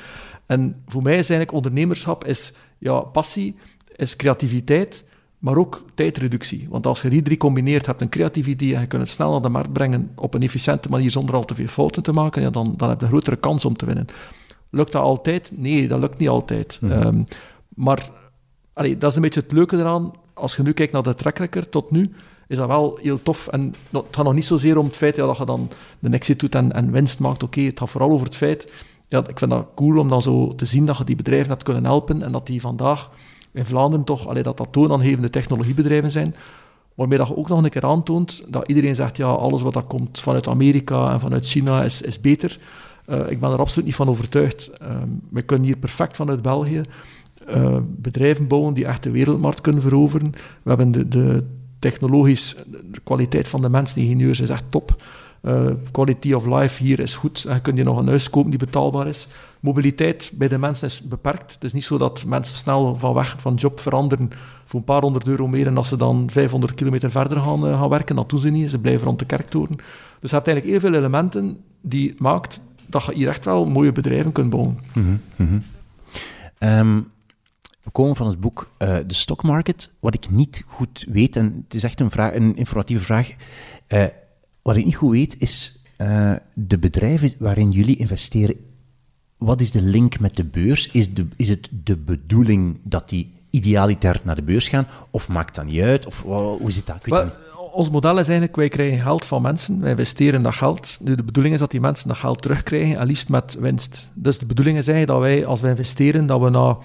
En 0.47 0.83
voor 0.87 1.03
mij 1.03 1.19
is 1.19 1.31
eigenlijk 1.31 1.53
ondernemerschap 1.53 2.25
is, 2.25 2.53
ja, 2.79 3.01
passie, 3.01 3.57
is 3.97 4.17
creativiteit, 4.17 5.05
maar 5.39 5.57
ook 5.57 5.85
tijdreductie. 5.95 6.67
Want 6.71 6.87
als 6.87 7.03
je 7.03 7.09
die 7.09 7.23
drie 7.23 7.37
combineert, 7.37 7.87
hebt 7.87 8.01
een 8.01 8.09
creatief 8.09 8.47
idee 8.47 8.75
en 8.75 8.81
je 8.81 8.87
kunt 8.87 9.03
het 9.03 9.11
snel 9.11 9.31
naar 9.31 9.43
de 9.43 9.49
markt 9.49 9.73
brengen 9.73 10.11
op 10.17 10.35
een 10.35 10.43
efficiënte 10.43 10.89
manier 10.89 11.11
zonder 11.11 11.35
al 11.35 11.45
te 11.45 11.55
veel 11.55 11.67
fouten 11.67 12.03
te 12.03 12.13
maken, 12.13 12.43
ja, 12.43 12.51
dan, 12.51 12.75
dan 12.77 12.89
heb 12.89 12.99
je 12.99 13.05
een 13.05 13.11
grotere 13.11 13.37
kans 13.37 13.65
om 13.65 13.77
te 13.77 13.87
winnen. 13.87 14.07
Lukt 14.71 14.93
dat 14.93 15.03
altijd? 15.03 15.53
Nee, 15.55 15.89
dat 15.89 16.01
lukt 16.01 16.19
niet 16.19 16.29
altijd. 16.29 16.79
Mm 16.81 16.91
-hmm. 16.91 17.07
um, 17.07 17.25
maar 17.69 18.11
allee, 18.73 18.99
dat 18.99 19.11
is 19.11 19.17
een 19.17 19.23
beetje 19.23 19.41
het 19.41 19.53
leuke 19.53 19.77
eraan. 19.77 20.13
Als 20.35 20.57
je 20.57 20.63
nu 20.63 20.73
kijkt 20.73 20.93
naar 20.93 21.03
de 21.03 21.15
track 21.15 21.39
record 21.39 21.71
tot 21.71 21.91
nu, 21.91 22.13
is 22.49 22.57
dat 22.57 22.67
wel 22.67 22.99
heel 23.03 23.23
tof. 23.23 23.49
En 23.49 23.75
het 23.91 24.05
gaat 24.11 24.25
nog 24.25 24.35
niet 24.35 24.45
zozeer 24.45 24.79
om 24.79 24.87
het 24.87 24.97
feit 24.97 25.17
ja, 25.17 25.27
dat 25.27 25.37
je 25.37 25.45
dan 25.45 25.71
de 25.99 26.11
exit 26.11 26.41
doet 26.41 26.55
en, 26.55 26.73
en 26.73 26.93
winst 26.93 27.19
maakt. 27.19 27.43
Oké, 27.43 27.59
okay, 27.59 27.65
het 27.65 27.79
gaat 27.79 27.91
vooral 27.91 28.11
over 28.11 28.27
het 28.27 28.37
feit 28.37 28.73
ja, 29.07 29.27
ik 29.29 29.38
vind 29.38 29.51
dat 29.51 29.66
cool 29.75 29.99
om 29.99 30.09
dan 30.09 30.23
zo 30.23 30.55
te 30.55 30.64
zien 30.64 30.87
dat 30.87 30.99
je 30.99 31.05
die 31.05 31.16
bedrijven 31.16 31.49
hebt 31.49 31.62
kunnen 31.62 31.85
helpen 31.85 32.23
en 32.23 32.33
dat 32.33 32.47
die 32.47 32.61
vandaag 32.61 33.11
in 33.53 33.64
Vlaanderen 33.64 34.05
toch, 34.05 34.29
allee, 34.29 34.42
dat 34.42 34.57
dat 34.57 34.69
toonaangevende 34.71 35.31
technologiebedrijven 35.31 36.11
zijn, 36.11 36.35
waarmee 36.95 37.19
dat 37.19 37.29
je 37.29 37.37
ook 37.37 37.49
nog 37.49 37.64
een 37.64 37.71
keer 37.71 37.85
aantoont 37.85 38.45
dat 38.49 38.69
iedereen 38.69 38.95
zegt, 38.95 39.16
ja, 39.16 39.27
alles 39.27 39.62
wat 39.62 39.73
dat 39.73 39.87
komt 39.87 40.21
vanuit 40.21 40.49
Amerika 40.49 41.12
en 41.12 41.21
vanuit 41.21 41.47
China 41.47 41.83
is, 41.83 42.03
is 42.03 42.21
beter. 42.21 42.59
Uh, 43.07 43.31
ik 43.31 43.40
ben 43.40 43.51
er 43.51 43.59
absoluut 43.59 43.87
niet 43.87 43.95
van 43.95 44.09
overtuigd. 44.09 44.71
Uh, 44.83 44.88
we 45.31 45.42
kunnen 45.42 45.66
hier 45.66 45.77
perfect 45.77 46.16
vanuit 46.16 46.42
België 46.42 46.83
uh, 47.49 47.77
bedrijven 47.83 48.47
bouwen 48.47 48.75
die 48.75 48.87
echt 48.87 49.03
de 49.03 49.11
wereldmarkt 49.11 49.61
kunnen 49.61 49.83
veroveren. 49.83 50.33
We 50.62 50.69
hebben 50.69 50.92
de, 50.92 51.09
de 51.09 51.45
technologisch, 51.79 52.57
kwaliteit 53.05 53.49
van 53.49 53.61
de 53.61 53.69
mensen, 53.69 53.99
de 53.99 54.05
ingenieurs 54.05 54.40
is 54.40 54.51
echt 54.51 54.64
top. 54.69 55.03
Uh, 55.47 55.71
quality 55.91 56.33
of 56.33 56.47
life 56.47 56.83
hier 56.83 57.01
is 57.01 57.15
goed. 57.15 57.41
Je 57.41 57.61
kunt 57.61 57.77
je 57.77 57.85
nog 57.85 57.97
een 57.97 58.09
huis 58.09 58.31
kopen 58.31 58.51
die 58.51 58.59
betaalbaar 58.59 59.07
is. 59.07 59.27
Mobiliteit 59.61 60.33
bij 60.35 60.49
de 60.49 60.59
mensen 60.59 60.87
is 60.87 61.03
beperkt. 61.03 61.55
Het 61.55 61.65
is 61.65 61.73
niet 61.73 61.85
zo 61.85 61.99
dat 61.99 62.25
mensen 62.25 62.57
snel 62.57 62.97
van 62.97 63.15
weg 63.15 63.37
van 63.39 63.55
job 63.55 63.81
veranderen 63.81 64.31
voor 64.65 64.79
een 64.79 64.85
paar 64.85 65.01
honderd 65.01 65.29
euro 65.29 65.49
meer 65.49 65.67
en 65.67 65.77
als 65.77 65.89
ze 65.89 65.97
dan 65.97 66.31
500 66.31 66.75
kilometer 66.75 67.11
verder 67.11 67.41
gaan, 67.41 67.67
uh, 67.67 67.81
gaan 67.81 67.89
werken. 67.89 68.17
Dat 68.17 68.31
doen 68.31 68.41
ze 68.41 68.49
niet. 68.49 68.71
Ze 68.71 68.79
blijven 68.79 69.07
rond 69.07 69.19
de 69.19 69.25
kerktoren. 69.25 69.77
Dus 70.21 70.31
je 70.31 70.37
hebt 70.37 70.49
eigenlijk 70.49 70.67
heel 70.67 70.91
veel 70.91 70.99
elementen 70.99 71.61
die 71.81 72.15
maakt 72.19 72.63
dat 72.87 73.05
je 73.05 73.15
hier 73.15 73.29
echt 73.29 73.45
wel 73.45 73.67
mooie 73.67 73.93
bedrijven 73.93 74.33
kunt 74.33 74.51
bouwen. 74.51 74.79
Mm 74.93 75.21
we 77.83 77.93
komen 77.93 78.17
van 78.17 78.27
het 78.27 78.41
boek 78.41 78.71
uh, 78.79 78.97
De 79.07 79.15
Stock 79.15 79.43
Market. 79.43 79.97
Wat 80.01 80.15
ik 80.15 80.31
niet 80.31 80.65
goed 80.67 81.07
weet, 81.11 81.37
en 81.37 81.63
het 81.65 81.75
is 81.75 81.85
echt 81.85 82.01
een, 82.01 82.11
vraag, 82.11 82.35
een 82.35 82.57
informatieve 82.57 83.05
vraag 83.05 83.31
wat 84.67 84.77
ik 84.77 84.85
niet 84.85 84.97
goed 84.97 85.11
weet, 85.11 85.37
is 85.39 85.83
uh, 85.99 86.33
de 86.55 86.79
bedrijven 86.79 87.33
waarin 87.39 87.71
jullie 87.71 87.97
investeren. 87.97 88.57
Wat 89.37 89.61
is 89.61 89.71
de 89.71 89.83
link 89.83 90.19
met 90.19 90.37
de 90.37 90.45
beurs? 90.45 90.91
Is, 90.91 91.15
de, 91.15 91.27
is 91.37 91.49
het 91.49 91.69
de 91.85 91.97
bedoeling 91.97 92.79
dat 92.83 93.09
die 93.09 93.35
idealiter 93.51 94.21
naar 94.25 94.35
de 94.35 94.43
beurs 94.43 94.69
gaan? 94.69 94.87
Of 95.11 95.29
maakt 95.29 95.55
dat 95.55 95.65
niet 95.65 95.81
uit? 95.81 96.07
Of 96.07 96.23
hoe 96.23 96.73
zit 96.73 96.87
dat? 96.87 96.97
Ik 96.97 97.13
weet 97.13 97.33
ons 97.73 97.91
model 97.91 98.19
is 98.19 98.27
eigenlijk, 98.27 98.57
wij 98.57 98.69
krijgen 98.69 98.99
geld 98.99 99.25
van 99.25 99.43
mensen, 99.43 99.81
wij 99.81 99.91
investeren 99.91 100.43
dat 100.43 100.55
geld. 100.55 100.99
Nu, 101.03 101.15
de 101.15 101.25
bedoeling 101.25 101.55
is 101.55 101.61
dat 101.61 101.71
die 101.71 101.81
mensen 101.81 102.09
dat 102.09 102.17
geld 102.17 102.43
terugkrijgen, 102.43 102.99
en 102.99 103.07
liefst 103.07 103.29
met 103.29 103.57
winst. 103.61 104.11
Dus 104.15 104.39
de 104.39 104.47
bedoeling 104.47 104.79
is 104.79 104.89
eigenlijk 104.89 105.19
dat 105.19 105.29
wij, 105.31 105.47
als 105.47 105.61
wij 105.61 105.71
investeren, 105.71 106.27
dat 106.27 106.41
we 106.41 106.51
na 106.51 106.79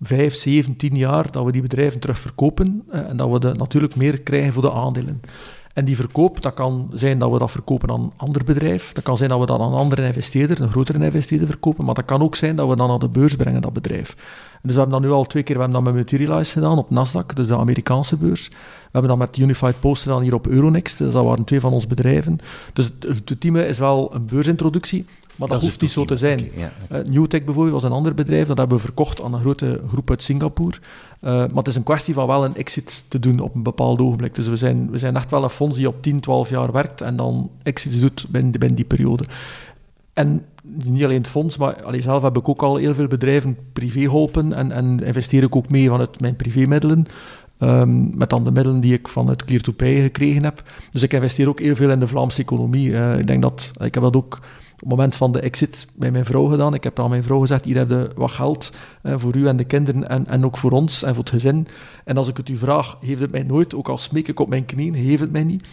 vijf, 0.00 0.34
zeven, 0.34 0.76
tien 0.76 0.96
jaar, 0.96 1.30
dat 1.30 1.44
we 1.44 1.52
die 1.52 1.62
bedrijven 1.62 2.00
terugverkopen 2.00 2.82
eh, 2.90 3.08
en 3.08 3.16
dat 3.16 3.30
we 3.30 3.38
de, 3.38 3.54
natuurlijk 3.54 3.96
meer 3.96 4.20
krijgen 4.20 4.52
voor 4.52 4.62
de 4.62 4.72
aandelen. 4.72 5.20
En 5.76 5.84
die 5.84 5.96
verkoop, 5.96 6.42
dat 6.42 6.54
kan 6.54 6.90
zijn 6.92 7.18
dat 7.18 7.30
we 7.30 7.38
dat 7.38 7.50
verkopen 7.50 7.90
aan 7.90 8.00
een 8.00 8.12
ander 8.16 8.44
bedrijf. 8.44 8.92
Dat 8.92 9.04
kan 9.04 9.16
zijn 9.16 9.30
dat 9.30 9.40
we 9.40 9.46
dat 9.46 9.60
aan 9.60 9.72
een 9.72 9.78
andere 9.78 10.06
investeerder, 10.06 10.60
een 10.60 10.70
grotere 10.70 11.04
investeerder 11.04 11.46
verkopen. 11.46 11.84
Maar 11.84 11.94
dat 11.94 12.04
kan 12.04 12.22
ook 12.22 12.36
zijn 12.36 12.56
dat 12.56 12.68
we 12.68 12.76
dat 12.76 12.88
naar 12.88 12.98
de 12.98 13.08
beurs 13.08 13.36
brengen, 13.36 13.62
dat 13.62 13.72
bedrijf. 13.72 14.14
Dus 14.62 14.74
we 14.74 14.80
hebben 14.80 14.90
dat 14.90 15.00
nu 15.00 15.10
al 15.10 15.24
twee 15.24 15.42
keer, 15.42 15.56
we 15.56 15.62
hebben 15.62 15.84
dat 15.84 15.94
met 15.94 16.02
Materialize 16.02 16.52
gedaan 16.52 16.78
op 16.78 16.90
Nasdaq, 16.90 17.34
dus 17.34 17.46
de 17.46 17.56
Amerikaanse 17.56 18.16
beurs. 18.16 18.48
We 18.48 18.54
hebben 18.92 19.10
dat 19.10 19.18
met 19.18 19.36
Unified 19.36 19.80
Post 19.80 20.02
gedaan 20.02 20.22
hier 20.22 20.34
op 20.34 20.46
Euronext. 20.46 20.98
Dus 20.98 21.12
dat 21.12 21.24
waren 21.24 21.44
twee 21.44 21.60
van 21.60 21.72
onze 21.72 21.86
bedrijven. 21.86 22.38
Dus 22.72 22.90
het, 23.00 23.40
team 23.40 23.56
is 23.56 23.78
wel 23.78 24.14
een 24.14 24.26
beursintroductie. 24.26 25.04
Maar 25.36 25.48
dat, 25.48 25.56
dat 25.56 25.66
hoeft 25.68 25.80
niet 25.80 25.90
zo 25.90 26.04
te 26.04 26.16
zijn. 26.16 26.38
Okay, 26.40 26.70
ja. 26.88 26.98
uh, 26.98 27.06
Newtech 27.06 27.44
bijvoorbeeld 27.44 27.74
was 27.74 27.90
een 27.90 27.96
ander 27.96 28.14
bedrijf, 28.14 28.46
dat 28.46 28.58
hebben 28.58 28.76
we 28.76 28.82
verkocht 28.82 29.22
aan 29.22 29.34
een 29.34 29.40
grote 29.40 29.80
groep 29.88 30.10
uit 30.10 30.22
Singapore. 30.22 30.76
Uh, 31.20 31.30
maar 31.30 31.54
het 31.54 31.66
is 31.66 31.76
een 31.76 31.82
kwestie 31.82 32.14
van 32.14 32.26
wel 32.26 32.44
een 32.44 32.56
exit 32.56 33.04
te 33.08 33.18
doen 33.18 33.40
op 33.40 33.54
een 33.54 33.62
bepaald 33.62 34.00
ogenblik. 34.00 34.34
Dus 34.34 34.48
we 34.48 34.56
zijn, 34.56 34.90
we 34.90 34.98
zijn 34.98 35.16
echt 35.16 35.30
wel 35.30 35.42
een 35.42 35.50
fonds 35.50 35.76
die 35.76 35.88
op 35.88 36.02
10, 36.02 36.20
12 36.20 36.50
jaar 36.50 36.72
werkt 36.72 37.00
en 37.00 37.16
dan 37.16 37.50
exits 37.62 38.00
doet 38.00 38.26
binnen, 38.28 38.50
binnen 38.50 38.74
die 38.74 38.84
periode. 38.84 39.24
En 40.12 40.44
niet 40.62 41.04
alleen 41.04 41.18
het 41.18 41.28
fonds, 41.28 41.56
maar 41.56 41.82
allee, 41.82 42.00
zelf 42.00 42.22
heb 42.22 42.36
ik 42.36 42.48
ook 42.48 42.62
al 42.62 42.76
heel 42.76 42.94
veel 42.94 43.06
bedrijven 43.06 43.56
privé 43.72 44.00
geholpen 44.00 44.52
en, 44.52 44.72
en 44.72 45.04
investeer 45.04 45.42
ik 45.42 45.56
ook 45.56 45.68
mee 45.68 45.88
vanuit 45.88 46.20
mijn 46.20 46.36
privémiddelen. 46.36 47.06
Ehm, 47.58 48.18
met 48.18 48.30
dan 48.30 48.44
de 48.44 48.50
middelen 48.50 48.80
die 48.80 48.92
ik 48.92 49.08
vanuit 49.08 49.44
Clear 49.44 49.60
to 49.60 49.72
Pay 49.72 50.02
gekregen 50.02 50.44
heb. 50.44 50.62
Dus 50.90 51.02
ik 51.02 51.12
investeer 51.12 51.48
ook 51.48 51.60
heel 51.60 51.76
veel 51.76 51.90
in 51.90 52.00
de 52.00 52.08
Vlaamse 52.08 52.40
economie. 52.40 52.96
Eh, 52.96 53.18
ik 53.18 53.26
denk 53.26 53.42
dat, 53.42 53.72
ik 53.80 53.94
heb 53.94 54.02
dat 54.02 54.16
ook 54.16 54.38
op 54.76 54.82
het 54.82 54.90
moment 54.90 55.14
van 55.14 55.32
de 55.32 55.40
exit 55.40 55.86
bij 55.94 56.10
mijn 56.10 56.24
vrouw 56.24 56.44
gedaan. 56.44 56.74
Ik 56.74 56.84
heb 56.84 57.00
aan 57.00 57.10
mijn 57.10 57.22
vrouw 57.22 57.40
gezegd, 57.40 57.64
hier 57.64 57.76
heb 57.76 57.90
je 57.90 58.10
wat 58.14 58.30
geld 58.30 58.72
eh, 59.02 59.14
voor 59.16 59.36
u 59.36 59.46
en 59.46 59.56
de 59.56 59.64
kinderen 59.64 60.08
en, 60.08 60.26
en 60.26 60.44
ook 60.44 60.56
voor 60.56 60.70
ons 60.70 61.02
en 61.02 61.14
voor 61.14 61.24
het 61.24 61.32
gezin. 61.32 61.66
En 62.04 62.16
als 62.16 62.28
ik 62.28 62.36
het 62.36 62.48
u 62.48 62.56
vraag, 62.56 62.98
geef 63.02 63.20
het 63.20 63.30
mij 63.30 63.42
nooit, 63.42 63.74
ook 63.74 63.88
al 63.88 63.98
smeek 63.98 64.28
ik 64.28 64.40
op 64.40 64.48
mijn 64.48 64.64
knieën, 64.64 64.94
geef 64.94 65.20
het 65.20 65.32
mij 65.32 65.44
niet. 65.44 65.68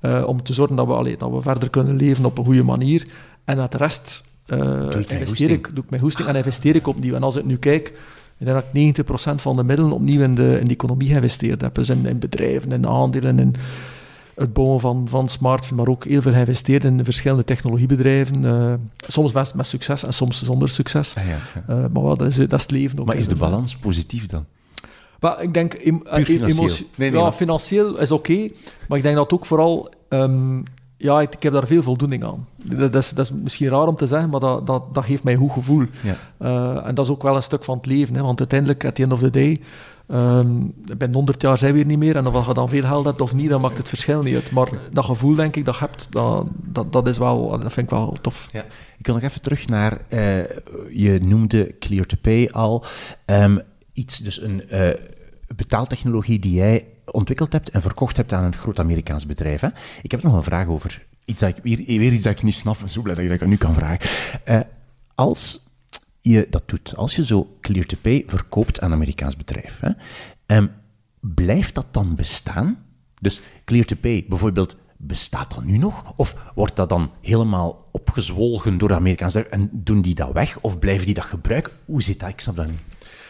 Uh, 0.00 0.22
om 0.26 0.42
te 0.42 0.52
zorgen 0.52 0.76
dat 0.76 0.86
we, 0.86 0.92
allee, 0.92 1.16
dat 1.16 1.30
we 1.30 1.40
verder 1.40 1.70
kunnen 1.70 1.96
leven 1.96 2.24
op 2.24 2.38
een 2.38 2.44
goede 2.44 2.62
manier. 2.62 3.06
En 3.44 3.56
met 3.56 3.72
de 3.72 3.78
rest 3.78 4.24
uh, 4.46 4.88
investeer 5.08 5.50
ik, 5.50 5.70
doe 5.74 5.84
ik 5.84 5.90
mijn 5.90 6.02
hoesting 6.02 6.28
en 6.28 6.36
investeer 6.36 6.74
ik 6.74 6.86
opnieuw. 6.86 7.14
En 7.14 7.22
als 7.22 7.36
ik 7.36 7.44
nu 7.44 7.56
kijk, 7.56 7.88
ik 8.38 8.46
denk 8.46 8.62
dat 8.62 8.64
ik 8.72 9.04
90% 9.06 9.34
van 9.34 9.56
de 9.56 9.64
middelen 9.64 9.92
opnieuw 9.92 10.22
in 10.22 10.34
de, 10.34 10.58
in 10.60 10.66
de 10.66 10.74
economie 10.74 11.08
geïnvesteerd 11.08 11.60
heb. 11.60 11.74
Dus 11.74 11.88
in, 11.88 12.06
in 12.06 12.18
bedrijven, 12.18 12.72
in 12.72 12.86
aandelen, 12.86 13.38
in 13.38 13.54
het 14.36 14.52
bouwen 14.52 14.80
van, 14.80 15.06
van 15.08 15.28
smartphones, 15.28 15.76
maar 15.84 15.88
ook 15.94 16.04
heel 16.04 16.22
veel 16.22 16.32
geïnvesteerd 16.32 16.84
in 16.84 17.04
verschillende 17.04 17.44
technologiebedrijven. 17.44 18.42
Uh, 18.42 18.74
soms 19.08 19.32
met, 19.32 19.54
met 19.54 19.66
succes 19.66 20.04
en 20.04 20.14
soms 20.14 20.44
zonder 20.44 20.68
succes. 20.68 21.14
Ah, 21.16 21.24
ja, 21.24 21.30
ja. 21.30 21.74
Uh, 21.74 21.86
maar 21.92 22.02
wel, 22.02 22.16
dat, 22.16 22.28
is, 22.28 22.36
dat 22.36 22.52
is 22.52 22.62
het 22.62 22.70
leven 22.70 22.98
ook. 22.98 23.06
Maar 23.06 23.16
is 23.16 23.28
de 23.28 23.36
balans 23.36 23.76
positief 23.76 24.26
dan? 24.26 24.44
maar 25.20 25.42
ik 25.42 25.54
denk, 25.54 25.72
em, 25.74 26.00
eh, 26.06 26.24
financieel. 26.24 26.58
emotie- 26.58 26.86
Nee, 26.94 27.08
nee, 27.10 27.18
ja, 27.18 27.24
maar- 27.24 27.32
financieel 27.34 27.98
is 27.98 28.10
oké, 28.10 28.48
maar 28.88 28.96
ik 28.98 29.02
denk 29.04 29.16
dat 29.16 29.32
ook 29.32 29.46
vooral, 29.46 29.90
ehm, 30.08 30.58
ja, 30.96 31.20
ik, 31.20 31.34
ik 31.34 31.42
heb 31.42 31.52
daar 31.52 31.66
veel 31.66 31.82
voldoening 31.82 32.24
aan. 32.24 32.46
Dat, 32.62 32.92
dat 32.92 33.02
is, 33.02 33.10
dat 33.10 33.24
is 33.24 33.32
misschien 33.42 33.68
raar 33.68 33.86
om 33.86 33.96
te 33.96 34.06
zeggen, 34.06 34.30
maar 34.30 34.40
dat, 34.40 34.66
dat, 34.66 34.94
dat 34.94 35.04
geeft 35.04 35.22
mij 35.22 35.32
een 35.32 35.38
goed 35.38 35.52
gevoel. 35.52 35.84
Ja. 36.02 36.16
Eh, 36.38 36.86
en 36.86 36.94
dat 36.94 37.04
is 37.04 37.10
ook 37.10 37.22
wel 37.22 37.36
een 37.36 37.42
stuk 37.42 37.64
van 37.64 37.76
het 37.76 37.86
leven, 37.86 38.14
hè, 38.14 38.22
want 38.22 38.38
uiteindelijk, 38.38 38.84
at 38.84 38.94
the 38.94 39.02
end 39.02 39.12
of 39.12 39.20
the 39.20 39.30
day, 39.30 39.60
ehm 40.08 40.68
binnen 40.96 41.14
100 41.14 41.42
jaar 41.42 41.58
zijn 41.58 41.72
we 41.72 41.78
hier 41.78 41.86
niet 41.86 41.98
meer, 41.98 42.16
en 42.16 42.26
of 42.26 42.46
je 42.46 42.54
dan 42.54 42.68
veel 42.68 42.82
geld 42.82 43.20
of 43.20 43.34
niet, 43.34 43.48
dan 43.48 43.60
maakt 43.60 43.78
het 43.78 43.88
verschil 43.88 44.22
niet 44.22 44.34
uit. 44.34 44.50
Maar 44.50 44.68
dat 44.90 45.04
gevoel, 45.04 45.34
denk 45.34 45.56
ik, 45.56 45.64
dat 45.64 45.74
je 45.74 45.80
hebt, 45.80 46.08
dat, 46.10 46.46
dat, 46.62 46.92
dat, 46.92 47.06
is 47.06 47.18
wel, 47.18 47.48
dat 47.48 47.72
vind 47.72 47.86
ik 47.86 47.96
wel 47.96 48.16
tof. 48.20 48.48
Ja. 48.52 48.64
Ik 48.98 49.06
wil 49.06 49.14
nog 49.14 49.24
even 49.24 49.42
terug 49.42 49.66
naar, 49.66 50.00
eh, 50.08 50.38
je 50.90 51.18
noemde 51.28 51.78
Clear 51.78 52.06
to 52.06 52.16
Pay 52.20 52.48
al. 52.52 52.84
Ehm, 53.24 53.58
iets, 53.92 54.18
dus 54.18 54.42
een 54.42 54.68
eh, 54.68 54.90
betaaltechnologie 55.56 56.38
die 56.38 56.52
jij 56.52 56.86
ontwikkeld 57.04 57.52
hebt 57.52 57.70
en 57.70 57.82
verkocht 57.82 58.16
hebt 58.16 58.32
aan 58.32 58.44
een 58.44 58.54
groot 58.54 58.78
Amerikaans 58.78 59.26
bedrijf. 59.26 59.60
Hè? 59.60 59.68
Ik 60.02 60.10
heb 60.10 60.22
nog 60.22 60.34
een 60.34 60.42
vraag 60.42 60.66
over 60.66 61.06
iets 61.26 61.40
dat 61.40 61.56
ik, 61.56 61.62
weer, 61.62 61.98
weer 61.98 62.12
iets 62.12 62.24
dat 62.24 62.32
ik 62.32 62.42
niet 62.42 62.54
snap. 62.54 62.74
Ik 62.74 62.80
ben 62.80 62.90
zo 62.90 63.02
blij 63.02 63.14
dat 63.14 63.24
ik 63.24 63.38
dat 63.38 63.48
nu 63.48 63.56
kan 63.56 63.74
vragen. 63.74 64.10
Eh, 64.44 64.60
als 65.14 65.65
je 66.32 66.46
dat 66.50 66.62
doet, 66.66 66.96
als 66.96 67.16
je 67.16 67.24
zo 67.24 67.56
Clear 67.60 67.86
to 67.86 67.96
Pay 68.00 68.22
verkoopt 68.26 68.80
aan 68.80 68.90
een 68.90 68.96
Amerikaans 68.96 69.36
bedrijf, 69.36 69.80
hè, 69.80 69.90
ehm, 70.46 70.66
blijft 71.20 71.74
dat 71.74 71.86
dan 71.90 72.14
bestaan? 72.14 72.78
Dus 73.20 73.40
Clear 73.64 73.84
to 73.84 73.96
Pay 74.00 74.24
bijvoorbeeld, 74.28 74.76
bestaat 74.96 75.54
dat 75.54 75.64
nu 75.64 75.78
nog? 75.78 76.12
Of 76.16 76.36
wordt 76.54 76.76
dat 76.76 76.88
dan 76.88 77.10
helemaal 77.20 77.88
opgezwolgen 77.92 78.78
door 78.78 78.88
de 78.88 78.94
Amerikaans 78.94 79.34
en 79.34 79.70
doen 79.72 80.00
die 80.00 80.14
dat 80.14 80.32
weg? 80.32 80.60
Of 80.60 80.78
blijven 80.78 81.04
die 81.06 81.14
dat 81.14 81.24
gebruiken? 81.24 81.72
Hoe 81.84 82.02
zit 82.02 82.20
dat? 82.20 82.28
Ik 82.28 82.40
snap 82.40 82.56
dat 82.56 82.66
niet. 82.66 82.80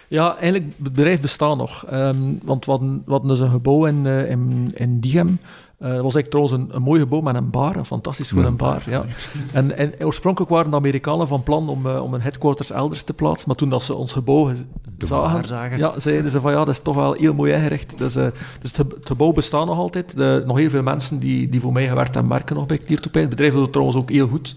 Ja, 0.08 0.36
eigenlijk, 0.36 0.64
het 0.64 0.78
bedrijf 0.78 1.20
bestaat 1.20 1.56
nog. 1.56 1.86
Ehm, 1.86 2.34
want 2.42 2.64
we 2.64 2.70
hadden, 2.70 3.02
we 3.06 3.20
dus 3.20 3.40
een 3.40 3.50
gebouw 3.50 3.86
in, 3.86 4.06
eh, 4.06 4.30
in, 4.30 4.70
in 4.74 5.00
Diegem. 5.00 5.38
Eh, 5.78 5.88
dat 5.92 6.02
was 6.02 6.14
eigenlijk 6.14 6.30
trouwens 6.30 6.54
een, 6.54 6.76
een 6.76 6.82
mooi 6.82 7.00
gebouw 7.00 7.20
met 7.20 7.34
een 7.34 7.50
bar, 7.50 7.76
een 7.76 7.84
fantastisch 7.84 8.30
goede 8.30 8.50
bar. 8.50 8.82
Ja. 8.86 9.04
En, 9.52 9.76
en 9.76 9.92
oorspronkelijk 10.04 10.52
waren 10.52 10.70
de 10.70 10.76
Amerikanen 10.76 11.28
van 11.28 11.42
plan 11.42 11.68
om, 11.68 11.86
eh, 11.86 12.02
om 12.02 12.14
een 12.14 12.20
headquarters 12.20 12.70
elders 12.70 13.02
te 13.02 13.12
plaatsen, 13.12 13.48
maar 13.48 13.56
toen 13.56 13.70
dat 13.70 13.82
ze 13.82 13.94
ons 13.94 14.12
gebouw 14.12 14.50
zagen. 14.98 15.78
Ja, 15.78 16.00
zeiden 16.00 16.30
ze 16.30 16.40
van 16.40 16.52
ja, 16.52 16.58
dat 16.58 16.68
is 16.68 16.80
toch 16.80 16.94
wel 16.94 17.12
heel 17.12 17.34
mooi 17.34 17.52
ingericht. 17.52 17.98
Dus, 17.98 18.16
eh, 18.16 18.26
dus 18.60 18.70
het, 18.76 18.92
het 18.92 19.06
gebouw 19.06 19.32
bestaat 19.32 19.66
nog 19.66 19.78
altijd. 19.78 20.16
De, 20.16 20.42
nog 20.46 20.56
heel 20.56 20.70
veel 20.70 20.82
mensen 20.82 21.18
die, 21.18 21.48
die 21.48 21.60
voor 21.60 21.72
mij 21.72 21.88
gewerkt 21.88 22.14
hebben, 22.14 22.32
werken 22.32 22.56
nog 22.56 22.66
bij 22.66 22.78
Clear 22.78 23.00
to 23.00 23.10
Pay. 23.10 23.20
Het 23.20 23.30
bedrijf 23.30 23.52
doet 23.52 23.62
het 23.62 23.72
trouwens 23.72 23.98
ook 23.98 24.10
heel 24.10 24.28
goed. 24.28 24.56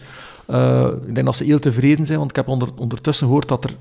Ik 1.08 1.16
denk 1.16 1.26
dat 1.26 1.36
ze 1.36 1.44
heel 1.44 1.60
tevreden 1.60 2.06
zijn, 2.06 2.18
want 2.18 2.30
ik 2.30 2.36
heb 2.36 2.48
onder, 2.48 2.70
ondertussen 2.76 3.28
gehoord 3.28 3.48
dat 3.48 3.64
er 3.64 3.76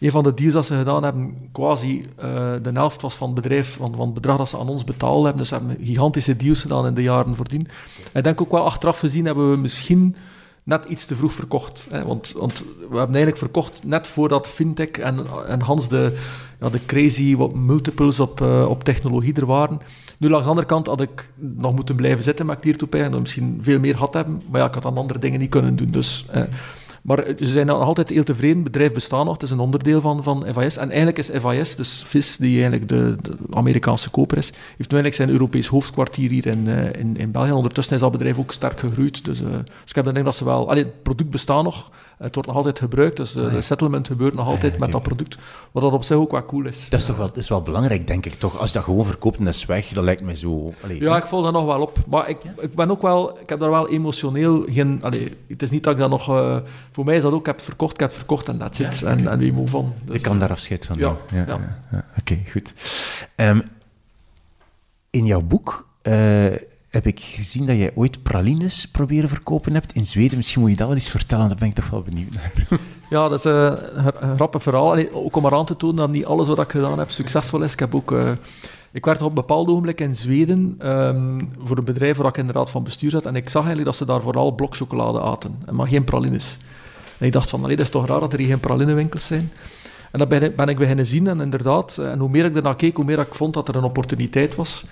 een 0.00 0.10
van 0.10 0.22
de 0.22 0.34
deals 0.34 0.52
dat 0.52 0.66
ze 0.66 0.76
gedaan 0.76 1.02
hebben, 1.02 1.48
quasi 1.52 2.06
eh, 2.16 2.52
de 2.62 2.70
helft 2.72 3.02
was 3.02 3.14
van 3.14 3.26
het 3.26 3.42
bedrijf, 3.42 3.74
van, 3.76 3.94
van 3.94 4.04
het 4.04 4.14
bedrag 4.14 4.36
dat 4.36 4.48
ze 4.48 4.58
aan 4.58 4.68
ons 4.68 4.84
betaald 4.84 5.22
hebben. 5.22 5.38
Dus 5.38 5.48
ze 5.48 5.54
hebben 5.54 5.76
gigantische 5.80 6.36
deals 6.36 6.60
gedaan 6.60 6.86
in 6.86 6.94
de 6.94 7.02
jaren 7.02 7.36
voordien. 7.36 7.68
Ik 8.12 8.24
denk 8.24 8.40
ook 8.40 8.50
wel 8.50 8.64
achteraf 8.64 8.98
gezien 8.98 9.26
hebben 9.26 9.50
we 9.50 9.56
misschien 9.56 10.16
net 10.62 10.84
iets 10.84 11.04
te 11.04 11.16
vroeg 11.16 11.32
verkocht. 11.32 11.86
Hè? 11.90 12.04
Want, 12.04 12.34
want 12.36 12.58
we 12.58 12.96
hebben 12.96 13.16
eigenlijk 13.16 13.36
verkocht 13.36 13.84
net 13.86 14.06
voordat 14.06 14.46
fintech 14.46 14.90
en, 14.90 15.26
en 15.46 15.60
Hans 15.60 15.88
de, 15.88 16.12
ja, 16.60 16.68
de 16.68 16.84
crazy 16.86 17.36
wat 17.36 17.54
multiples 17.54 18.20
op, 18.20 18.40
eh, 18.40 18.68
op 18.68 18.84
technologie 18.84 19.34
er 19.34 19.46
waren. 19.46 19.80
Nu, 20.18 20.28
langs 20.28 20.44
de 20.44 20.50
andere 20.50 20.68
kant 20.68 20.86
had 20.86 21.00
ik 21.00 21.28
nog 21.34 21.74
moeten 21.74 21.96
blijven 21.96 22.22
zitten 22.22 22.46
met 22.46 22.60
Clear 22.60 22.76
to 22.76 22.86
en 22.90 23.20
misschien 23.20 23.58
veel 23.62 23.78
meer 23.78 23.94
gehad 23.94 24.14
hebben. 24.14 24.42
Maar 24.50 24.60
ja, 24.60 24.66
ik 24.66 24.74
had 24.74 24.82
dan 24.82 24.96
andere 24.96 25.18
dingen 25.18 25.40
niet 25.40 25.50
kunnen 25.50 25.76
doen. 25.76 25.90
Dus, 25.90 26.26
maar 27.02 27.24
ze 27.38 27.46
zijn 27.46 27.66
nog 27.66 27.82
altijd 27.82 28.10
heel 28.10 28.22
tevreden. 28.22 28.56
Het 28.56 28.64
bedrijf 28.64 28.92
bestaat 28.92 29.24
nog. 29.24 29.32
Het 29.32 29.42
is 29.42 29.50
een 29.50 29.58
onderdeel 29.60 30.00
van, 30.00 30.22
van 30.22 30.44
FIS. 30.54 30.76
En 30.76 30.88
eigenlijk 30.88 31.18
is 31.18 31.30
FIS, 31.30 31.76
dus 31.76 32.02
VIS, 32.06 32.36
die 32.36 32.52
eigenlijk 32.60 32.88
de, 32.88 33.16
de 33.22 33.36
Amerikaanse 33.50 34.10
koper 34.10 34.38
is, 34.38 34.46
heeft 34.46 34.90
nu 34.90 34.98
eigenlijk 34.98 35.14
zijn 35.14 35.30
Europees 35.30 35.66
hoofdkwartier 35.66 36.30
hier 36.30 36.46
in, 36.46 36.68
eh, 36.68 37.00
in, 37.00 37.16
in 37.16 37.30
België. 37.30 37.52
Ondertussen 37.52 37.94
is 37.94 38.00
dat 38.00 38.12
bedrijf 38.12 38.38
ook 38.38 38.52
sterk 38.52 38.80
gegroeid. 38.80 39.24
Dus, 39.24 39.40
eh, 39.40 39.48
dus 39.50 39.60
ik 39.88 39.94
heb 39.94 40.04
de 40.04 40.10
indruk 40.10 40.24
dat 40.24 40.36
ze 40.36 40.44
wel... 40.44 40.68
Allee, 40.70 40.82
het 40.84 41.02
product 41.02 41.30
bestaat 41.30 41.62
nog. 41.62 41.90
Het 42.18 42.34
wordt 42.34 42.48
nog 42.48 42.56
altijd 42.58 42.78
gebruikt. 42.78 43.16
Dus 43.16 43.34
eh, 43.36 43.50
de 43.50 43.60
settlement 43.60 44.06
gebeurt 44.06 44.34
nog 44.34 44.46
altijd 44.46 44.78
met 44.78 44.92
dat 44.92 45.02
product. 45.02 45.36
Wat 45.72 45.82
dat 45.82 45.92
op 45.92 46.04
zich 46.04 46.16
ook 46.16 46.30
wel 46.30 46.44
cool 46.46 46.66
is. 46.66 46.88
Dat 46.88 47.00
is 47.00 47.06
toch 47.06 47.16
wel, 47.16 47.26
dat 47.26 47.36
is 47.36 47.48
wel 47.48 47.62
belangrijk, 47.62 48.06
denk 48.06 48.26
ik, 48.26 48.34
toch? 48.34 48.58
Als 48.58 48.68
je 48.68 48.74
dat 48.76 48.84
gewoon 48.84 49.04
verkoopt 49.04 49.38
en 49.38 49.44
dat 49.44 49.54
is 49.54 49.66
weg, 49.66 49.88
dat 49.88 50.04
lijkt 50.04 50.22
mij 50.22 50.36
zo... 50.36 50.72
Allee, 50.84 51.00
Ja, 51.00 51.16
ik 51.16 51.26
val 51.26 51.42
daar 51.42 51.52
nog 51.52 51.64
wel 51.64 51.80
op. 51.80 51.98
Maar 52.08 52.28
ik, 52.28 52.38
ik 52.60 52.74
ben 52.74 52.90
ook 52.90 53.02
wel... 53.02 53.38
Ik 53.40 53.48
heb 53.48 53.60
daar 53.60 53.70
wel 53.70 53.88
emotioneel 53.88 54.64
geen... 54.68 54.98
Allee, 55.02 55.36
het 55.48 55.62
is 55.62 55.70
niet 55.70 55.84
dat 55.84 55.92
ik 55.92 55.98
dat 55.98 56.10
nog... 56.10 56.28
eh, 56.28 56.56
voor 56.98 57.06
mij 57.06 57.16
is 57.16 57.22
dat 57.22 57.32
ook... 57.32 57.40
Ik 57.40 57.46
heb 57.46 57.56
het 57.56 57.64
verkocht, 57.64 57.92
ik 57.92 58.00
heb 58.00 58.08
het 58.08 58.18
verkocht 58.18 58.48
en 58.48 58.58
that's 58.58 58.78
it. 58.78 59.02
En, 59.02 59.28
en 59.28 59.38
we 59.38 59.52
move 59.52 59.76
on. 59.76 59.92
Dus, 60.04 60.16
ik 60.16 60.22
kan 60.22 60.38
daar 60.38 60.50
afscheid 60.50 60.86
van 60.86 60.98
ja, 60.98 61.16
ja. 61.32 61.44
ja. 61.90 62.04
Oké, 62.18 62.38
goed. 62.50 62.72
Ehm, 63.34 63.60
in 65.10 65.26
jouw 65.26 65.40
boek 65.40 65.88
eh, 66.02 66.14
heb 66.88 67.06
ik 67.06 67.20
gezien 67.20 67.66
dat 67.66 67.76
jij 67.76 67.90
ooit 67.94 68.22
pralines 68.22 68.88
proberen 68.90 69.28
verkopen 69.28 69.74
hebt 69.74 69.92
in 69.92 70.04
Zweden. 70.04 70.36
Misschien 70.36 70.60
moet 70.60 70.70
je 70.70 70.76
dat 70.76 70.86
wel 70.86 70.96
eens 70.96 71.10
vertellen, 71.10 71.48
daar 71.48 71.56
ben 71.58 71.68
ik 71.68 71.74
toch 71.74 71.90
wel 71.90 72.02
benieuwd 72.02 72.34
naar. 72.34 72.52
Ja, 73.10 73.28
dat 73.28 73.38
is 73.38 73.44
eh, 73.44 73.72
een, 74.20 74.34
grappig 74.34 74.62
verhaal. 74.62 74.90
Allee, 74.90 75.14
ook 75.14 75.36
om 75.36 75.44
eraan 75.46 75.66
te 75.66 75.76
tonen 75.76 75.96
dat 75.96 76.10
niet 76.10 76.24
alles 76.24 76.48
wat 76.48 76.58
ik 76.58 76.70
gedaan 76.70 76.98
heb 76.98 77.10
succesvol 77.10 77.62
is. 77.62 77.72
Ik 77.72 77.78
heb 77.78 77.94
ook... 77.94 78.12
eh, 78.12 78.30
ik 78.90 79.04
werd 79.04 79.22
op 79.22 79.28
een 79.28 79.34
bepaald 79.34 79.68
ogenblik 79.68 80.00
in 80.00 80.16
Zweden 80.16 80.74
ehm, 80.78 81.40
voor 81.58 81.78
een 81.78 81.84
bedrijf 81.84 82.16
waar 82.16 82.26
ik 82.26 82.36
in 82.36 82.46
de 82.46 82.52
raad 82.52 82.70
van 82.70 82.84
bestuur 82.84 83.10
zat. 83.10 83.26
En 83.26 83.36
ik 83.36 83.48
zag 83.48 83.62
eigenlijk 83.62 83.84
dat 83.90 83.96
ze 83.96 84.04
daar 84.04 84.22
vooral 84.22 84.50
blokchocolade 84.50 85.20
aten. 85.20 85.62
En 85.66 85.74
maar 85.74 85.86
geen 85.86 86.04
pralines. 86.04 86.58
En 87.18 87.26
ik 87.26 87.32
dacht 87.32 87.50
van, 87.50 87.62
allee, 87.62 87.76
dat 87.76 87.84
is 87.84 87.90
toch 87.90 88.06
raar 88.06 88.20
dat 88.20 88.32
er 88.32 88.38
hier 88.38 88.48
geen 88.48 88.60
pralinenwinkels 88.60 89.26
zijn. 89.26 89.52
En 90.10 90.18
dat 90.18 90.28
ben, 90.28 90.42
ik- 90.42 90.56
ben 90.78 91.06
zien. 91.06 91.26
En 91.26 91.40
inderdaad, 91.40 91.98
eh, 91.98 92.10
en 92.10 92.18
hoe 92.18 92.28
meer 92.28 92.44
ik 92.44 92.56
ernaar 92.56 92.76
keek, 92.76 92.96
hoe 92.96 93.04
meer 93.04 93.18
ik 93.18 93.34
vond 93.34 93.54
dat 93.54 93.68
er 93.68 93.76
een 93.76 93.82
opportuniteit 93.84 94.54
was. 94.54 94.84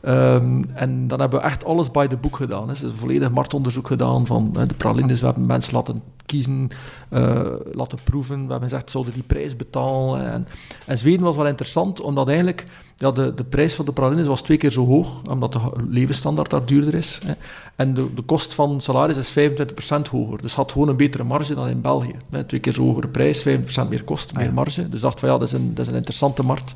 Ehm, 0.00 0.62
en 0.74 1.08
dan 1.08 1.20
hebben 1.20 1.38
we 1.40 1.44
echt 1.44 1.64
alles 1.64 1.90
bij 1.90 2.08
de 2.08 2.16
boek 2.16 2.36
gedaan. 2.36 2.68
Hè. 2.68 2.74
Ze 2.74 2.88
volledig 2.96 3.30
marktonderzoek 3.30 3.86
gedaan 3.86 4.26
van 4.26 4.52
de 4.66 4.74
pralines. 4.76 5.20
We 5.20 5.26
hebben 5.26 5.46
mensen 5.46 5.74
laten 5.74 6.02
kiezen, 6.26 6.68
eh, 7.08 7.40
laten 7.72 7.98
proeven. 8.04 8.34
We 8.44 8.50
hebben 8.50 8.68
gezegd, 8.68 8.90
zouden 8.90 9.12
die 9.14 9.22
prijs 9.22 9.56
betalen? 9.56 10.32
En, 10.32 10.46
en 10.86 10.98
Zweden 10.98 11.20
was 11.22 11.36
wel 11.36 11.46
interessant, 11.46 12.00
omdat 12.00 12.28
eigenlijk 12.28 12.66
ja, 12.96 13.10
de, 13.10 13.34
de 13.34 13.44
prijs 13.44 13.74
van 13.74 13.84
de 13.84 13.92
pralines 13.92 14.26
was 14.26 14.42
twee 14.42 14.56
keer 14.56 14.72
zo 14.72 14.86
hoog, 14.86 15.22
omdat 15.28 15.52
de 15.52 15.60
levensstandaard 15.88 16.50
daar 16.50 16.66
duurder 16.66 16.94
is. 16.94 17.20
Hè. 17.24 17.32
En 17.76 17.94
de, 17.94 18.14
de 18.14 18.22
kost 18.22 18.54
van 18.54 18.80
salaris 18.80 19.16
is 19.16 19.38
25% 19.38 20.10
hoger. 20.10 20.42
Dus 20.42 20.54
had 20.54 20.72
gewoon 20.72 20.88
een 20.88 20.96
betere 20.96 21.24
marge 21.24 21.54
dan 21.54 21.68
in 21.68 21.80
België. 21.80 22.14
Hè. 22.30 22.44
Twee 22.44 22.60
keer 22.60 22.72
zo 22.72 22.82
hogere 22.84 23.08
prijs, 23.08 23.48
25% 23.48 23.88
meer 23.88 24.04
kost, 24.04 24.34
meer 24.34 24.52
marge. 24.52 24.88
Dus 24.88 25.00
dacht 25.00 25.20
van 25.20 25.28
ja, 25.28 25.38
dat 25.38 25.48
is 25.48 25.54
een, 25.54 25.74
dat 25.74 25.84
is 25.84 25.90
een 25.90 25.96
interessante 25.98 26.42
markt. 26.42 26.74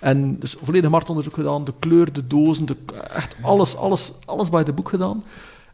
En 0.00 0.38
dus 0.38 0.56
volledig 0.62 0.90
marktonderzoek 0.90 1.34
gedaan, 1.34 1.64
de 1.64 1.74
kleur, 1.78 2.12
de 2.12 2.26
dozen, 2.26 2.66
de, 2.66 2.76
echt 3.14 3.36
alles, 3.42 3.76
alles, 3.76 4.12
alles 4.24 4.50
bij 4.50 4.64
de 4.64 4.72
boek 4.72 4.88
gedaan. 4.88 5.22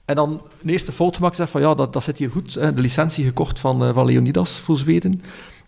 En 0.04 0.14
dan 0.14 0.40
een 0.62 0.70
eerste 0.70 0.92
fout 0.92 1.16
gemaakt, 1.16 1.36
zeg 1.36 1.50
van 1.50 1.60
ja, 1.60 1.74
dat, 1.74 1.92
dat 1.92 2.04
zit 2.04 2.18
hier 2.18 2.30
goed. 2.30 2.54
Hè. 2.54 2.74
De 2.74 2.80
licentie 2.80 3.24
gekocht 3.24 3.60
van, 3.60 3.84
eh, 3.84 3.94
van 3.94 4.06
Leonidas 4.06 4.60
voor 4.60 4.76
Zweden. 4.76 5.22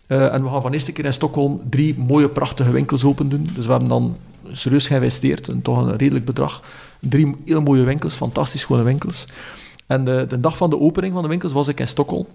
Eh, 0.07 0.33
en 0.33 0.43
we 0.43 0.49
gaan 0.49 0.61
van 0.61 0.73
eerste 0.73 0.91
keer 0.91 1.05
in 1.05 1.13
Stockholm 1.13 1.61
drie 1.69 1.97
mooie, 1.97 2.29
prachtige 2.29 2.71
winkels 2.71 3.03
open 3.03 3.29
doen. 3.29 3.49
Dus 3.53 3.65
we 3.65 3.71
hebben 3.71 3.89
dan 3.89 4.17
serieus 4.51 4.87
geïnvesteerd, 4.87 5.49
en 5.49 5.61
toch 5.61 5.77
een 5.77 5.97
redelijk 5.97 6.25
bedrag. 6.25 6.61
Drie 6.99 7.35
heel 7.45 7.61
mooie 7.61 7.83
winkels, 7.83 8.15
fantastisch 8.15 8.61
schone 8.61 8.83
winkels. 8.83 9.27
En 9.87 10.05
de, 10.05 10.25
de 10.27 10.39
dag 10.39 10.57
van 10.57 10.69
de 10.69 10.79
opening 10.79 11.13
van 11.13 11.21
de 11.21 11.27
winkels 11.27 11.53
was 11.53 11.67
ik 11.67 11.79
in 11.79 11.87
Stockholm. 11.87 12.27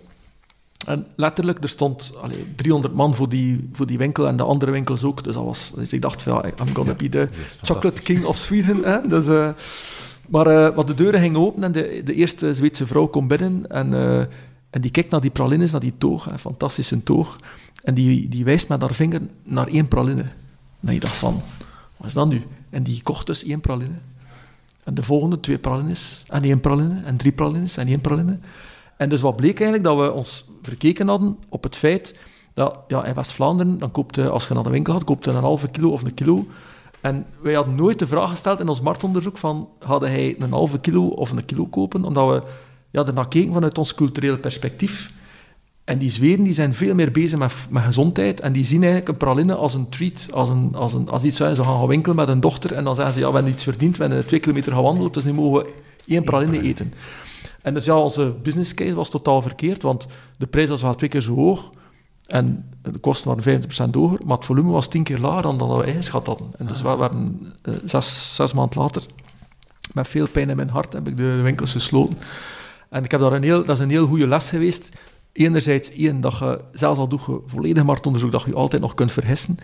En 0.87 1.07
letterlijk, 1.17 1.63
er 1.63 1.69
stond 1.69 2.13
allee, 2.21 2.47
300 2.57 2.95
man 2.95 3.15
voor 3.15 3.29
die, 3.29 3.69
voor 3.73 3.87
die 3.87 3.99
winkel 3.99 4.27
en 4.27 4.37
de 4.37 4.43
andere 4.43 4.71
winkels 4.71 5.05
ook. 5.05 5.25
Dus, 5.25 5.35
dat 5.35 5.45
was, 5.45 5.73
dus 5.75 5.93
ik 5.93 6.03
dacht, 6.03 6.23
ja, 6.23 6.45
I'm 6.45 6.75
gonna 6.75 6.95
be 6.95 7.09
the 7.09 7.29
chocolate 7.63 8.03
king 8.03 8.25
of 8.25 8.37
Sweden. 8.37 8.85
Hè? 8.85 9.09
Dus, 9.09 9.27
eh, 9.27 9.49
maar, 10.29 10.75
maar 10.75 10.87
de 10.87 10.95
deuren 10.95 11.21
gingen 11.21 11.41
open 11.41 11.65
en 11.65 11.73
de, 11.73 12.01
de 12.05 12.15
eerste 12.15 12.55
Zweedse 12.55 12.87
vrouw 12.87 13.07
komt 13.07 13.29
binnen 13.29 13.67
en, 13.67 14.29
en 14.73 14.81
die 14.81 14.91
kijkt 14.91 15.11
naar 15.11 15.21
die 15.21 15.31
pralines, 15.31 15.73
naar 15.73 15.81
die 15.81 15.95
toog, 15.99 16.31
een 16.31 16.39
fantastische 16.39 17.03
toog. 17.03 17.39
En 17.85 17.95
die, 17.95 18.29
die 18.29 18.45
wijst 18.45 18.69
met 18.69 18.81
haar 18.81 18.95
vinger 18.95 19.21
naar 19.45 19.67
één 19.67 19.89
praline. 19.89 20.25
En 20.81 20.89
ik 20.89 21.01
dacht 21.01 21.17
van, 21.17 21.43
Wat 21.97 22.07
is 22.07 22.13
dat 22.13 22.29
nu? 22.29 22.43
En 22.71 22.83
die 22.83 23.03
kocht 23.03 23.27
dus 23.27 23.45
één 23.45 23.61
praline. 23.61 23.95
En 24.85 24.95
de 24.95 25.03
volgende 25.03 25.41
twee 25.41 25.59
pralines, 25.59 26.25
en 26.29 26.43
één 26.43 26.61
praline, 26.61 27.03
en 27.05 27.17
drie 27.17 27.33
pralines, 27.33 27.77
en 27.77 27.87
één 27.87 28.01
praline. 28.01 28.39
En 28.97 29.09
dus 29.09 29.21
wat 29.21 29.37
bleek 29.37 29.61
eigenlijk? 29.61 29.85
Dat 29.85 30.07
we 30.07 30.13
ons 30.13 30.45
verkeken 30.63 31.09
hadden 31.09 31.39
op 31.49 31.63
het 31.63 31.77
feit 31.77 32.19
dat 32.55 32.79
ja, 32.89 33.05
in 33.05 33.15
West-Vlaanderen, 33.15 33.79
dan 33.79 33.91
koopte, 33.91 34.29
als 34.29 34.47
je 34.49 34.55
naar 34.55 34.63
de 34.63 34.71
winkel 34.71 34.93
gaat, 34.93 35.05
koopte 35.05 35.31
een 35.31 35.43
halve 35.43 35.69
kilo 35.69 35.91
of 35.91 36.03
een 36.03 36.15
kilo. 36.15 36.47
En 37.01 37.27
wij 37.41 37.55
hadden 37.55 37.75
nooit 37.75 37.99
de 37.99 38.07
vraag 38.07 38.31
gesteld 38.31 38.61
in 38.61 38.69
ons 38.69 38.81
marktonderzoek 38.81 39.39
van, 39.39 39.69
hadden 39.79 40.11
hij 40.11 40.35
een 40.39 40.53
halve 40.53 40.79
kilo 40.81 41.07
of 41.07 41.31
een 41.31 41.45
kilo 41.45 41.67
kopen? 41.67 42.05
Omdat 42.05 42.29
we 42.29 42.49
ja, 42.93 43.07
ernaar 43.07 43.29
keken 43.29 43.53
vanuit 43.53 43.79
ons 43.79 43.95
cultureel 43.95 44.39
perspectief. 44.39 45.13
En 45.85 45.99
die 45.99 46.11
Zweden 46.11 46.45
die 46.45 46.55
zijn 46.55 46.75
veel 46.75 46.95
meer 46.95 47.11
bezig 47.11 47.39
met, 47.39 47.55
met 47.71 47.83
gezondheid 47.83 48.41
en 48.41 48.53
die 48.53 48.65
zien 48.65 48.81
eigenlijk 48.81 49.09
een 49.09 49.17
praline 49.17 49.55
als 49.55 49.75
een 49.75 49.89
treat, 49.89 50.29
als, 50.33 50.49
een, 50.49 50.75
als, 50.75 50.95
een, 50.95 51.09
als 51.09 51.25
iets 51.25 51.43
uit. 51.43 51.57
Ze 51.57 51.65
gaan 51.65 51.79
gaan 51.79 51.89
winkelen 51.89 52.17
met 52.17 52.29
een 52.29 52.41
dochter 52.41 52.73
en 52.73 52.85
dan 52.85 52.95
zeggen 52.95 53.15
ze, 53.15 53.21
ja, 53.21 53.29
we 53.29 53.35
hebben 53.35 53.53
iets 53.53 53.65
verdiend, 53.65 53.97
we 53.97 54.05
hebben 54.05 54.27
twee 54.27 54.41
kilometer 54.41 54.73
gewandeld, 54.73 55.15
dus 55.15 55.25
nu 55.25 55.33
mogen 55.33 55.63
we 55.63 55.73
één 56.07 56.25
praline 56.25 56.63
eten. 56.63 56.93
En 57.63 57.75
dus 57.75 57.85
ja, 57.85 57.97
onze 57.97 58.35
business 58.43 58.75
case 58.75 58.95
was 58.95 59.11
totaal 59.11 59.43
verkeerd, 59.43 59.83
want 59.83 60.07
de 60.39 60.47
prijs 60.47 60.69
was 60.69 60.83
wel 60.83 60.95
twee 60.95 61.11
keer 61.11 61.21
zo 61.21 61.35
hoog 61.35 61.71
en 62.27 62.65
de 62.83 62.99
kosten 62.99 63.35
waren 63.35 63.63
25% 63.63 63.91
hoger, 63.91 64.21
maar 64.25 64.37
het 64.37 64.47
volume 64.47 64.71
was 64.71 64.89
tien 64.89 65.03
keer 65.03 65.19
lager 65.19 65.43
dan 65.43 65.59
dat 65.59 65.77
we 65.77 65.87
ingeschat 65.87 66.27
hadden. 66.27 66.51
En 66.59 66.67
dus 66.67 66.83
we, 66.83 66.97
we 66.97 67.03
hebben 67.03 67.53
uh, 67.65 67.75
zes, 67.85 68.35
zes 68.35 68.53
maanden 68.53 68.81
later, 68.81 69.03
met 69.93 70.09
veel 70.09 70.29
pijn 70.29 70.51
in 70.51 70.57
mijn 70.57 70.71
hart, 70.71 70.93
heb 70.93 71.09
ik 71.09 71.17
de 71.17 71.41
winkels 71.41 71.73
gesloten. 71.73 72.19
En 72.93 73.05
ik 73.05 73.11
heb 73.11 73.21
daar 73.21 73.33
een 73.33 73.43
heel, 73.43 73.65
dat 73.65 73.77
is 73.77 73.83
een 73.83 73.91
heel 73.91 74.07
goede 74.07 74.27
les 74.27 74.49
geweest. 74.49 74.89
Enerzijds, 75.33 75.91
één, 75.91 76.21
dat 76.21 76.39
je, 76.39 76.61
zelfs 76.73 76.99
al 76.99 77.09
doe 77.09 77.21
je 77.27 77.41
volledig 77.47 77.85
marktonderzoek, 77.85 78.33
dat 78.33 78.43
je 78.43 78.49
je 78.51 78.57
altijd 78.57 78.83
nog 78.83 78.95
kunt 78.95 79.13
vergissen. 79.13 79.57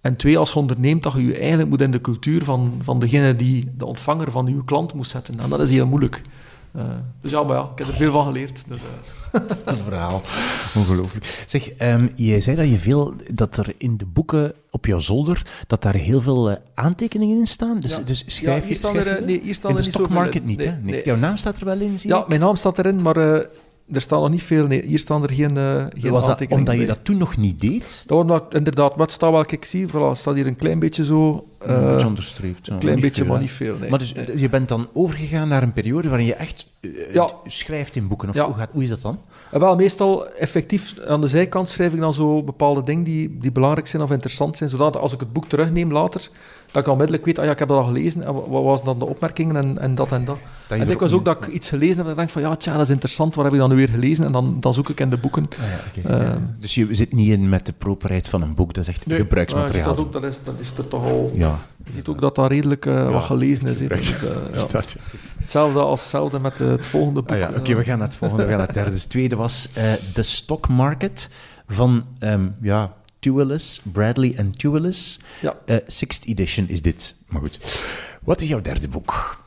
En 0.00 0.16
twee, 0.16 0.38
als 0.38 0.52
je 0.52 0.58
onderneemt, 0.58 1.02
dat 1.02 1.12
je 1.12 1.26
je 1.26 1.38
eigenlijk 1.38 1.68
moet 1.68 1.80
in 1.80 1.90
de 1.90 2.00
cultuur 2.00 2.44
van, 2.44 2.72
van 2.82 2.98
degene 2.98 3.36
die 3.36 3.72
de 3.76 3.84
ontvanger 3.84 4.30
van 4.30 4.46
je 4.46 4.64
klant 4.64 4.94
moet 4.94 5.06
zetten. 5.06 5.40
En 5.40 5.50
dat 5.50 5.60
is 5.60 5.70
heel 5.70 5.86
moeilijk. 5.86 6.22
Uh, 6.76 6.84
dus 7.20 7.30
ja, 7.30 7.42
maar 7.42 7.56
ja, 7.56 7.62
ik 7.62 7.78
heb 7.78 7.86
er 7.86 7.94
veel 7.94 8.12
van 8.12 8.24
geleerd. 8.24 8.64
Dus, 8.68 8.80
uh. 8.80 9.40
Een 9.64 9.78
verhaal. 9.78 10.22
Ongelooflijk. 10.76 11.42
Zeg, 11.46 11.70
um, 11.82 12.10
jij 12.14 12.40
zei 12.40 12.56
dat 12.56 12.70
je 12.70 12.78
veel, 12.78 13.14
dat 13.34 13.56
er 13.56 13.74
in 13.78 13.96
de 13.96 14.04
boeken 14.04 14.52
op 14.70 14.86
jouw 14.86 14.98
zolder, 14.98 15.46
dat 15.66 15.82
daar 15.82 15.94
heel 15.94 16.20
veel 16.20 16.50
uh, 16.50 16.56
aantekeningen 16.74 17.38
in 17.38 17.46
staan. 17.46 17.80
Dus, 17.80 17.96
ja. 17.96 18.02
dus 18.02 18.24
schrijf 18.26 18.62
ja, 18.62 18.68
je... 18.68 18.74
Schrijf 18.74 19.06
er, 19.06 19.24
nee, 19.24 19.40
hier 19.42 19.54
staan 19.54 19.70
in 19.70 19.76
de 19.76 19.82
er 19.82 19.88
niet 19.88 19.96
stockmarket 19.96 20.44
niet, 20.44 20.58
nee, 20.58 20.66
hè? 20.66 20.76
Nee. 20.82 21.04
Jouw 21.04 21.16
naam 21.16 21.36
staat 21.36 21.56
er 21.56 21.64
wel 21.64 21.80
in, 21.80 21.98
zie 21.98 22.10
Ja, 22.10 22.20
ik? 22.20 22.28
mijn 22.28 22.40
naam 22.40 22.56
staat 22.56 22.78
erin, 22.78 23.02
maar 23.02 23.16
er 23.16 23.50
staan 23.92 24.20
nog 24.20 24.30
niet 24.30 24.42
veel. 24.42 24.66
Nee, 24.66 24.82
hier 24.86 24.98
staan 24.98 25.22
er 25.22 25.34
geen, 25.34 25.56
geen 25.98 26.10
Was 26.10 26.26
dat 26.26 26.46
omdat 26.48 26.78
je 26.78 26.86
dat 26.86 27.04
toen 27.04 27.16
nog 27.18 27.36
niet 27.36 27.60
deed? 27.60 28.04
Dat 28.06 28.26
maar- 28.26 28.42
inderdaad, 28.48 28.92
wat 28.96 29.12
staat 29.12 29.30
wel, 29.30 29.44
kijk, 29.44 29.64
zie, 29.64 29.88
voilà, 29.88 30.12
staat 30.12 30.34
hier 30.34 30.46
een 30.46 30.56
klein 30.56 30.78
beetje 30.78 31.04
zo. 31.04 31.46
Een 31.66 31.98
eh, 31.98 32.06
onderstreept. 32.06 32.68
een 32.68 32.78
klein 32.78 33.00
beetje, 33.00 33.22
veel, 33.22 33.32
maar 33.32 33.40
niet 33.40 33.50
veel. 33.50 33.76
Nee. 33.80 33.90
Maar 33.90 33.98
dus 33.98 34.12
Nee. 34.12 34.38
je 34.38 34.48
bent 34.48 34.68
dan 34.68 34.88
overgegaan 34.92 35.48
naar 35.48 35.62
een 35.62 35.72
periode 35.72 36.08
waarin 36.08 36.26
je 36.26 36.34
echt 36.34 36.66
eh, 36.80 36.90
Ja. 37.12 37.28
schrijft 37.46 37.96
in 37.96 38.08
boeken. 38.08 38.28
Of 38.28 38.34
Ja. 38.34 38.44
hoe, 38.46 38.54
gaat, 38.54 38.68
hoe 38.72 38.82
is 38.82 38.88
dat 38.88 39.00
dan? 39.00 39.18
En 39.50 39.60
wel, 39.60 39.76
meestal 39.76 40.28
effectief 40.28 40.94
aan 41.06 41.20
de 41.20 41.28
zijkant 41.28 41.68
schrijf 41.68 41.92
ik 41.92 42.00
dan 42.00 42.14
zo 42.14 42.42
bepaalde 42.42 42.82
dingen 42.82 43.04
die, 43.04 43.38
die 43.40 43.52
belangrijk 43.52 43.86
zijn 43.86 44.02
of 44.02 44.10
interessant 44.10 44.56
zijn, 44.56 44.70
zodat 44.70 44.96
als 44.96 45.12
ik 45.12 45.20
het 45.20 45.32
boek 45.32 45.46
terugneem 45.48 45.92
later, 45.92 46.28
dat 46.72 46.82
ik 46.82 46.88
onmiddellijk 46.92 47.24
weet, 47.24 47.38
ah 47.38 47.44
ja, 47.44 47.50
ik 47.50 47.58
heb 47.58 47.68
dat 47.68 47.76
al 47.78 47.84
gelezen, 47.84 48.22
en 48.24 48.34
wat 48.34 48.62
waren 48.64 48.84
dan 48.84 48.98
de 48.98 49.04
opmerkingen 49.04 49.56
en, 49.56 49.78
en 49.78 49.94
dat 49.94 50.12
en 50.12 50.24
dat. 50.24 50.36
En 50.68 50.90
ik 50.90 50.98
was 51.00 51.12
ook 51.12 51.24
dat 51.24 51.44
ik 51.46 51.52
iets 51.52 51.68
gelezen 51.68 51.96
heb 51.96 52.04
en 52.04 52.10
ik 52.10 52.16
denk 52.16 52.30
van, 52.30 52.42
ja, 52.42 52.56
tja, 52.56 52.72
dat 52.72 52.82
is 52.82 52.90
interessant, 52.90 53.34
waar 53.34 53.44
heb 53.44 53.54
ik 53.54 53.60
dan 53.60 53.70
nu 53.70 53.76
weer 53.76 53.88
gelezen? 53.88 54.26
En 54.26 54.32
dan, 54.32 54.56
dan 54.60 54.74
zoek 54.74 54.88
ik 54.88 55.00
in 55.00 55.10
de 55.10 55.16
boeken. 55.16 55.48
Ah, 55.60 55.68
ja, 55.68 56.00
oké. 56.00 56.14
Eh, 56.14 56.28
Ja. 56.28 56.38
Dus 56.60 56.74
je 56.74 56.86
zit 56.90 57.12
niet 57.12 57.28
in 57.28 57.48
met 57.48 57.66
de 57.66 57.72
properheid 57.72 58.28
van 58.28 58.42
een 58.42 58.54
boek, 58.54 58.74
dat 58.74 58.82
is 58.82 58.88
echt 58.88 59.04
gebruiksmateriaal. 59.08 59.86
Maar 59.86 59.94
dat, 59.96 60.04
ook, 60.04 60.12
dat, 60.12 60.24
is, 60.24 60.38
dat 60.44 60.54
is 60.60 60.72
er 60.78 60.88
toch 60.88 61.04
al... 61.04 61.30
Ja. 61.34 61.53
Je 61.84 61.92
ziet 61.92 62.08
ook 62.08 62.20
dat 62.20 62.34
dat 62.34 62.50
redelijk 62.50 62.86
eh, 62.86 63.10
wat 63.10 63.22
gelezen 63.22 63.66
is. 63.66 63.78
Dus, 63.78 64.08
ja. 64.52 64.66
Hetzelfde 65.38 65.80
als 65.80 66.00
hetzelfde 66.00 66.40
met 66.40 66.60
eh, 66.60 66.68
het 66.68 66.86
volgende 66.86 67.20
boek. 67.20 67.30
Ah 67.30 67.38
ja, 67.38 67.50
oké, 67.56 67.74
we 67.74 67.84
gaan 67.84 67.98
naar 67.98 68.06
het 68.06 68.16
volgende. 68.16 68.42
We 68.42 68.48
gaan 68.48 68.58
naar 68.58 68.66
het 68.66 68.76
derde. 68.76 68.90
Dus 68.90 69.00
het 69.00 69.10
tweede 69.10 69.36
was 69.36 69.68
The 70.12 70.22
Stock 70.22 70.68
Market 70.68 71.28
van 71.68 72.04
ehm, 72.18 72.48
ja, 72.60 72.94
Tuelis, 73.18 73.80
Bradley 73.92 74.34
en 74.36 74.50
Tuelis. 74.50 75.20
Ja. 75.40 75.56
Sixth 75.86 76.24
edition 76.24 76.68
is 76.68 76.82
dit. 76.82 77.16
Maar 77.28 77.40
goed. 77.40 77.84
Wat 78.22 78.40
is 78.40 78.48
jouw 78.48 78.60
derde 78.60 78.88
boek? 78.88 79.42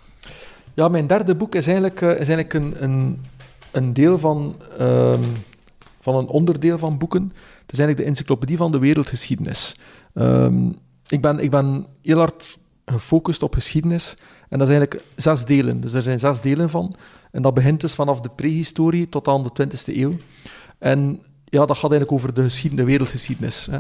Ja, 0.74 0.88
mijn 0.88 1.08
derde 1.08 1.36
boek 1.36 1.56
is 1.56 1.66
eigenlijk, 1.66 2.02
is 2.02 2.30
eigenlijk 2.30 2.54
een, 2.54 2.84
een, 2.84 3.22
een 3.72 3.94
deel 3.94 4.20
van, 4.20 4.56
ehm, 4.78 5.24
van 6.00 6.16
een 6.16 6.28
onderdeel 6.28 6.78
van 6.78 6.98
boeken. 6.98 7.24
Het 7.62 7.72
is 7.72 7.80
eigenlijk 7.80 7.98
de 7.98 8.04
encyclopedie 8.04 8.58
van 8.58 8.72
de 8.72 8.80
wereldgeschiedenis. 8.80 9.76
Ehm, 10.14 10.72
ik, 11.08 11.22
ben, 11.22 11.40
ik 11.40 11.52
ben 11.52 11.86
heel 12.02 12.18
hard 12.18 12.60
gefocust 12.86 13.44
op 13.44 13.54
geschiedenis. 13.54 14.18
En 14.50 14.60
dat 14.60 14.70
is 14.70 14.76
eigenlijk 14.76 15.06
zes 15.16 15.46
delen. 15.46 15.82
Dus 15.82 15.94
er 15.94 16.02
zijn 16.02 16.20
zes 16.20 16.42
delen 16.42 16.70
van. 16.70 16.96
En 17.32 17.42
dat 17.42 17.54
begint 17.54 17.82
dus 17.82 17.96
vanaf 17.96 18.20
de 18.22 18.30
prehistorie 18.36 19.10
tot 19.10 19.28
aan 19.28 19.44
de 19.44 19.68
20e 19.68 19.96
eeuw. 19.96 20.14
En 20.80 21.22
ja, 21.46 21.66
dat 21.66 21.78
gaat 21.78 21.92
eigenlijk 21.92 22.12
over 22.12 22.34
de, 22.34 22.44
geschiedenis, 22.44 22.86
de 22.86 22.92
wereldgeschiedenis. 22.92 23.66
Hè. 23.72 23.78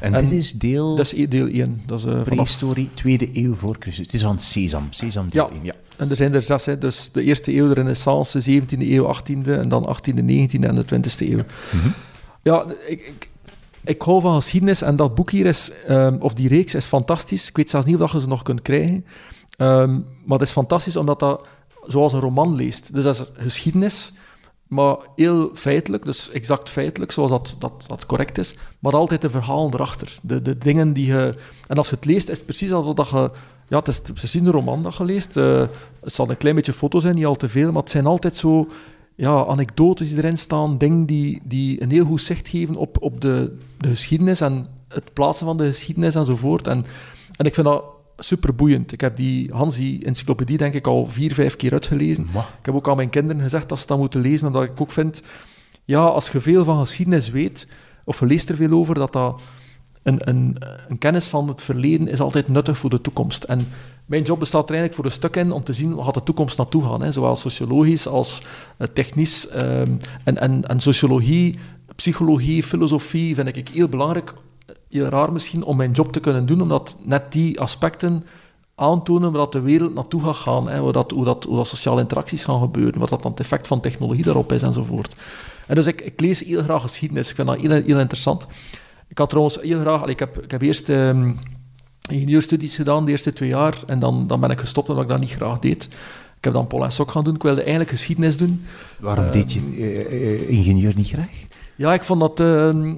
En, 0.00 0.14
En 0.14 0.22
dit 0.28 0.32
is 0.38 0.52
deel 0.52 0.96
Dat 0.96 1.12
is 1.12 1.28
deel 1.28 1.46
1. 1.46 1.74
Dat 1.86 1.98
is, 1.98 2.04
vanaf 2.04 2.24
prehistorie, 2.24 2.90
tweede 2.94 3.28
eeuw 3.32 3.54
voor 3.54 3.76
Christus. 3.78 4.04
Het 4.06 4.14
is 4.14 4.22
van 4.22 4.38
Sesam. 4.38 4.86
Sesam 4.90 5.28
deel 5.30 5.46
Ja. 5.46 5.52
één, 5.52 5.64
ja. 5.64 5.74
En 5.96 6.10
er 6.10 6.16
zijn 6.16 6.34
er 6.34 6.42
zes, 6.42 6.66
hè. 6.66 6.78
dus 6.78 7.10
de 7.12 7.22
eerste 7.22 7.54
eeuw, 7.56 7.68
de 7.68 7.74
renaissance, 7.74 8.60
17e 8.60 8.78
eeuw, 8.78 9.14
18e, 9.14 9.48
en 9.50 9.68
dan 9.68 9.96
18e, 9.96 10.22
19e 10.22 10.60
en 10.60 10.74
de 10.74 10.84
20e 10.84 11.28
eeuw. 11.28 11.40
Mhm. 11.72 11.88
Ja, 12.42 12.64
ik, 12.88 13.00
ik, 13.00 13.29
ik 13.84 14.02
hou 14.02 14.20
van 14.20 14.34
geschiedenis 14.34 14.82
en 14.82 14.96
dat 14.96 15.14
boek 15.14 15.30
hier 15.30 15.46
is, 15.46 15.70
ehm, 15.86 16.16
of 16.20 16.34
die 16.34 16.48
reeks 16.48 16.74
is 16.74 16.86
fantastisch. 16.86 17.48
Ik 17.48 17.56
weet 17.56 17.70
zelfs 17.70 17.86
niet 17.86 18.00
of 18.00 18.12
je 18.12 18.20
ze 18.20 18.28
nog 18.28 18.42
kunt 18.42 18.62
krijgen. 18.62 19.04
Ehm, 19.56 19.92
maar 20.24 20.38
het 20.38 20.46
is 20.48 20.52
fantastisch 20.52 20.96
omdat 20.96 21.20
dat 21.20 21.48
zoals 21.86 22.12
een 22.12 22.20
roman 22.20 22.54
leest. 22.54 22.94
Dus 22.94 23.04
dat 23.04 23.20
is 23.20 23.30
geschiedenis, 23.34 24.12
maar 24.66 24.96
heel 25.16 25.50
feitelijk, 25.54 26.04
dus 26.04 26.30
exact 26.30 26.68
feitelijk, 26.68 27.12
zoals 27.12 27.30
dat, 27.30 27.56
dat, 27.58 27.72
dat 27.86 28.06
correct 28.06 28.38
is, 28.38 28.54
maar 28.78 28.92
altijd 28.92 29.22
de 29.22 29.30
verhalen 29.30 29.74
erachter. 29.74 30.18
De, 30.22 30.42
de 30.42 30.58
dingen 30.58 30.92
die 30.92 31.06
je... 31.06 31.34
En 31.66 31.76
als 31.76 31.88
je 31.88 31.94
het 31.94 32.04
leest, 32.04 32.28
is 32.28 32.36
het 32.36 32.46
precies 32.46 32.72
alsof 32.72 32.94
dat 32.94 33.08
je... 33.08 33.30
Ja, 33.68 33.78
het 33.78 33.88
is 33.88 34.00
precies 34.00 34.40
een 34.40 34.50
roman 34.50 34.82
dat 34.82 34.96
je 34.96 35.04
leest. 35.04 35.36
Eh, 35.36 35.62
het 36.00 36.14
zal 36.14 36.30
een 36.30 36.36
klein 36.36 36.54
beetje 36.54 36.72
foto 36.72 37.00
zijn, 37.00 37.14
niet 37.14 37.26
al 37.26 37.34
te 37.34 37.48
veel, 37.48 37.72
maar 37.72 37.82
het 37.82 37.90
zijn 37.90 38.06
altijd 38.06 38.36
zo 38.36 38.68
ja, 39.20 39.44
anekdotes 39.44 40.08
die 40.08 40.18
erin 40.18 40.38
staan, 40.38 40.78
dingen 40.78 41.06
die, 41.06 41.40
die 41.44 41.82
een 41.82 41.90
heel 41.90 42.04
goed 42.04 42.20
zicht 42.20 42.48
geven 42.48 42.76
op, 42.76 42.96
op 43.00 43.20
de, 43.20 43.56
de 43.78 43.88
geschiedenis 43.88 44.40
en 44.40 44.66
het 44.88 45.12
plaatsen 45.12 45.46
van 45.46 45.56
de 45.56 45.66
geschiedenis 45.66 46.14
enzovoort. 46.14 46.66
En, 46.66 46.84
en 47.36 47.46
ik 47.46 47.54
vind 47.54 47.66
dat 47.66 47.84
super 48.18 48.54
boeiend. 48.54 48.92
Ik 48.92 49.00
heb 49.00 49.16
die 49.16 49.52
Hans, 49.52 49.76
die 49.76 50.04
encyclopedie, 50.04 50.56
denk 50.56 50.74
ik 50.74 50.86
al 50.86 51.06
vier, 51.06 51.34
vijf 51.34 51.56
keer 51.56 51.72
uitgelezen. 51.72 52.24
Ik 52.34 52.66
heb 52.66 52.74
ook 52.74 52.88
aan 52.88 52.96
mijn 52.96 53.10
kinderen 53.10 53.42
gezegd 53.42 53.68
dat 53.68 53.78
ze 53.78 53.86
dat 53.86 53.98
moeten 53.98 54.20
lezen, 54.20 54.46
omdat 54.46 54.62
ik 54.62 54.80
ook 54.80 54.92
vind, 54.92 55.22
ja, 55.84 56.04
als 56.04 56.30
je 56.30 56.40
veel 56.40 56.64
van 56.64 56.80
geschiedenis 56.80 57.30
weet, 57.30 57.68
of 58.04 58.20
je 58.20 58.26
leest 58.26 58.48
er 58.48 58.56
veel 58.56 58.72
over, 58.72 58.94
dat 58.94 59.12
dat 59.12 59.40
een, 60.02 60.28
een, 60.28 60.56
een 60.88 60.98
kennis 60.98 61.28
van 61.28 61.48
het 61.48 61.62
verleden 61.62 62.08
is 62.08 62.20
altijd 62.20 62.48
nuttig 62.48 62.78
voor 62.78 62.90
de 62.90 63.00
toekomst. 63.00 63.44
En 63.44 63.68
mijn 64.10 64.22
job 64.22 64.38
bestaat 64.38 64.68
er 64.68 64.74
eigenlijk 64.74 64.94
voor 64.94 65.04
een 65.04 65.10
stuk 65.10 65.36
in 65.36 65.52
om 65.52 65.64
te 65.64 65.72
zien 65.72 65.94
waar 65.94 66.04
gaat 66.04 66.14
de 66.14 66.22
toekomst 66.22 66.58
naartoe 66.58 66.84
gaan. 66.84 67.02
Hè? 67.02 67.12
Zowel 67.12 67.36
sociologisch 67.36 68.06
als 68.06 68.42
eh, 68.76 68.86
technisch. 68.86 69.48
ehm, 69.48 69.96
en, 70.24 70.38
en, 70.38 70.64
en 70.64 70.80
sociologie, 70.80 71.58
psychologie, 71.96 72.62
filosofie 72.62 73.34
vind 73.34 73.56
ik 73.56 73.68
heel 73.68 73.88
belangrijk. 73.88 74.34
Heel 74.88 75.04
raar 75.04 75.32
misschien 75.32 75.64
om 75.64 75.76
mijn 75.76 75.90
job 75.90 76.12
te 76.12 76.20
kunnen 76.20 76.46
doen, 76.46 76.60
omdat 76.60 76.96
net 77.02 77.32
die 77.32 77.60
aspecten 77.60 78.24
aantonen 78.74 79.32
waar 79.32 79.50
de 79.50 79.60
wereld 79.60 79.94
naartoe 79.94 80.22
gaat 80.22 80.36
gaan, 80.36 80.68
hè, 80.68 80.78
hoe, 80.78 80.92
dat, 80.92 81.10
hoe, 81.10 81.24
dat, 81.24 81.44
hoe 81.44 81.56
dat 81.56 81.68
sociale 81.68 82.00
interacties 82.00 82.44
gaan 82.44 82.60
gebeuren, 82.60 83.00
wat 83.00 83.08
dat 83.08 83.22
dan 83.22 83.30
het 83.30 83.40
effect 83.40 83.66
van 83.66 83.80
technologie 83.80 84.24
daarop 84.24 84.52
is 84.52 84.62
enzovoort. 84.62 85.14
En 85.66 85.74
dus 85.74 85.86
ik, 85.86 86.00
ik 86.00 86.20
lees 86.20 86.44
heel 86.44 86.62
graag 86.62 86.82
geschiedenis, 86.82 87.28
ik 87.28 87.34
vind 87.34 87.48
dat 87.48 87.60
heel, 87.60 87.70
heel 87.70 87.98
interessant. 87.98 88.46
Ik 89.08 89.18
had 89.18 89.28
trouwens 89.28 89.58
heel 89.60 89.80
graag, 89.80 90.04
ik, 90.04 90.18
heb, 90.18 90.42
ik 90.42 90.50
heb 90.50 90.62
eerst 90.62 90.88
ehm, 90.88 91.32
ingenieurstudies 92.12 92.76
gedaan 92.76 93.04
de 93.04 93.10
eerste 93.10 93.32
twee 93.32 93.48
jaar 93.48 93.74
en 93.86 93.98
dan, 93.98 94.26
dan 94.26 94.40
ben 94.40 94.50
ik 94.50 94.58
gestopt 94.60 94.88
omdat 94.88 95.04
ik 95.04 95.10
dat 95.10 95.20
niet 95.20 95.30
graag 95.30 95.58
deed. 95.58 95.84
Ik 96.36 96.44
heb 96.44 96.52
dan 96.52 96.66
Paul 96.66 96.84
en 96.84 96.92
Sok 96.92 97.10
gaan 97.10 97.24
doen, 97.24 97.34
ik 97.34 97.42
wilde 97.42 97.60
eigenlijk 97.60 97.90
geschiedenis 97.90 98.36
doen. 98.36 98.64
Waarom 98.98 99.24
Ehm, 99.24 99.32
deed 99.32 99.52
je 99.52 99.60
eh, 99.60 100.00
eh, 100.00 100.48
ingenieur 100.48 100.92
niet 100.96 101.08
graag? 101.08 101.46
Ja, 101.76 101.94
ik 101.94 102.02
vond 102.02 102.20
dat... 102.20 102.40
ehm, 102.40 102.94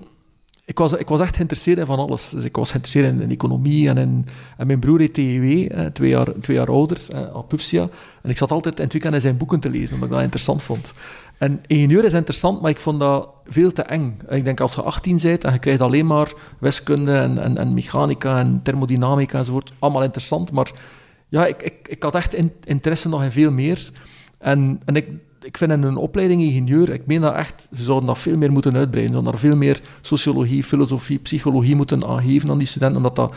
ik, 0.64 0.78
was, 0.78 0.92
ik 0.92 1.08
was 1.08 1.20
echt 1.20 1.34
geïnteresseerd 1.36 1.78
in 1.78 1.86
van 1.86 1.98
alles. 1.98 2.28
Dus 2.30 2.44
ik 2.44 2.56
was 2.56 2.70
geïnteresseerd 2.70 3.08
in, 3.14 3.20
in 3.20 3.30
economie 3.30 3.88
en, 3.88 3.98
in, 3.98 4.26
en 4.56 4.66
mijn 4.66 4.78
broer 4.78 4.98
heet 4.98 5.14
TEW, 5.14 5.72
eh, 5.72 5.86
twee, 5.86 6.10
jaar, 6.10 6.32
twee 6.40 6.56
jaar 6.56 6.68
ouder, 6.68 6.98
eh, 7.08 7.34
Apufsia. 7.34 7.88
En 8.22 8.30
ik 8.30 8.36
zat 8.36 8.50
altijd 8.50 8.76
in 8.78 8.82
het 8.84 8.92
weekend 8.92 9.14
in 9.14 9.20
zijn 9.20 9.36
boeken 9.36 9.60
te 9.60 9.70
lezen, 9.70 9.94
omdat 9.94 10.08
ik 10.08 10.14
dat 10.14 10.22
interessant 10.22 10.62
vond. 10.62 10.94
En 11.42 11.60
ingenieur 11.66 12.04
is 12.04 12.12
interessant, 12.12 12.60
maar 12.60 12.70
ik 12.70 12.80
vond 12.80 13.00
dat 13.00 13.28
veel 13.44 13.72
te 13.72 13.82
eng. 13.82 14.18
Ik 14.28 14.44
denk 14.44 14.60
als 14.60 14.74
je 14.74 14.82
18 14.82 15.18
bent 15.22 15.44
en 15.44 15.52
je 15.52 15.58
krijgt 15.58 15.80
alleen 15.80 16.06
maar 16.06 16.32
wiskunde 16.60 17.16
en, 17.16 17.38
en, 17.38 17.56
en 17.56 17.74
mechanica 17.74 18.38
en 18.38 18.60
thermodynamica 18.62 19.38
enzovoort, 19.38 19.72
allemaal 19.78 20.02
interessant, 20.02 20.52
maar 20.52 20.70
ja, 21.28 21.46
ik, 21.46 21.62
ik, 21.62 21.88
ik 21.88 22.02
had 22.02 22.14
echt 22.14 22.34
in- 22.34 22.52
interesse 22.64 23.08
nog 23.08 23.22
in 23.22 23.30
veel 23.30 23.50
meer. 23.50 23.90
En, 24.38 24.80
en 24.84 24.96
ik, 24.96 25.08
ik 25.40 25.56
vind 25.56 25.72
in 25.72 25.82
een 25.82 25.96
opleiding 25.96 26.42
ingenieur, 26.42 26.88
ik 26.90 27.06
meen 27.06 27.20
dat 27.20 27.34
echt, 27.34 27.68
ze 27.72 27.82
zouden 27.82 28.06
dat 28.06 28.18
veel 28.18 28.36
meer 28.36 28.52
moeten 28.52 28.76
uitbreiden. 28.76 29.14
Ze 29.14 29.20
zouden 29.20 29.32
daar 29.32 29.50
veel 29.50 29.56
meer 29.56 29.80
sociologie, 30.00 30.64
filosofie, 30.64 31.18
psychologie 31.18 31.76
moeten 31.76 32.06
aangeven 32.06 32.50
aan 32.50 32.58
die 32.58 32.66
studenten, 32.66 32.96
omdat 32.96 33.16
dat... 33.16 33.34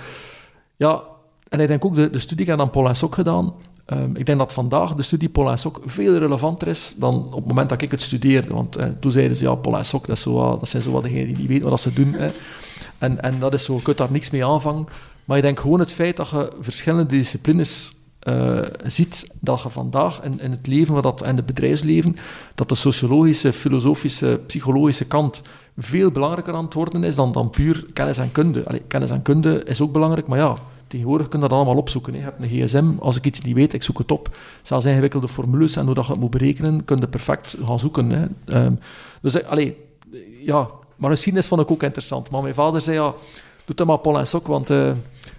Ja, 0.76 1.01
en 1.49 1.60
ik 1.60 1.68
denk 1.68 1.86
ook, 1.86 1.95
de, 1.95 2.10
de 2.10 2.20
studie 2.20 2.53
aan 2.53 2.70
Paul 2.70 2.88
en 2.88 2.95
Sok 2.95 3.16
gedaan. 3.16 3.53
Ehm, 3.86 4.15
ik 4.15 4.25
denk 4.25 4.38
dat 4.38 4.53
vandaag 4.53 4.93
de 4.93 5.03
studie 5.03 5.29
Paul 5.29 5.49
en 5.49 5.57
Sok 5.57 5.81
veel 5.86 6.17
relevanter 6.17 6.67
is 6.67 6.95
dan 6.97 7.25
op 7.25 7.36
het 7.36 7.45
moment 7.45 7.69
dat 7.69 7.81
ik 7.81 7.91
het 7.91 8.01
studeerde. 8.01 8.53
Want 8.53 8.75
eh, 8.75 8.88
toen 8.99 9.11
zeiden 9.11 9.38
ze, 9.38 9.43
ja, 9.43 9.55
Paul 9.55 9.77
en 9.77 9.86
Sok, 9.86 10.07
dat, 10.07 10.19
zo, 10.19 10.57
dat 10.59 10.69
zijn 10.69 10.83
zo 10.83 10.91
wat 10.91 11.03
degenen 11.03 11.27
die 11.27 11.38
niet 11.38 11.47
weten 11.47 11.69
wat 11.69 11.81
ze 11.81 11.93
doen. 11.93 12.13
Hè. 12.13 12.27
En, 12.97 13.21
en 13.21 13.39
dat 13.39 13.53
is 13.53 13.65
zo, 13.65 13.75
je 13.75 13.81
kunt 13.81 13.97
daar 13.97 14.11
niks 14.11 14.29
mee 14.29 14.45
aanvangen. 14.45 14.86
Maar 15.25 15.38
ik 15.38 15.43
denk 15.43 15.59
gewoon 15.59 15.79
het 15.79 15.91
feit 15.91 16.17
dat 16.17 16.29
je 16.29 16.51
verschillende 16.59 17.05
disciplines 17.05 17.93
eh, 18.19 18.59
ziet, 18.86 19.27
dat 19.39 19.61
je 19.61 19.69
vandaag 19.69 20.23
in, 20.23 20.39
in 20.39 20.51
het 20.51 20.67
leven 20.67 21.01
dat, 21.01 21.21
en 21.21 21.36
het 21.36 21.45
bedrijfsleven, 21.45 22.15
dat 22.55 22.69
de 22.69 22.75
sociologische, 22.75 23.53
filosofische, 23.53 24.39
psychologische 24.47 25.05
kant 25.05 25.41
veel 25.77 26.11
belangrijker 26.11 26.53
aan 26.53 26.65
het 26.65 26.73
worden 26.73 27.03
is 27.03 27.15
dan, 27.15 27.31
dan 27.31 27.49
puur 27.49 27.86
kennis 27.93 28.17
en 28.17 28.31
kunde. 28.31 28.81
Kennis 28.88 29.11
en 29.11 29.21
kunde 29.21 29.63
is 29.63 29.81
ook 29.81 29.91
belangrijk, 29.91 30.27
maar 30.27 30.38
ja, 30.38 30.57
tegenwoordig 30.96 31.28
kun 31.28 31.39
je 31.41 31.48
dat 31.48 31.58
allemaal 31.58 31.78
opzoeken. 31.78 32.14
Hè. 32.14 32.20
Je 32.20 32.26
hebt 32.26 32.41
een 32.41 32.50
gsm, 32.50 32.91
als 33.00 33.18
ik 33.18 33.26
iets 33.26 33.41
niet 33.41 33.56
weet, 33.56 33.74
ik 33.74 33.84
zoek 33.84 33.98
het 33.98 34.12
op. 34.12 34.38
Zelfs 34.62 34.86
ingewikkelde 34.86 35.28
formules 35.28 35.76
en 35.76 35.86
hoe 35.86 35.93
dat 35.93 36.06
je 36.06 36.12
het 36.12 36.22
moet 36.22 36.30
berekenen, 36.30 36.86
kun 36.86 37.00
je 37.00 37.08
perfect 37.08 37.58
gaan 37.64 37.80
zoeken. 37.80 38.10
Hè. 38.10 38.26
Ehm, 38.46 38.74
dus 39.22 39.41
eh, 39.41 39.50
allee, 39.50 39.78
ja, 40.41 40.70
maar 40.96 41.10
geschiedenis 41.10 41.48
vond 41.48 41.62
ik 41.62 41.72
ook 41.72 41.84
interessant. 41.84 42.32
Maar 42.32 42.41
mijn 42.41 42.54
vader 42.54 42.82
zei, 42.82 42.98
ja, 42.98 43.14
doe 43.66 43.76
het 43.76 43.86
maar 43.86 43.98
Paul 43.98 44.20
en 44.20 44.28
Sok, 44.28 44.48
want 44.48 44.70
eh, 44.70 44.91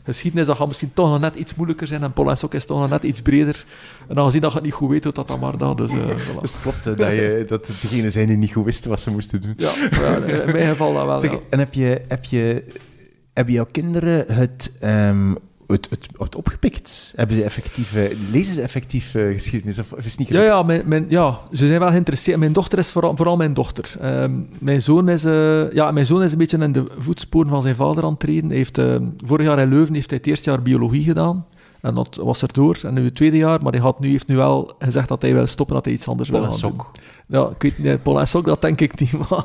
geschiedenis 0.02 0.46
dat 0.46 0.56
gaat 0.56 0.66
misschien 0.66 0.92
toch 0.92 1.08
nog 1.08 1.20
net 1.20 1.34
iets 1.34 1.54
moeilijker 1.54 1.86
zijn 1.86 2.02
en 2.02 2.12
Paul 2.12 2.30
en 2.30 2.36
Sok 2.36 2.54
is 2.54 2.64
toch 2.64 2.80
nog 2.80 2.90
net 2.90 3.02
iets 3.02 3.22
breder. 3.22 3.64
En 4.08 4.18
aangezien 4.18 4.40
dat 4.40 4.50
je 4.50 4.56
het 4.56 4.66
niet 4.66 4.76
goed 4.76 4.90
weet, 4.90 5.02
doet 5.02 5.14
dat 5.14 5.28
dan 5.28 5.38
maar 5.38 5.56
dat. 5.56 5.76
Dus, 5.76 5.90
eh, 5.90 5.98
voilà. 6.26 6.40
Dus 6.40 6.52
het 6.52 6.60
klopt 6.60 6.86
eh, 6.86 6.96
dat, 6.96 7.08
je, 7.08 7.44
dat 7.48 7.66
het 7.66 7.80
degenen 7.80 8.12
zijn 8.12 8.26
die 8.26 8.36
niet 8.36 8.52
goed 8.52 8.64
wisten 8.64 8.90
wat 8.90 9.00
ze 9.00 9.10
moesten 9.10 9.40
doen. 9.40 9.54
ja, 9.56 9.74
in 10.44 10.52
mijn 10.52 10.68
geval 10.68 10.94
dat 10.94 11.06
wel. 11.06 11.20
Zeg, 11.20 11.30
ja. 11.30 11.38
en 11.50 11.58
heb 11.58 11.74
je, 11.74 12.02
heb 12.08 12.24
je, 12.24 12.64
hebben 13.32 13.54
jouw 13.54 13.66
kinderen 13.70 14.34
het, 14.34 14.72
ehm, 14.80 15.34
het, 15.66 15.86
het, 15.90 16.08
het 16.18 16.36
opgepikt? 16.36 17.12
Hebben 17.16 17.36
ze 17.36 17.42
effectief, 17.44 17.94
eh, 17.94 18.02
lezen 18.30 18.54
ze 18.54 18.60
effectief 18.62 19.14
eh, 19.14 19.32
geschiedenis? 19.32 19.78
Of, 19.78 19.92
is 19.92 20.04
het 20.04 20.18
niet 20.18 20.28
Ja, 20.28 20.34
gelukt? 20.34 20.50
ja, 20.52 20.62
mijn, 20.62 20.82
mijn, 20.84 21.06
ja, 21.08 21.38
ze 21.52 21.66
zijn 21.66 21.80
wel 21.80 21.90
geïnteresseerd. 21.90 22.38
Mijn 22.38 22.52
dochter 22.52 22.78
is 22.78 22.92
vooral, 22.92 23.16
vooral 23.16 23.36
mijn 23.36 23.54
dochter. 23.54 23.94
Ehm, 24.00 24.40
mijn, 24.58 24.82
zoon 24.82 25.08
is, 25.08 25.24
eh, 25.24 25.72
ja, 25.72 25.90
mijn 25.90 26.06
zoon 26.06 26.22
is 26.22 26.32
een 26.32 26.38
beetje 26.38 26.58
in 26.58 26.72
de 26.72 26.84
voetsporen 26.98 27.48
van 27.48 27.62
zijn 27.62 27.74
vader 27.76 28.04
aan 28.04 28.10
het 28.10 28.20
treden. 28.20 28.48
Hij 28.48 28.56
heeft, 28.56 28.78
eh, 28.78 28.96
vorig 29.24 29.46
jaar 29.46 29.58
in 29.58 29.68
Leuven 29.68 29.94
heeft 29.94 30.10
hij 30.10 30.18
het 30.18 30.26
eerste 30.28 30.50
jaar 30.50 30.62
biologie 30.62 31.04
gedaan. 31.04 31.46
En 31.80 31.94
dat 31.94 32.16
was 32.22 32.42
er 32.42 32.52
door. 32.52 32.78
En 32.82 32.94
nu 32.94 33.04
het 33.04 33.14
tweede 33.14 33.36
jaar. 33.36 33.62
Maar 33.62 33.72
hij 33.72 33.80
had 33.80 34.00
nu, 34.00 34.10
heeft 34.10 34.26
nu 34.26 34.36
wel 34.36 34.74
gezegd 34.78 35.08
dat 35.08 35.22
hij 35.22 35.32
wil 35.34 35.46
stoppen, 35.46 35.74
dat 35.74 35.84
hij 35.84 35.94
iets 35.94 36.08
anders 36.08 36.28
Paul 36.30 36.40
wil 36.42 36.50
en 36.50 36.56
gaan 36.58 36.68
Sok. 36.70 36.90
doen. 36.92 37.02
Ja, 37.40 37.48
ik 37.58 37.62
weet 37.62 37.78
niet. 37.78 38.02
Paul 38.02 38.20
en 38.20 38.28
Sok, 38.28 38.44
dat 38.44 38.60
denk 38.62 38.80
ik 38.80 39.00
niet. 39.00 39.12
Maar, 39.30 39.44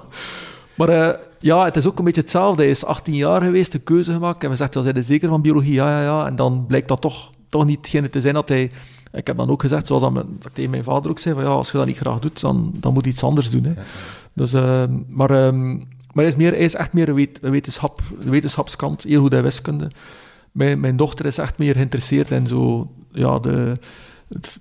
maar 0.76 0.90
eh, 0.90 1.20
ja, 1.40 1.66
het 1.66 1.76
is 1.76 1.88
ook 1.88 2.00
een 2.00 2.06
beetje 2.06 2.22
hetzelfde. 2.22 2.62
Hij 2.62 2.72
is 2.72 2.86
18 2.86 3.16
jaar 3.16 3.42
geweest, 3.42 3.74
een 3.74 3.84
keuze 3.84 4.14
gemaakt. 4.14 4.44
En 4.44 4.50
we 4.50 4.56
zegt, 4.56 4.74
zijn 4.74 4.96
er 4.96 5.04
zeker 5.04 5.30
van 5.30 5.42
biologie? 5.42 5.74
Ja, 5.74 5.90
ja, 5.90 6.02
ja. 6.02 6.26
En 6.26 6.36
dan 6.36 6.66
blijkt 6.68 6.88
dat 6.88 7.02
toch, 7.02 7.32
toch 7.50 7.66
niet 7.66 7.78
hetgene 7.78 8.10
te 8.10 8.22
zijn 8.22 8.34
dat 8.34 8.50
hij... 8.50 8.72
Ik 9.14 9.28
heb 9.28 9.38
dan 9.38 9.50
ook 9.50 9.62
gezegd, 9.62 9.88
zoals 9.88 10.02
dat, 10.02 10.12
mijn, 10.12 10.26
dat 10.38 10.48
ik 10.48 10.54
tegen 10.54 10.72
mijn 10.72 10.84
vader 10.84 11.12
ook 11.12 11.20
zei, 11.20 11.36
van 11.36 11.44
ja, 11.44 11.50
als 11.50 11.72
je 11.72 11.78
dat 11.78 11.88
niet 11.88 11.98
graag 11.98 12.20
doet, 12.20 12.42
dan, 12.42 12.72
dan 12.76 12.94
moet 12.94 13.06
je 13.06 13.12
iets 13.12 13.24
anders 13.24 13.50
doen. 13.50 13.64
Hè. 13.64 13.74
Dus, 14.34 14.54
ehm, 14.54 15.00
maar, 15.08 15.30
ehm, 15.30 15.76
maar 15.78 16.24
hij, 16.24 16.28
is 16.28 16.36
meer, 16.36 16.52
hij 16.52 16.60
is 16.60 16.76
echt 16.76 16.94
meer 16.94 17.10
een, 17.10 17.16
wet, 17.16 17.40
een 17.42 17.52
wetenschap, 17.52 18.02
de 18.24 18.30
wetenschapskant, 18.30 19.04
heel 19.04 19.22
goed 19.22 19.34
in 19.34 19.42
wiskunde. 19.42 19.92
Mijn, 20.52 20.80
mijn 20.80 20.96
dochter 20.96 21.26
is 21.26 21.38
echt 21.38 21.58
meer 21.58 21.74
geïnteresseerd 21.74 22.32
in 22.32 22.48
zo, 22.48 22.92
ja, 23.12 23.40
de, 23.40 23.78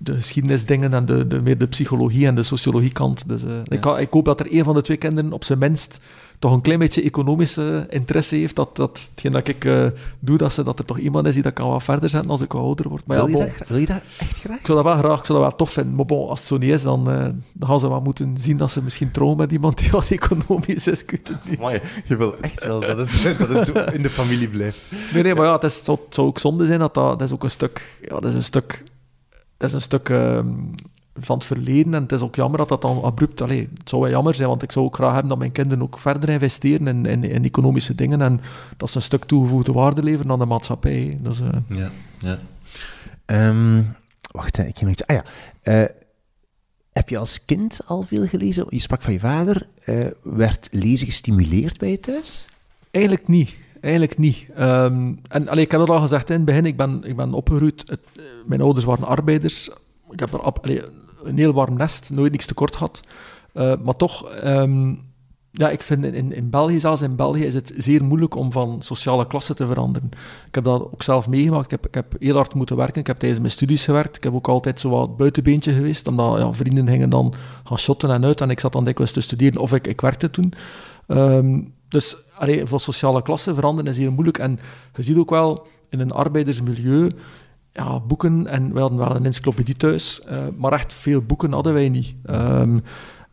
de 0.01 0.15
geschiedenisdingen 0.15 0.93
en 0.93 1.05
de, 1.05 1.27
de, 1.27 1.41
meer 1.41 1.57
de 1.57 1.67
psychologie 1.67 2.27
en 2.27 2.35
de 2.35 2.43
sociologiekant. 2.43 3.27
Dus, 3.27 3.43
eh, 3.43 3.51
ik, 3.63 3.85
ik 3.85 4.11
hoop 4.11 4.25
dat 4.25 4.39
er 4.39 4.53
een 4.53 4.63
van 4.63 4.75
de 4.75 4.81
twee 4.81 4.97
kinderen 4.97 5.33
op 5.33 5.43
zijn 5.43 5.59
minst 5.59 5.99
toch 6.41 6.51
een 6.51 6.61
klein 6.61 6.79
beetje 6.79 7.01
economische 7.01 7.85
interesse 7.89 8.35
heeft. 8.35 8.55
Dat, 8.55 8.75
dat 8.75 9.09
hetgeen 9.09 9.31
dat 9.31 9.47
ik 9.47 9.65
eh, 9.65 9.85
doe, 10.19 10.37
dat, 10.37 10.53
ze, 10.53 10.63
dat 10.63 10.79
er 10.79 10.85
toch 10.85 10.97
iemand 10.97 11.27
is 11.27 11.33
die 11.33 11.43
dat 11.43 11.53
kan 11.53 11.69
wat 11.69 11.83
verder 11.83 12.09
zetten 12.09 12.31
als 12.31 12.41
ik 12.41 12.51
wat 12.51 12.61
ouder 12.61 12.89
word. 12.89 13.05
Maar 13.05 13.17
ja, 13.17 13.25
wil, 13.25 13.39
je 13.39 13.45
dat, 13.45 13.67
wil 13.67 13.77
je 13.77 13.85
dat 13.85 14.01
echt 14.19 14.39
graag? 14.39 14.59
ik 14.59 14.65
zou 14.65 14.83
dat 14.83 14.93
wel 14.93 15.03
graag, 15.03 15.19
ik 15.19 15.25
zou 15.25 15.39
dat 15.39 15.47
wel 15.47 15.57
tof 15.57 15.71
vinden. 15.71 15.95
Maar 15.95 16.05
bon, 16.05 16.29
als 16.29 16.39
het 16.39 16.47
zo 16.47 16.57
niet 16.57 16.71
is, 16.71 16.83
dan, 16.83 17.11
eh, 17.11 17.27
dan 17.53 17.69
gaan 17.69 17.79
ze 17.79 17.89
wel 17.89 18.01
moeten 18.01 18.37
zien 18.39 18.57
dat 18.57 18.71
ze 18.71 18.83
misschien 18.83 19.11
trouwen 19.11 19.37
met 19.37 19.51
iemand 19.51 19.77
die 19.77 19.91
wat 19.91 20.09
economisch 20.09 20.87
is. 20.87 21.05
Amai, 21.57 21.81
je 22.05 22.17
wil 22.17 22.35
echt 22.41 22.63
wel 22.63 22.79
dat 22.79 22.97
het, 22.97 23.37
dat 23.49 23.67
het 23.67 23.93
in 23.93 24.01
de 24.01 24.09
familie 24.09 24.49
blijft. 24.49 24.91
Nee, 25.13 25.23
nee, 25.23 25.35
maar 25.35 25.45
ja, 25.45 25.53
het, 25.53 25.63
is, 25.63 25.75
het, 25.75 25.85
zou, 25.85 25.97
het 26.05 26.15
zou 26.15 26.27
ook 26.27 26.39
zonde 26.39 26.65
zijn 26.65 26.79
dat 26.79 26.93
dat, 26.93 27.19
dat 27.19 27.27
is 27.27 27.33
ook 27.33 27.43
een 27.43 27.49
stuk... 27.49 27.99
Ja, 28.01 28.19
dat 28.19 28.25
is 28.25 28.33
een 28.33 28.43
stuk... 28.43 28.83
Dat 29.61 29.69
is 29.69 29.75
een 29.75 29.81
stuk 29.81 30.09
ehm, 30.09 30.53
van 31.15 31.37
het 31.37 31.45
verleden 31.45 31.93
en 31.93 32.01
het 32.01 32.11
is 32.11 32.21
ook 32.21 32.35
jammer 32.35 32.57
dat 32.57 32.69
dat 32.69 32.81
dan 32.81 33.03
abrupt... 33.03 33.41
Allee, 33.41 33.69
het 33.77 33.89
zou 33.89 34.01
wel 34.01 34.11
jammer 34.11 34.35
zijn, 34.35 34.47
want 34.47 34.63
ik 34.63 34.71
zou 34.71 34.85
ook 34.85 34.95
graag 34.95 35.11
hebben 35.11 35.29
dat 35.29 35.37
mijn 35.37 35.51
kinderen 35.51 35.83
ook 35.83 35.99
verder 35.99 36.29
investeren 36.29 36.87
in, 36.87 37.05
in, 37.05 37.23
in 37.23 37.43
economische 37.43 37.95
dingen 37.95 38.21
en 38.21 38.41
dat 38.77 38.89
ze 38.89 38.95
een 38.95 39.01
stuk 39.01 39.23
toegevoegde 39.25 39.71
waarde 39.71 40.03
leveren 40.03 40.31
aan 40.31 40.39
de 40.39 40.45
maatschappij. 40.45 41.17
Dus, 41.21 41.39
eh, 41.41 41.49
Ja, 41.67 41.91
ja. 42.19 42.39
Ehm, 43.25 43.81
wacht, 44.31 44.57
ik 44.57 44.63
ging 44.63 44.79
nog 44.79 44.89
iets... 44.91 45.05
Ah 45.05 45.15
ja. 45.15 45.23
eh, 45.61 45.89
heb 46.91 47.09
je 47.09 47.17
als 47.17 47.45
kind 47.45 47.81
al 47.85 48.01
veel 48.01 48.27
gelezen? 48.27 48.65
Je 48.69 48.79
sprak 48.79 49.01
van 49.01 49.13
je 49.13 49.19
vader. 49.19 49.67
eh, 49.83 50.07
werd 50.23 50.69
lezen 50.71 51.07
gestimuleerd 51.07 51.77
bij 51.77 51.89
je 51.91 51.99
thuis? 51.99 52.47
Eigenlijk 52.91 53.27
niet. 53.27 53.55
Eigenlijk 53.81 54.17
niet. 54.17 54.47
Ehm, 54.55 55.13
en 55.27 55.47
allee, 55.47 55.63
ik 55.63 55.71
heb 55.71 55.79
dat 55.79 55.89
al 55.89 55.99
gezegd 55.99 56.29
in 56.29 56.35
het 56.35 56.45
begin. 56.45 56.65
Ik 56.65 56.77
ben, 56.77 57.03
ik 57.03 57.15
ben. 57.15 57.33
Het, 57.33 57.99
mijn 58.45 58.61
ouders 58.61 58.85
waren 58.85 59.07
arbeiders. 59.07 59.69
Ik 60.09 60.19
heb 60.19 60.33
er 60.33 60.39
allee, 60.41 60.81
een 61.23 61.37
heel 61.37 61.53
warm 61.53 61.77
nest, 61.77 62.09
nooit 62.09 62.31
niks 62.31 62.45
tekort 62.45 62.75
gehad. 62.75 63.01
Eh, 63.53 63.73
maar 63.83 63.95
toch, 63.95 64.29
ehm, 64.29 64.93
ja, 65.51 65.69
ik 65.69 65.81
vind 65.81 66.05
in, 66.05 66.33
in 66.33 66.49
België, 66.49 66.79
zelfs 66.79 67.01
in 67.01 67.15
België, 67.15 67.43
is 67.45 67.53
het 67.53 67.73
zeer 67.77 68.03
moeilijk 68.03 68.35
om 68.35 68.51
van 68.51 68.81
sociale 68.81 69.27
klasse 69.27 69.53
te 69.53 69.67
veranderen. 69.67 70.09
Ik 70.47 70.55
heb 70.55 70.63
dat 70.63 70.81
ook 70.81 71.03
zelf 71.03 71.27
meegemaakt. 71.27 71.65
Ik 71.65 71.71
heb, 71.71 71.87
ik 71.87 71.93
heb 71.93 72.15
heel 72.19 72.35
hard 72.35 72.53
moeten 72.53 72.75
werken. 72.75 73.01
Ik 73.01 73.07
heb 73.07 73.17
tijdens 73.17 73.39
mijn 73.39 73.51
studies 73.51 73.85
gewerkt. 73.85 74.17
Ik 74.17 74.23
heb 74.23 74.33
ook 74.33 74.47
altijd 74.47 74.79
zo 74.79 74.89
wat 74.89 75.17
buitenbeentje 75.17 75.73
geweest, 75.73 76.07
omdat 76.07 76.39
ja, 76.39 76.53
vrienden 76.53 76.87
gingen 76.87 77.09
dan 77.09 77.33
gaan 77.63 77.79
shotten 77.79 78.09
en 78.09 78.25
uit. 78.25 78.41
En 78.41 78.49
ik 78.49 78.59
zat 78.59 78.73
dan 78.73 78.85
dikwijls 78.85 79.11
te 79.11 79.21
studeren, 79.21 79.61
of 79.61 79.73
ik, 79.73 79.87
ik 79.87 80.01
werkte 80.01 80.29
toen. 80.29 80.53
Ehm, 81.07 81.59
dus 81.91 82.15
voor 82.63 82.79
sociale 82.79 83.21
klasse 83.21 83.53
veranderen 83.53 83.91
is 83.91 83.97
heel 83.97 84.11
moeilijk. 84.11 84.37
En 84.37 84.59
je 84.95 85.01
ziet 85.01 85.17
ook 85.17 85.29
wel 85.29 85.67
in 85.89 85.99
een 85.99 86.11
arbeidersmilieu 86.11 87.11
ja, 87.73 87.99
boeken. 87.99 88.47
En 88.47 88.73
we 88.73 88.79
hadden 88.79 88.97
wel 88.97 89.15
een 89.15 89.25
encyclopedie 89.25 89.75
thuis, 89.75 90.21
eh, 90.21 90.37
maar 90.57 90.73
echt 90.73 90.93
veel 90.93 91.21
boeken 91.21 91.51
hadden 91.51 91.73
wij 91.73 91.89
niet. 91.89 92.15
Ehm, 92.25 92.79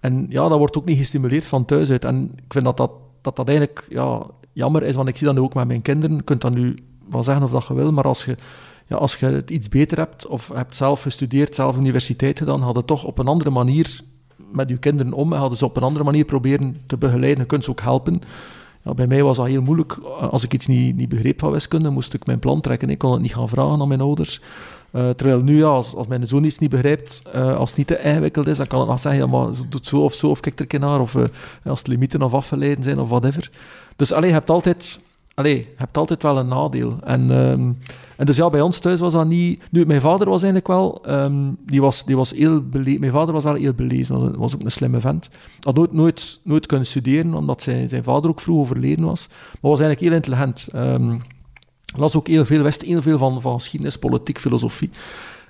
en 0.00 0.26
ja, 0.28 0.48
dat 0.48 0.58
wordt 0.58 0.76
ook 0.76 0.84
niet 0.84 0.98
gestimuleerd 0.98 1.46
van 1.46 1.64
thuis 1.64 1.90
uit. 1.90 2.04
En 2.04 2.30
ik 2.36 2.52
vind 2.52 2.64
dat 2.64 2.76
dat, 2.76 2.90
dat, 3.20 3.48
eigenlijk 3.48 3.86
ja, 3.88 4.26
jammer 4.52 4.82
is, 4.82 4.94
want 4.94 5.08
ik 5.08 5.16
zie 5.16 5.26
dat 5.26 5.36
nu 5.36 5.42
ook 5.42 5.54
met 5.54 5.66
mijn 5.66 5.82
kinderen. 5.82 6.16
Je 6.16 6.22
kunt 6.22 6.40
dat 6.40 6.54
nu 6.54 6.78
wel 7.10 7.22
zeggen 7.22 7.44
of 7.44 7.50
dat 7.50 7.66
je 7.66 7.74
wil, 7.74 7.92
maar 7.92 8.04
als 8.04 8.24
je, 8.24 8.36
ja, 8.86 8.96
als 8.96 9.16
je 9.16 9.26
het 9.26 9.50
iets 9.50 9.68
beter 9.68 9.98
hebt, 9.98 10.26
of 10.26 10.48
hebt 10.54 10.76
zelf 10.76 11.02
gestudeerd, 11.02 11.54
zelf 11.54 11.76
universiteit 11.76 12.38
gedaan, 12.38 12.62
hadden 12.62 12.84
toch 12.84 13.04
op 13.04 13.18
een 13.18 13.26
andere 13.26 13.50
manier 13.50 14.00
met 14.52 14.68
je 14.68 14.78
kinderen 14.78 15.12
om 15.12 15.32
en 15.32 15.38
hadden 15.38 15.58
ze 15.58 15.64
op 15.64 15.76
een 15.76 15.82
andere 15.82 16.04
manier 16.04 16.24
proberen 16.24 16.76
te 16.86 16.96
begeleiden. 16.96 17.38
Je 17.38 17.46
kunt 17.46 17.64
ze 17.64 17.70
ook 17.70 17.80
helpen. 17.80 18.22
Ja, 18.82 18.94
bij 18.94 19.06
mij 19.06 19.22
was 19.22 19.36
dat 19.36 19.46
heel 19.46 19.62
moeilijk. 19.62 19.92
Als 20.30 20.44
ik 20.44 20.54
iets 20.54 20.66
niet, 20.66 20.96
niet 20.96 21.08
begreep 21.08 21.40
van 21.40 21.50
wiskunde, 21.50 21.90
moest 21.90 22.14
ik 22.14 22.26
mijn 22.26 22.38
plan 22.38 22.60
trekken. 22.60 22.90
Ik 22.90 22.98
kon 22.98 23.12
het 23.12 23.20
niet 23.20 23.34
gaan 23.34 23.48
vragen 23.48 23.80
aan 23.80 23.88
mijn 23.88 24.00
ouders. 24.00 24.40
Eh, 24.90 25.10
terwijl 25.10 25.40
nu, 25.40 25.64
als, 25.64 25.94
als 25.94 26.06
mijn 26.06 26.26
zoon 26.26 26.44
iets 26.44 26.58
niet 26.58 26.70
begrijpt, 26.70 27.22
eh, 27.32 27.56
als 27.56 27.68
het 27.68 27.78
niet 27.78 27.86
te 27.86 28.00
ingewikkeld 28.00 28.46
is, 28.46 28.56
dan 28.56 28.66
kan 28.66 28.82
ik 28.82 28.88
nog 28.88 29.00
zeggen, 29.00 29.20
ja, 29.20 29.26
maar 29.26 29.46
doe 29.46 29.64
het 29.70 29.86
zo 29.86 30.00
of 30.00 30.14
zo, 30.14 30.28
of 30.28 30.40
kijk 30.40 30.54
er 30.54 30.60
een 30.60 30.66
keer 30.66 30.80
naar, 30.80 31.00
of 31.00 31.14
eh, 31.14 31.24
als 31.64 31.78
het 31.78 31.88
limieten 31.88 32.22
of 32.22 32.34
afgeleiden 32.34 32.84
zijn, 32.84 32.98
of 32.98 33.08
whatever. 33.08 33.50
Dus 33.96 34.12
allee, 34.12 34.28
je 34.28 34.34
hebt 34.34 34.50
altijd, 34.50 35.00
allee, 35.34 35.56
je 35.56 35.66
hebt 35.76 35.96
altijd 35.96 36.22
wel 36.22 36.38
een 36.38 36.48
nadeel. 36.48 36.98
En, 37.04 37.30
ehm, 37.30 37.72
en 38.18 38.26
dus 38.26 38.36
ja, 38.36 38.50
bij 38.50 38.60
ons 38.60 38.78
thuis 38.78 39.00
was 39.00 39.12
dat 39.12 39.26
niet... 39.26 39.68
Nu, 39.70 39.86
mijn 39.86 40.00
vader 40.00 40.28
was 40.28 40.42
eigenlijk 40.42 40.66
wel... 40.66 41.04
ehm, 41.04 41.52
die 41.64 41.80
was, 41.80 42.04
die 42.04 42.16
was 42.16 42.30
heel 42.30 42.62
bele- 42.62 42.98
Mijn 42.98 43.12
vader 43.12 43.34
was 43.34 43.44
wel 43.44 43.54
heel 43.54 43.72
belezen, 43.72 44.18
was, 44.20 44.30
was 44.36 44.54
ook 44.54 44.62
een 44.62 44.70
slimme 44.70 45.00
vent. 45.00 45.28
Had 45.60 45.74
nooit, 45.74 45.92
nooit, 45.92 46.40
nooit 46.44 46.66
kunnen 46.66 46.86
studeren, 46.86 47.34
omdat 47.34 47.62
zijn, 47.62 47.88
zijn 47.88 48.02
vader 48.02 48.30
ook 48.30 48.40
vroeg 48.40 48.58
overleden 48.58 49.04
was. 49.04 49.28
Maar 49.28 49.70
was 49.70 49.80
eigenlijk 49.80 50.00
heel 50.00 50.12
intelligent. 50.12 50.68
Ehm, 50.72 51.18
las 51.96 52.16
ook 52.16 52.26
heel 52.26 52.44
veel, 52.44 52.62
wist 52.62 52.82
heel 52.82 53.02
veel 53.02 53.18
van, 53.18 53.40
van 53.40 53.54
geschiedenis, 53.54 53.98
politiek, 53.98 54.38
filosofie. 54.38 54.90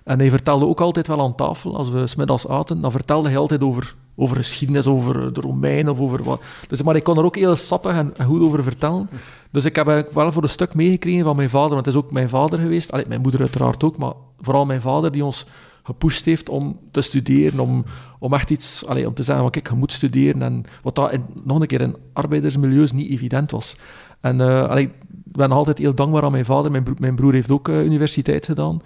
En 0.04 0.18
hij 0.18 0.30
vertelde 0.30 0.66
ook 0.66 0.80
altijd 0.80 1.06
wel 1.06 1.20
aan 1.20 1.34
tafel, 1.34 1.76
als 1.76 1.90
we 1.90 2.06
smiddags 2.06 2.48
aten, 2.48 2.80
dan 2.80 2.90
vertelde 2.90 3.28
hij 3.28 3.38
altijd 3.38 3.62
over, 3.62 3.94
over 4.20 4.36
geschiedenis, 4.36 4.86
over 4.86 5.32
de 5.32 5.40
Romeinen 5.40 5.92
of 5.92 6.00
over 6.00 6.22
wat. 6.22 6.40
Dus, 6.68 6.82
maar 6.82 6.96
ik 6.96 7.04
kon 7.04 7.18
er 7.18 7.24
ook 7.24 7.36
heel 7.36 7.56
sappig 7.56 7.92
en, 7.92 8.14
goed 8.24 8.40
over 8.40 8.62
vertellen. 8.62 9.10
Dus 9.50 9.64
ik 9.64 9.76
heb 9.76 10.08
wel 10.12 10.32
voor 10.32 10.42
een 10.42 10.48
stuk 10.48 10.74
meegekregen 10.74 11.24
van 11.24 11.36
mijn 11.36 11.50
vader, 11.50 11.74
want 11.74 11.86
het 11.86 11.94
is 11.94 12.00
ook 12.00 12.12
mijn 12.12 12.28
vader 12.28 12.58
geweest. 12.58 12.92
Allee, 12.92 13.04
mijn 13.08 13.20
moeder 13.20 13.40
uiteraard 13.40 13.84
ook, 13.84 13.98
maar 13.98 14.12
vooral 14.40 14.66
mijn 14.66 14.80
vader 14.80 15.12
die 15.12 15.24
ons 15.24 15.46
gepusht 15.82 16.24
heeft 16.24 16.48
om 16.48 16.78
te 16.90 17.00
studeren, 17.00 17.60
om, 17.60 17.84
om 18.18 18.34
echt 18.34 18.50
iets, 18.50 18.86
allee, 18.86 19.06
om 19.06 19.14
te 19.14 19.22
zeggen, 19.22 19.42
van, 19.42 19.52
kijk, 19.52 19.68
je 19.68 19.74
moet 19.74 19.92
studeren. 19.92 20.42
En 20.42 20.64
wat 20.82 20.94
dat 20.94 21.12
in, 21.12 21.24
nog 21.44 21.60
een 21.60 21.66
keer 21.66 21.80
in 21.80 21.96
arbeidersmilieus 22.12 22.92
niet 22.92 23.10
evident 23.10 23.50
was. 23.50 23.76
En 24.20 24.40
eh, 24.40 24.68
allee, 24.68 24.84
ik 24.84 24.92
ben 25.24 25.52
altijd 25.52 25.78
heel 25.78 25.94
dankbaar 25.94 26.22
aan 26.22 26.32
mijn 26.32 26.44
vader. 26.44 26.70
Mijn, 26.70 26.84
mijn 26.98 27.14
broer 27.14 27.32
heeft 27.32 27.50
ook 27.50 27.68
eh, 27.68 27.84
universiteit 27.84 28.44
gedaan. 28.44 28.82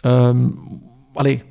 Ehm 0.00 0.48
allee, 1.14 1.42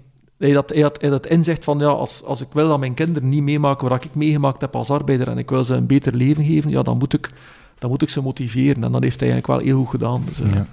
hij 0.41 0.51
had, 0.51 0.69
hij, 0.69 0.81
had, 0.81 1.01
hij 1.01 1.09
had 1.09 1.27
inzicht 1.27 1.63
van, 1.63 1.79
ja, 1.79 1.87
als, 1.87 2.23
als 2.23 2.41
ik 2.41 2.47
wil 2.53 2.67
dat 2.67 2.79
mijn 2.79 2.93
kinderen 2.93 3.29
niet 3.29 3.43
meemaken 3.43 3.89
wat 3.89 4.03
ik 4.03 4.15
meegemaakt 4.15 4.61
heb 4.61 4.75
als 4.75 4.89
arbeider 4.89 5.27
en 5.27 5.37
ik 5.37 5.49
wil 5.49 5.63
ze 5.63 5.73
een 5.73 5.85
beter 5.87 6.15
leven 6.15 6.45
geven, 6.45 6.71
ja, 6.71 6.81
dan 6.81 6.97
moet 6.97 7.13
ik, 7.13 7.31
dan 7.79 7.89
moet 7.89 8.01
ik 8.01 8.09
ze 8.09 8.21
motiveren. 8.21 8.83
En 8.83 8.91
dat 8.91 9.03
heeft 9.03 9.19
hij 9.19 9.29
eigenlijk 9.31 9.61
wel 9.61 9.71
heel 9.73 9.79
goed 9.83 9.89
gedaan. 9.89 10.23
Dus, 10.25 10.39
eh, 10.41 10.51
Ja. 10.53 10.65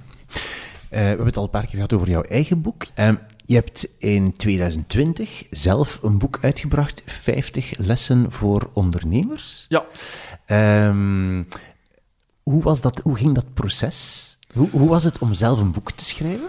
we 0.88 0.96
hebben 0.96 1.26
het 1.26 1.36
al 1.36 1.42
een 1.44 1.50
paar 1.50 1.62
keer 1.64 1.74
gehad 1.74 1.92
over 1.92 2.10
jouw 2.10 2.22
eigen 2.22 2.60
boek. 2.60 2.84
Ehm, 2.94 3.14
je 3.44 3.54
hebt 3.54 3.88
in 3.98 4.32
2020 4.32 5.46
zelf 5.50 5.98
een 6.02 6.18
boek 6.18 6.38
uitgebracht, 6.40 7.02
50 7.06 7.72
lessen 7.78 8.32
voor 8.32 8.70
ondernemers. 8.72 9.66
Ja. 9.68 9.84
Ehm, 10.46 11.42
hoe, 12.42 12.62
was 12.62 12.80
dat, 12.80 13.00
hoe 13.02 13.16
ging 13.16 13.34
dat 13.34 13.54
proces? 13.54 14.38
Hoe, 14.54 14.68
hoe 14.70 14.88
was 14.88 15.04
het 15.04 15.18
om 15.18 15.34
zelf 15.34 15.58
een 15.58 15.72
boek 15.72 15.92
te 15.92 16.04
schrijven? 16.04 16.48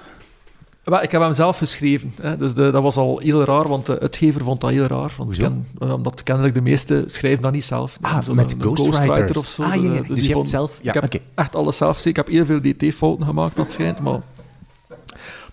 Ik 0.97 1.11
heb 1.11 1.21
hem 1.21 1.33
zelf 1.33 1.57
geschreven. 1.57 2.13
Hè. 2.21 2.37
Dus 2.37 2.53
de, 2.53 2.69
dat 2.71 2.81
was 2.83 2.97
al 2.97 3.17
heel 3.19 3.43
raar, 3.43 3.67
want 3.67 3.85
de 3.85 3.99
uitgever 3.99 4.41
vond 4.43 4.61
dat 4.61 4.69
heel 4.69 4.85
raar. 4.85 5.13
Want 5.17 5.37
ken, 5.37 5.65
omdat 5.79 6.23
kennelijk 6.23 6.53
de 6.53 6.61
meesten 6.61 7.09
schrijven 7.09 7.43
dat 7.43 7.51
niet 7.51 7.63
zelf. 7.63 7.97
Ah, 8.01 8.23
Zo 8.23 8.33
met 8.33 8.51
een- 8.51 8.61
ghostwriters. 8.75 9.37
of 9.37 9.47
zo. 9.47 9.63
Ah, 9.63 9.75
ja, 9.75 9.81
ja. 9.81 9.87
eh, 9.89 9.97
Dus 9.97 10.05
die 10.07 10.15
je 10.15 10.21
hebt 10.21 10.31
vond- 10.33 10.49
zelf- 10.49 10.79
ja, 10.81 10.93
ik 11.01 11.11
heb 11.13 11.21
echt 11.35 11.55
alles 11.55 11.77
zelf 11.77 11.95
gezien. 11.95 12.09
Ik 12.11 12.15
heb 12.15 12.27
heel 12.27 12.45
veel 12.45 12.61
DT-fouten 12.61 13.25
gemaakt, 13.25 13.55
dat 13.55 13.71
schijnt. 13.71 13.99
Maar, 13.99 14.19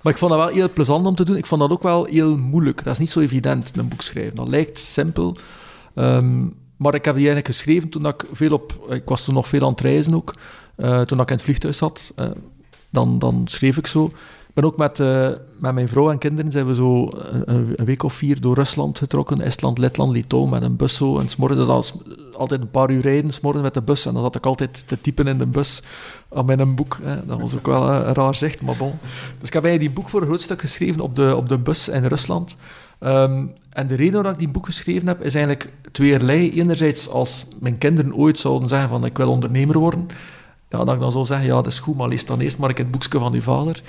maar 0.02 0.12
ik 0.12 0.18
vond 0.18 0.30
dat 0.30 0.40
wel 0.40 0.48
heel 0.54 0.70
plezant 0.72 1.06
om 1.06 1.14
te 1.14 1.24
doen. 1.24 1.36
Ik 1.36 1.46
vond 1.46 1.60
dat 1.60 1.70
ook 1.70 1.82
wel 1.82 2.04
heel 2.04 2.36
moeilijk. 2.38 2.84
Dat 2.84 2.92
is 2.92 2.98
niet 2.98 3.10
zo 3.10 3.20
evident, 3.20 3.72
een 3.76 3.88
boek 3.88 4.02
schrijven. 4.02 4.34
Dat 4.34 4.48
lijkt 4.48 4.78
simpel. 4.78 5.36
Ehm, 5.94 6.40
maar 6.76 6.94
ik 6.94 7.04
heb 7.04 7.14
die 7.14 7.26
eigenlijk 7.26 7.46
geschreven 7.46 7.88
toen 7.88 8.06
ik 8.06 8.24
veel 8.32 8.52
op... 8.52 8.86
Ik 8.90 9.02
was 9.04 9.24
toen 9.24 9.34
nog 9.34 9.48
veel 9.48 9.62
aan 9.62 9.70
het 9.70 9.80
reizen 9.80 10.14
ook. 10.14 10.34
Eh, 10.76 11.00
toen 11.00 11.20
ik 11.20 11.28
in 11.28 11.34
het 11.34 11.44
vliegtuig 11.44 11.74
zat, 11.74 12.12
eh, 12.16 12.30
dan, 12.90 13.18
dan 13.18 13.42
schreef 13.44 13.76
ik 13.76 13.86
zo. 13.86 14.10
Ben 14.56 14.64
ook 14.64 14.76
met, 14.76 15.00
eh, 15.00 15.28
met 15.58 15.74
mijn 15.74 15.88
vrouw 15.88 16.10
en 16.10 16.18
kinderen 16.18 16.52
zijn 16.52 16.66
we 16.66 16.74
zo 16.74 17.10
een, 17.44 17.74
week 17.84 18.02
of 18.02 18.12
vier 18.12 18.40
door 18.40 18.54
Rusland 18.54 18.98
getrokken. 18.98 19.40
Estland, 19.40 19.78
Letland, 19.78 20.12
Litauen 20.12 20.48
met 20.48 20.62
een 20.62 20.76
bus 20.76 20.96
zo. 20.96 21.18
En 21.18 21.28
s'morgens 21.28 21.66
dat 21.66 21.94
altijd 22.32 22.60
een 22.60 22.70
paar 22.70 22.90
uur 22.90 23.00
rijden, 23.00 23.30
s'morgens 23.30 23.62
met 23.62 23.74
de 23.74 23.82
bus. 23.82 24.06
En 24.06 24.12
dan 24.12 24.22
zat 24.22 24.36
ik 24.36 24.46
altijd 24.46 24.88
te 24.88 25.00
typen 25.00 25.26
in 25.26 25.38
de 25.38 25.46
bus 25.46 25.82
aan 26.32 26.44
mijn 26.46 26.74
boek. 26.74 26.98
Hè. 27.02 27.26
Dat 27.26 27.40
was 27.40 27.54
ook 27.54 27.66
wel 27.66 27.88
eh, 27.88 28.06
een 28.06 28.14
raar 28.14 28.34
zicht, 28.34 28.62
maar 28.62 28.76
bon. 28.76 28.92
Dus 29.38 29.48
ik 29.48 29.54
heb 29.54 29.64
eigenlijk 29.64 29.80
die 29.80 30.02
boek 30.02 30.08
voor 30.08 30.20
een 30.20 30.26
groot 30.26 30.40
stuk 30.40 30.60
geschreven 30.60 31.00
op 31.00 31.16
de, 31.16 31.36
op 31.36 31.48
de 31.48 31.58
bus 31.58 31.88
in 31.88 32.04
Rusland. 32.04 32.56
Ehm, 32.98 33.46
en 33.72 33.86
de 33.86 33.94
reden 33.94 34.14
waarom 34.14 34.32
ik 34.32 34.38
die 34.38 34.48
boek 34.48 34.66
geschreven 34.66 35.08
heb, 35.08 35.22
is 35.22 35.34
eigenlijk 35.34 35.70
tweeërlei. 35.92 36.60
Enerzijds, 36.60 37.08
als 37.08 37.46
mijn 37.60 37.78
kinderen 37.78 38.14
ooit 38.14 38.38
zouden 38.38 38.68
zeggen 38.68 38.88
van 38.88 39.04
ik 39.04 39.16
wil 39.16 39.30
ondernemer 39.30 39.78
worden, 39.78 40.06
ja, 40.68 40.84
dat 40.84 40.94
ik 40.94 41.00
dan 41.00 41.12
zou 41.12 41.24
zeggen, 41.24 41.46
ja, 41.46 41.54
dat 41.54 41.66
is 41.66 41.78
goed, 41.78 41.96
maar 41.96 42.08
lees 42.08 42.26
dan 42.26 42.40
eerst 42.40 42.58
maar 42.58 42.70
ik 42.70 42.78
het 42.78 42.90
boekje 42.90 43.18
van 43.18 43.32
uw 43.32 43.42
vader. 43.42 43.82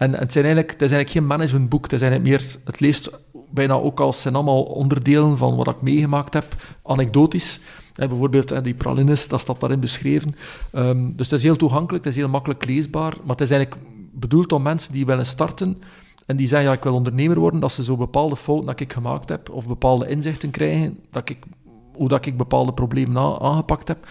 En, 0.00 0.14
en 0.14 0.20
het, 0.20 0.32
zijn 0.32 0.44
eigenlijk, 0.44 0.72
het 0.72 0.82
is 0.82 0.90
eigenlijk 0.90 1.10
geen 1.10 1.36
managementboek, 1.36 1.82
het 1.82 1.92
is 1.92 2.00
eigenlijk 2.00 2.30
meer, 2.30 2.56
het 2.64 2.80
leest 2.80 3.10
bijna 3.50 3.74
ook 3.74 4.00
als, 4.00 4.22
zijn 4.22 4.34
allemaal 4.34 4.62
onderdelen 4.62 5.38
van 5.38 5.56
wat 5.56 5.68
ik 5.68 5.82
meegemaakt 5.82 6.34
heb, 6.34 6.56
anekdotisch. 6.84 7.60
Hè, 7.94 8.08
bijvoorbeeld 8.08 8.50
hè, 8.50 8.60
die 8.60 8.74
pralines, 8.74 9.28
dat 9.28 9.40
staat 9.40 9.60
daarin 9.60 9.80
beschreven. 9.80 10.34
Ehm, 10.72 11.10
dus 11.10 11.30
het 11.30 11.38
is 11.38 11.42
heel 11.42 11.56
toegankelijk, 11.56 12.04
het 12.04 12.12
is 12.12 12.18
heel 12.18 12.28
makkelijk 12.28 12.64
leesbaar, 12.64 13.12
maar 13.20 13.36
het 13.36 13.40
is 13.40 13.50
eigenlijk 13.50 13.82
bedoeld 14.12 14.52
om 14.52 14.62
mensen 14.62 14.92
die 14.92 15.06
willen 15.06 15.26
starten 15.26 15.82
en 16.26 16.36
die 16.36 16.46
zeggen, 16.46 16.68
ja, 16.68 16.74
ik 16.74 16.82
wil 16.82 16.94
ondernemer 16.94 17.38
worden, 17.38 17.60
dat 17.60 17.72
ze 17.72 17.84
zo 17.84 17.96
bepaalde 17.96 18.36
fouten 18.36 18.66
dat 18.66 18.80
ik 18.80 18.92
gemaakt 18.92 19.28
heb, 19.28 19.50
of 19.50 19.66
bepaalde 19.66 20.08
inzichten 20.08 20.50
krijgen, 20.50 20.98
dat 21.10 21.28
ik, 21.28 21.38
hoe 21.94 22.08
dat 22.08 22.26
ik 22.26 22.36
bepaalde 22.36 22.72
problemen 22.72 23.40
aangepakt 23.40 23.88
heb, 23.88 24.06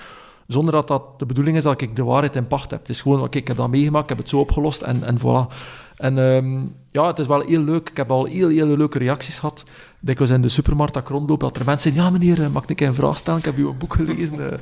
zonder 0.50 0.74
dat 0.74 0.88
dat 0.88 1.20
de 1.20 1.26
bedoeling 1.26 1.58
is 1.58 1.64
dat 1.64 1.82
ik 1.82 1.96
de 1.96 2.04
waarheid 2.04 2.36
in 2.36 2.48
pacht 2.48 2.72
heb. 2.72 2.80
Het 2.80 2.90
is 2.90 3.02
gewoon, 3.02 3.22
oké, 3.24 3.38
ik 3.38 3.48
heb 3.48 3.58
dat 3.58 3.70
meegemaakt, 3.70 4.04
ik 4.04 4.10
heb 4.10 4.18
het 4.18 4.30
zo 4.30 4.40
opgelost 4.40 4.82
en, 4.82 5.04
en 5.04 5.18
voilà. 5.20 5.54
En 5.98 6.18
ehm, 6.18 6.60
ja, 6.92 7.08
het 7.08 7.20
is 7.20 7.28
wel 7.28 7.40
heel 7.42 7.62
leuk. 7.62 7.90
Ik 7.90 7.98
heb 7.98 8.12
al 8.12 8.26
heel, 8.26 8.48
heel 8.50 8.78
leuke 8.78 8.98
reacties 8.98 9.40
gehad. 9.40 9.64
Dikwijls 10.00 10.34
in 10.34 10.42
de 10.42 10.50
supermarkt 10.50 10.94
dat 10.94 11.04
ik 11.04 11.10
rondloop, 11.10 11.40
dat 11.40 11.58
er 11.58 11.66
mensen 11.66 11.94
zeggen, 11.94 12.12
ja 12.12 12.18
meneer, 12.20 12.44
eh, 12.44 12.50
mag 12.50 12.66
ik 12.66 12.82
een 12.82 12.94
vraag 12.94 13.18
stellen? 13.18 13.40
Ik 13.40 13.46
heb 13.46 13.56
uw 13.58 13.74
boek 13.78 13.94
gelezen. 13.94 14.52
eh." 14.52 14.58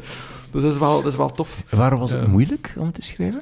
Dus 0.52 0.62
dat 0.62 0.72
is 0.72 0.78
wel, 0.80 1.02
dat 1.02 1.12
is 1.12 1.18
wel 1.18 1.32
tof. 1.32 1.64
Waarom 1.70 2.00
was 2.00 2.12
het 2.12 2.22
Ja. 2.22 2.28
moeilijk 2.28 2.74
om 2.78 2.92
te 2.92 3.02
schrijven? 3.02 3.42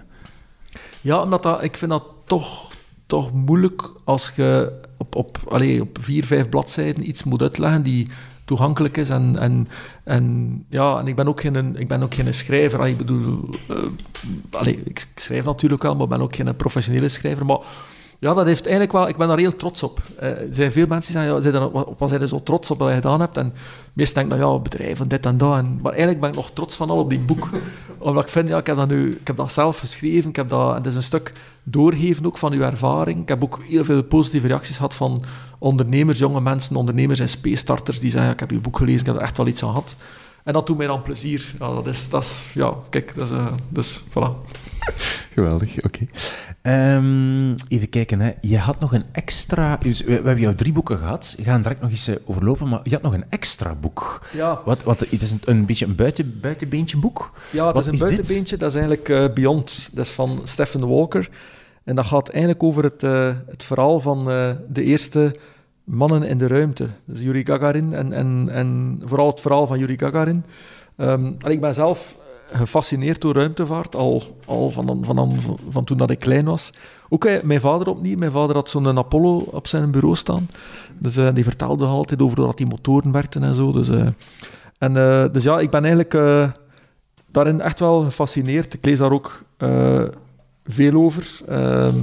Ja, 1.02 1.22
omdat 1.22 1.44
dat, 1.44 1.64
ik 1.64 1.78
vind 1.78 1.92
dat 1.92 2.04
toch, 2.26 2.72
toch 3.06 3.34
moeilijk 3.34 3.92
als 4.04 4.32
je 4.36 4.80
op, 4.98 5.16
op, 5.16 5.38
allez, 5.50 5.80
op 5.80 5.98
vier, 6.02 6.26
vijf 6.26 6.50
bladzijden 6.50 7.08
iets 7.10 7.24
moet 7.24 7.42
uitleggen 7.42 7.84
die 7.84 8.08
toegankelijk 8.46 8.98
is. 8.98 9.10
En, 9.10 9.38
en, 9.38 9.68
en, 10.04 10.66
ja, 10.70 11.00
en 11.00 11.08
ik 11.08 11.16
ben 11.16 11.28
ook 11.28 11.42
geen, 11.42 11.78
ik 11.78 11.88
ben 11.88 12.04
ook 12.04 12.14
geen 12.14 12.34
schrijver. 12.34 12.80
Allee, 12.80 12.92
Ik 12.92 12.98
bedoel, 12.98 13.50
allee, 14.52 14.82
ik 14.84 15.08
schrijf 15.16 15.46
natuurlijk 15.46 15.84
wel, 15.84 15.94
maar 15.94 16.04
ik 16.04 16.10
ben 16.10 16.22
ook 16.22 16.36
geen 16.36 16.56
professionele 16.56 17.10
schrijver. 17.10 17.46
Maar 17.46 17.60
ja, 18.20 18.34
dat 18.34 18.46
heeft 18.46 18.66
eigenlijk 18.66 18.92
wel... 18.92 19.08
Ik 19.08 19.18
ben 19.18 19.28
daar 19.28 19.38
heel 19.38 19.56
trots 19.56 19.84
op. 19.84 20.00
Eh, 20.20 20.30
er 20.30 20.48
zijn 20.50 20.72
veel 20.72 20.88
mensen 20.88 21.14
die 21.14 21.22
zeggen, 21.22 21.36
ja, 21.36 21.52
zijn 21.52 21.64
er, 21.64 21.86
op 21.88 22.00
wat 22.00 22.10
zijn 22.10 22.22
er 22.22 22.28
zo 22.28 22.44
trots 22.44 22.72
op 22.72 22.80
dat 22.80 22.88
je 22.88 22.94
gedaan 22.94 23.20
hebt? 23.20 23.38
En 23.38 23.54
meestal 23.94 24.22
denk 24.22 24.34
ik, 24.34 24.40
nou 24.40 24.54
ja, 24.54 24.62
bedrijven, 24.62 25.08
dit 25.08 25.26
en 25.26 25.38
dat. 25.38 25.58
En, 25.58 25.80
maar 25.82 25.92
eigenlijk 25.92 26.22
ben 26.22 26.30
ik 26.30 26.36
nog 26.36 26.52
trots 26.52 26.76
van 26.76 26.90
al 26.90 26.98
op 26.98 27.10
die 27.10 27.20
boek. 27.20 27.50
Omdat 27.98 28.24
ik 28.24 28.30
vind, 28.30 28.48
ja, 28.48 28.58
ik 28.58 28.68
heb 28.68 28.76
dat 28.76 28.88
nu... 28.88 29.12
Ik 29.12 29.28
heb 29.28 29.38
dat 29.38 29.52
zelf 29.52 29.80
geschreven. 29.80 30.30
Ik 30.30 30.36
heb 30.36 30.50
dat... 30.50 30.70
En 30.70 30.76
het 30.76 30.86
is 30.86 30.96
een 30.96 31.04
stuk 31.04 31.32
doorgeven 31.64 32.26
ook 32.26 32.38
van 32.38 32.54
uw 32.54 32.62
ervaring. 32.62 33.22
Ik 33.22 33.30
heb 33.30 33.44
ook 33.44 33.64
heel 33.64 33.84
veel 33.84 34.04
positieve 34.04 34.48
reacties 34.48 34.76
gehad 34.76 34.96
van 34.96 35.24
ondernemers, 35.66 36.20
jonge 36.20 36.42
mensen, 36.42 36.76
ondernemers 36.76 37.20
en 37.20 37.30
space-starters 37.30 38.00
die 38.00 38.10
zeggen, 38.10 38.28
ja, 38.28 38.34
ik 38.34 38.40
heb 38.40 38.52
uw 38.52 38.62
boek 38.62 38.78
gelezen, 38.78 39.00
ik 39.00 39.06
heb 39.06 39.16
er 39.16 39.22
echt 39.22 39.38
wel 39.38 39.48
iets 39.48 39.64
aan 39.64 39.70
gehad. 39.70 39.96
En 40.44 40.54
dat 40.54 40.68
doet 40.68 40.78
mij 40.78 40.88
dan 40.88 41.02
plezier. 41.02 41.54
Ja, 41.60 41.74
dat 41.74 41.88
is... 41.88 42.10
Dat 42.10 42.24
is 42.24 42.52
ja, 42.54 42.74
kijk, 42.90 43.16
dat 43.16 43.30
is... 43.30 43.36
eh, 43.36 43.54
dus, 43.70 44.04
voilà. 44.10 44.32
Geweldig, 45.36 45.84
oké. 45.84 46.06
Ehm, 46.62 47.52
even 47.68 47.90
kijken, 47.90 48.20
hè. 48.20 48.32
je 48.42 48.58
had 48.58 48.80
nog 48.80 48.94
een 48.94 49.04
extra... 49.12 49.78
Dus 49.78 50.00
we, 50.02 50.06
we 50.06 50.14
hebben 50.14 50.40
jouw 50.40 50.56
drie 50.56 50.72
boeken 50.72 50.98
gehad, 50.98 51.36
we 51.38 51.44
gaan 51.44 51.62
direct 51.62 51.82
nog 51.82 51.90
eens 51.90 52.08
eh, 52.08 52.16
overlopen, 52.26 52.70
maar 52.70 52.80
je 52.84 52.90
had 52.94 53.02
nog 53.02 53.14
een 53.14 53.26
extra 53.30 53.76
boek. 53.76 54.22
Ja. 54.34 54.62
Wat, 54.66 54.84
wat, 54.84 55.00
het 55.00 55.22
is 55.22 55.32
een, 55.32 55.42
een 55.44 55.66
beetje 55.66 55.86
een 55.86 55.96
buiten, 55.96 56.40
buitenbeentje 56.42 56.98
boek. 56.98 57.32
Ja, 57.52 57.66
dat 57.66 57.74
Wat 57.74 57.82
is 57.84 57.88
een 57.88 57.94
is 57.94 58.00
dit? 58.00 58.10
buitenbeentje. 58.10 58.58
Dat 58.58 58.70
is 58.70 58.76
eigenlijk 58.76 59.10
eh, 59.10 59.26
Beyond. 59.34 59.90
Dat 59.94 60.06
is 60.06 60.12
van 60.12 60.42
Stephen 60.44 60.88
Walker. 60.88 61.30
En 61.84 61.96
dat 61.96 62.06
gaat 62.06 62.30
eigenlijk 62.30 62.64
over 62.64 62.84
het, 62.84 63.02
het 63.52 63.64
verhaal 63.64 64.00
van 64.00 64.26
de 64.70 64.84
eerste 64.84 65.36
mannen 65.86 66.24
in 66.24 66.38
de 66.38 66.48
ruimte. 66.48 66.88
Dus 67.06 67.22
Yuri 67.22 67.46
Gagarin 67.46 67.94
en, 67.94 68.14
en, 68.14 68.48
en 68.52 69.02
vooral 69.04 69.28
het 69.28 69.42
verhaal 69.42 69.68
van 69.68 69.80
Yuri 69.80 69.98
Gagarin. 69.98 70.46
Ehm, 70.96 71.34
ik 71.48 71.62
ben 71.62 71.74
zelf 71.74 72.18
gefascineerd 72.52 73.22
door 73.22 73.34
ruimtevaart, 73.34 73.96
al, 73.96 74.24
al 74.46 74.72
van, 74.72 75.06
van, 75.06 75.36
van, 75.70 75.84
toen 75.84 75.98
dat 75.98 76.10
ik 76.10 76.20
klein 76.20 76.46
was. 76.46 76.72
Ook 77.10 77.26
eh, 77.26 77.42
mijn 77.44 77.60
vader 77.60 77.88
opnieuw. 77.88 78.18
Mijn 78.18 78.32
vader 78.32 78.56
had 78.56 78.70
zo'n 78.70 78.98
Apollo 78.98 79.38
op 79.38 79.68
zijn 79.68 79.92
bureau 79.92 80.16
staan. 80.16 80.48
Dus 81.00 81.18
eh, 81.18 81.34
die 81.34 81.44
vertelde 81.44 81.86
altijd 81.86 82.22
over 82.22 82.36
dat 82.36 82.58
die 82.58 82.68
motoren 82.68 83.12
werkten 83.12 83.44
en 83.44 83.56
zo. 83.56 83.72
Dus, 83.72 83.90
eh, 83.90 84.08
en, 84.78 84.94
dus 85.32 85.44
ja, 85.44 85.60
ik 85.60 85.70
ben 85.70 85.84
eigenlijk... 85.86 86.18
daarin 87.32 87.62
echt 87.62 87.80
wel 87.80 88.02
gefascineerd. 88.02 88.74
Ik 88.74 88.86
lees 88.86 88.98
daar 88.98 89.12
ook 89.12 89.44
veel 90.68 90.94
over. 90.94 91.28
Ehm, 91.48 92.00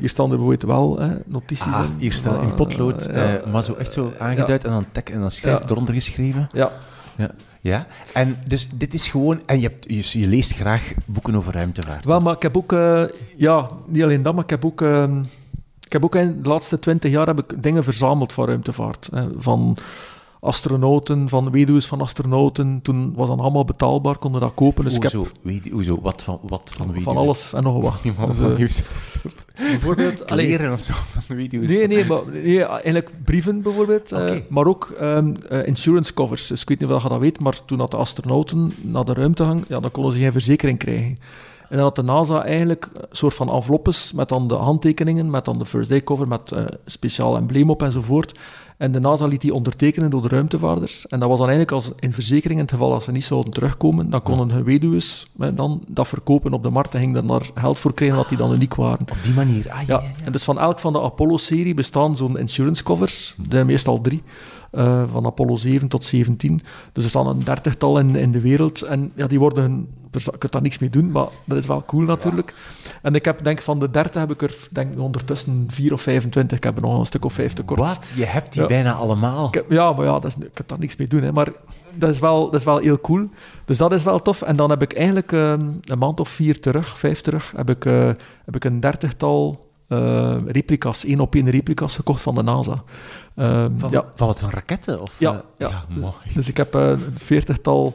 hier 0.00 0.08
staan 0.08 0.24
er 0.30 0.36
bijvoorbeeld 0.38 0.62
wel 0.62 0.98
hè, 0.98 1.14
notities 1.26 1.66
Ah, 1.72 1.84
in. 1.84 1.94
hier 1.98 2.12
staat 2.12 2.42
in 2.42 2.54
potlood, 2.54 3.04
ja. 3.12 3.38
eh, 3.40 3.52
maar 3.52 3.64
zo 3.64 3.74
echt 3.74 3.92
zo 3.92 4.12
aangeduid 4.18 4.64
en 4.64 4.70
dan 4.70 4.84
tek 4.92 5.08
en 5.10 5.20
dan 5.20 5.30
schrijf 5.30 5.58
Ja. 5.58 5.64
eronder 5.68 5.94
geschreven. 5.94 6.48
Ja, 6.52 6.72
Ja. 7.16 7.30
ja. 7.60 7.86
En 8.14 8.36
dus 8.46 8.68
dit 8.74 8.94
is 8.94 9.08
gewoon... 9.08 9.40
En 9.46 9.60
je, 9.60 9.68
hebt, 9.68 9.84
je, 10.12 10.20
je 10.20 10.26
leest 10.26 10.52
graag 10.52 10.92
boeken 11.04 11.34
over 11.34 11.52
ruimtevaart. 11.52 12.04
wel, 12.04 12.20
maar 12.20 12.34
ik 12.34 12.42
heb 12.42 12.56
ook... 12.56 12.72
eh, 12.72 13.02
ja, 13.36 13.68
niet 13.86 14.02
alleen 14.02 14.22
dat, 14.22 14.34
maar 14.34 14.44
ik 14.44 14.50
heb 14.50 14.64
ook... 14.64 14.82
ehm, 14.82 15.18
ik 15.86 15.92
heb 15.96 16.04
ook 16.04 16.14
in 16.14 16.42
de 16.42 16.48
laatste 16.48 16.78
twintig 16.78 17.10
jaar 17.10 17.26
heb 17.26 17.38
ik 17.38 17.62
dingen 17.62 17.84
verzameld 17.84 18.32
van 18.32 18.46
ruimtevaart. 18.46 19.08
Hè, 19.12 19.26
van 19.36 19.76
astronauten, 20.40 21.28
van 21.28 21.50
weduws 21.50 21.86
van 21.86 22.00
astronauten. 22.00 22.80
Toen 22.82 23.12
was 23.14 23.28
dat 23.28 23.38
allemaal 23.38 23.64
betaalbaar, 23.64 24.18
konden 24.18 24.40
dat 24.40 24.54
kopen. 24.54 24.84
Dus 24.84 24.92
heb 24.98 25.12
Hoezo? 25.12 25.70
Hoezo? 25.70 25.98
Wat 26.02 26.22
van, 26.22 26.38
wat 26.42 26.70
van 26.76 27.02
van 27.02 27.16
alles 27.16 27.52
en 27.52 27.62
nog 27.62 27.82
wat. 27.82 28.02
Die 28.02 28.12
man 28.18 28.26
Dus, 28.28 28.36
van 28.36 28.50
eh, 28.50 28.56
nieuws. 28.56 28.82
bijvoorbeeld... 29.56 30.26
allee, 30.30 30.46
Kleren 30.46 30.72
of 30.72 30.82
zo 30.82 30.92
van 30.96 31.36
video's. 31.36 31.66
Nee, 31.66 31.86
nee, 31.86 32.04
maar 32.04 32.20
nee, 32.32 32.64
eigenlijk 32.64 33.10
brieven 33.24 33.62
bijvoorbeeld. 33.62 34.12
eh, 34.12 34.22
Oké. 34.22 34.42
maar 34.48 34.66
ook 34.66 34.90
ehm, 34.98 35.34
eh, 35.48 35.66
insurance 35.66 36.14
covers. 36.14 36.46
Dus 36.46 36.62
ik 36.62 36.68
weet 36.68 36.80
niet 36.80 36.90
of 36.90 37.02
je 37.02 37.08
dat 37.08 37.18
weet, 37.18 37.40
maar 37.40 37.64
toen 37.64 37.78
dat 37.78 37.90
de 37.90 37.96
astronauten 37.96 38.72
naar 38.82 39.04
de 39.04 39.12
ruimte 39.14 39.44
gingen, 39.44 39.64
ja, 39.68 39.80
dan 39.80 39.90
konden 39.90 40.12
ze 40.12 40.18
geen 40.18 40.32
verzekering 40.32 40.78
krijgen. 40.78 41.16
En 41.68 41.76
dan 41.76 41.84
had 41.84 41.96
de 41.96 42.02
NASA 42.02 42.44
eigenlijk 42.44 42.88
een 42.94 43.06
soort 43.10 43.34
van 43.34 43.50
enveloppes 43.50 44.12
met 44.12 44.28
dan 44.28 44.48
de 44.48 44.54
handtekeningen, 44.54 45.30
met 45.30 45.44
dan 45.44 45.58
de 45.58 45.66
first 45.66 45.88
day 45.88 46.04
cover, 46.04 46.28
met 46.28 46.52
eh, 46.52 46.64
speciaal 46.86 47.36
embleem 47.36 47.70
op 47.70 47.82
enzovoort. 47.82 48.38
En 48.80 48.92
de 48.92 49.00
NASA 49.00 49.26
liet 49.26 49.40
die 49.40 49.54
ondertekenen 49.54 50.10
door 50.10 50.22
de 50.22 50.28
ruimtevaarders. 50.28 51.06
En 51.06 51.20
dat 51.20 51.28
was 51.28 51.38
dan 51.38 51.48
eigenlijk 51.48 51.76
als 51.76 51.92
in 51.98 52.12
verzekering, 52.12 52.58
in 52.58 52.64
het 52.64 52.74
geval 52.74 52.90
dat 52.90 53.04
ze 53.04 53.12
niet 53.12 53.24
zouden 53.24 53.52
terugkomen, 53.52 54.10
dan 54.10 54.22
konden 54.22 54.50
hun 54.50 54.64
weduws 54.64 55.26
eh, 55.38 55.48
dan 55.54 55.82
dat 55.88 56.08
verkopen 56.08 56.52
op 56.52 56.62
de 56.62 56.70
markt 56.70 56.94
en 56.94 57.00
gingen 57.00 57.26
daar 57.26 57.50
geld 57.54 57.78
voor 57.78 57.94
krijgen, 57.94 58.16
dat 58.16 58.28
die 58.28 58.38
dan 58.38 58.52
uniek 58.52 58.74
waren. 58.74 59.00
Op 59.00 59.16
die 59.22 59.34
manier. 59.34 59.70
Ah, 59.70 59.86
ja, 59.86 60.00
ja. 60.02 60.24
en 60.24 60.32
dus 60.32 60.44
van 60.44 60.58
elk 60.58 60.78
van 60.78 60.92
de 60.92 61.00
Apollo-serie 61.00 61.74
bestaan 61.74 62.16
zo'n 62.16 62.38
insurance 62.38 62.82
covers, 62.82 63.34
de 63.48 63.64
meestal 63.64 64.00
drie, 64.00 64.22
eh, 64.70 65.02
van 65.12 65.26
Apollo 65.26 65.56
7 65.56 65.88
tot 65.88 66.04
17. 66.04 66.60
Dus 66.92 67.04
er 67.04 67.10
staan 67.10 67.26
een 67.26 67.44
dertigtal 67.44 67.98
in, 67.98 68.16
in 68.16 68.32
de 68.32 68.40
wereld 68.40 68.82
en 68.82 69.12
ja, 69.14 69.26
die 69.26 69.38
worden, 69.38 69.88
je 70.10 70.32
kunt 70.38 70.52
daar 70.52 70.62
niks 70.62 70.78
mee 70.78 70.90
doen, 70.90 71.10
maar 71.10 71.26
dat 71.44 71.58
is 71.58 71.66
wel 71.66 71.84
cool 71.86 72.02
natuurlijk. 72.04 72.54
En 73.02 73.14
ik 73.14 73.24
heb, 73.24 73.44
denk 73.44 73.60
van 73.60 73.78
de 73.78 73.90
30 73.90 74.20
heb 74.20 74.30
ik 74.30 74.42
er 74.42 74.56
denk, 74.70 74.98
ondertussen 74.98 75.66
4 75.70 75.92
of 75.92 76.00
25, 76.02 76.56
ik 76.56 76.64
heb 76.64 76.76
er 76.76 76.82
nog 76.82 76.98
een 76.98 77.06
stuk 77.06 77.24
of 77.24 77.32
5 77.32 77.52
tekort. 77.52 77.80
Wat? 77.80 78.12
Je 78.16 78.24
hebt 78.24 78.52
die 78.52 78.62
Ja. 78.62 78.68
bijna 78.68 78.92
allemaal. 78.92 79.46
Ik 79.48 79.54
heb- 79.54 79.70
ja, 79.70 79.92
maar 79.92 80.04
ja, 80.04 80.12
dat 80.12 80.24
is, 80.24 80.34
ik 80.44 80.50
kan 80.54 80.64
daar 80.66 80.78
niks 80.78 80.96
mee 80.96 81.08
doen. 81.08 81.22
Hè. 81.22 81.32
Maar 81.32 81.48
dat 81.94 82.10
is, 82.10 82.18
wel, 82.18 82.44
dat 82.44 82.54
is 82.54 82.64
wel 82.64 82.78
heel 82.78 83.00
cool. 83.00 83.28
Dus 83.64 83.78
dat 83.78 83.92
is 83.92 84.02
wel 84.02 84.18
tof. 84.18 84.42
En 84.42 84.56
dan 84.56 84.70
heb 84.70 84.82
ik 84.82 84.92
eigenlijk 84.94 85.32
ehm, 85.32 85.70
een 85.84 85.98
maand 85.98 86.20
of 86.20 86.28
vier 86.28 86.60
terug, 86.60 86.98
vijf 86.98 87.20
terug, 87.20 87.52
heb 87.56 87.70
ik, 87.70 87.84
eh, 87.84 88.06
heb 88.44 88.56
ik 88.56 88.64
een 88.64 88.80
dertigtal 88.80 89.68
eh, 89.90 90.36
replica's, 90.46 91.04
één 91.04 91.20
op 91.20 91.34
één 91.34 91.50
replica's 91.50 91.94
gekocht 91.96 92.22
van 92.22 92.34
de 92.34 92.42
NASA. 92.42 92.82
Ehm, 93.36 93.70
Van, 93.78 93.90
ja, 93.90 94.04
van 94.16 94.26
wat, 94.26 94.38
van 94.40 94.50
raketten? 94.50 95.00
Of, 95.02 95.18
Ja, 95.20 95.32
eh, 95.32 95.68
ja. 95.68 95.84
mooi. 95.88 96.12
dus 96.34 96.48
ik 96.48 96.56
heb 96.56 96.74
eh, 96.74 96.88
een 96.88 97.12
veertigtal 97.14 97.94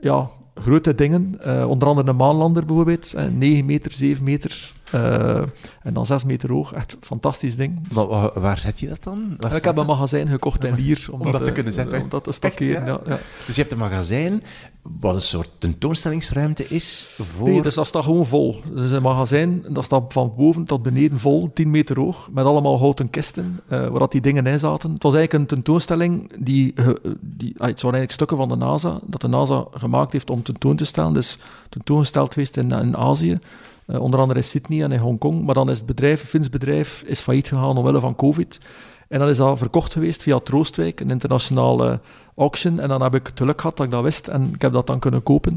ja, 0.00 0.28
grote 0.54 0.94
dingen. 0.94 1.36
eh, 1.40 1.68
onder 1.70 1.88
andere 1.88 2.08
een 2.08 2.16
maanlander 2.16 2.66
bijvoorbeeld. 2.66 3.14
eh, 3.14 3.24
9 3.26 3.64
meter, 3.64 3.92
7 3.92 4.24
meter 4.24 4.72
eh, 4.92 5.36
en 5.82 5.94
dan 5.94 6.06
6 6.06 6.24
meter 6.24 6.50
hoog. 6.52 6.72
Echt 6.72 6.92
een 6.92 6.98
fantastisch 7.00 7.56
ding. 7.56 7.80
Dus- 7.88 7.96
Maar 7.96 8.06
wa- 8.06 8.40
waar 8.40 8.58
zet 8.58 8.80
je 8.80 8.88
dat 8.88 9.02
dan? 9.02 9.34
Waar 9.38 9.56
ik 9.56 9.64
heb 9.64 9.76
een 9.76 9.86
magazijn 9.86 10.28
gekocht 10.28 10.64
in 10.64 10.74
Lier. 10.74 11.06
Om, 11.10 11.32
dat 11.32 11.44
te 11.44 11.52
kunnen 11.52 11.72
zetten. 11.72 12.02
Om 12.02 12.08
dat 12.08 12.24
te 12.40 12.64
ja. 12.64 13.00
Dus 13.46 13.54
je 13.54 13.60
hebt 13.60 13.72
een 13.72 13.78
magazijn 13.78 14.42
wat 15.00 15.14
een 15.14 15.20
soort 15.20 15.50
tentoonstellingsruimte 15.58 16.68
is 16.68 17.14
voor... 17.22 17.48
Nee, 17.48 17.62
dus 17.62 17.74
dat 17.74 17.86
staat 17.86 18.04
gewoon 18.04 18.26
vol. 18.26 18.60
Is 18.76 18.90
een 18.90 19.02
magazijn, 19.02 19.64
dat 19.68 19.84
staat 19.84 20.12
van 20.12 20.32
boven 20.36 20.64
tot 20.64 20.82
beneden 20.82 21.18
vol, 21.20 21.50
10 21.54 21.70
meter 21.70 21.98
hoog, 22.00 22.28
met 22.32 22.44
allemaal 22.44 22.78
houten 22.78 23.10
kisten, 23.10 23.60
eh, 23.68 23.88
waar 23.88 23.98
dat 23.98 24.12
die 24.12 24.20
dingen 24.20 24.46
in 24.46 24.58
zaten. 24.58 24.92
Het 24.92 25.02
was 25.02 25.14
eigenlijk 25.14 25.42
een 25.42 25.56
tentoonstelling, 25.56 26.32
die, 26.44 26.74
die, 27.20 27.54
ah, 27.58 27.66
het 27.66 27.82
waren 27.82 27.98
eigenlijk 28.00 28.10
stukken 28.10 28.36
van 28.36 28.48
de 28.48 28.56
NASA, 28.56 28.98
dat 29.06 29.20
de 29.20 29.28
NASA 29.28 29.64
gemaakt 29.74 30.12
heeft 30.12 30.30
om 30.30 30.42
tentoon 30.42 30.76
te 30.76 30.84
stellen. 30.84 31.12
Dus 31.14 31.38
tentoongesteld 31.68 32.32
geweest 32.32 32.56
in, 32.56 32.70
in 32.70 32.96
Azië, 32.96 33.38
eh, 33.86 34.00
onder 34.00 34.20
andere 34.20 34.38
in 34.38 34.44
Sydney 34.44 34.82
en 34.82 34.92
in 34.92 34.98
Hongkong. 34.98 35.44
Maar 35.44 35.54
dan 35.54 35.70
is 35.70 35.76
het 35.78 35.86
bedrijf, 35.86 36.20
een 36.20 36.26
Fins 36.28 36.48
bedrijf, 36.48 37.02
is 37.06 37.20
failliet 37.20 37.48
gegaan 37.48 37.76
omwille 37.76 38.00
van 38.00 38.16
COVID. 38.16 38.60
En 39.08 39.18
dan 39.18 39.28
is 39.28 39.36
dat 39.36 39.58
verkocht 39.58 39.92
geweest 39.92 40.22
via 40.22 40.38
Troostwijk, 40.38 41.00
een 41.00 41.10
internationale 41.10 42.00
auction. 42.36 42.80
En 42.80 42.88
dan 42.88 43.02
heb 43.02 43.14
ik 43.14 43.26
het 43.26 43.38
geluk 43.38 43.60
gehad 43.60 43.76
dat 43.76 43.86
ik 43.86 43.92
dat 43.92 44.02
wist 44.02 44.28
en 44.28 44.50
ik 44.54 44.62
heb 44.62 44.72
dat 44.72 44.86
dan 44.86 44.98
kunnen 44.98 45.22
kopen. 45.22 45.56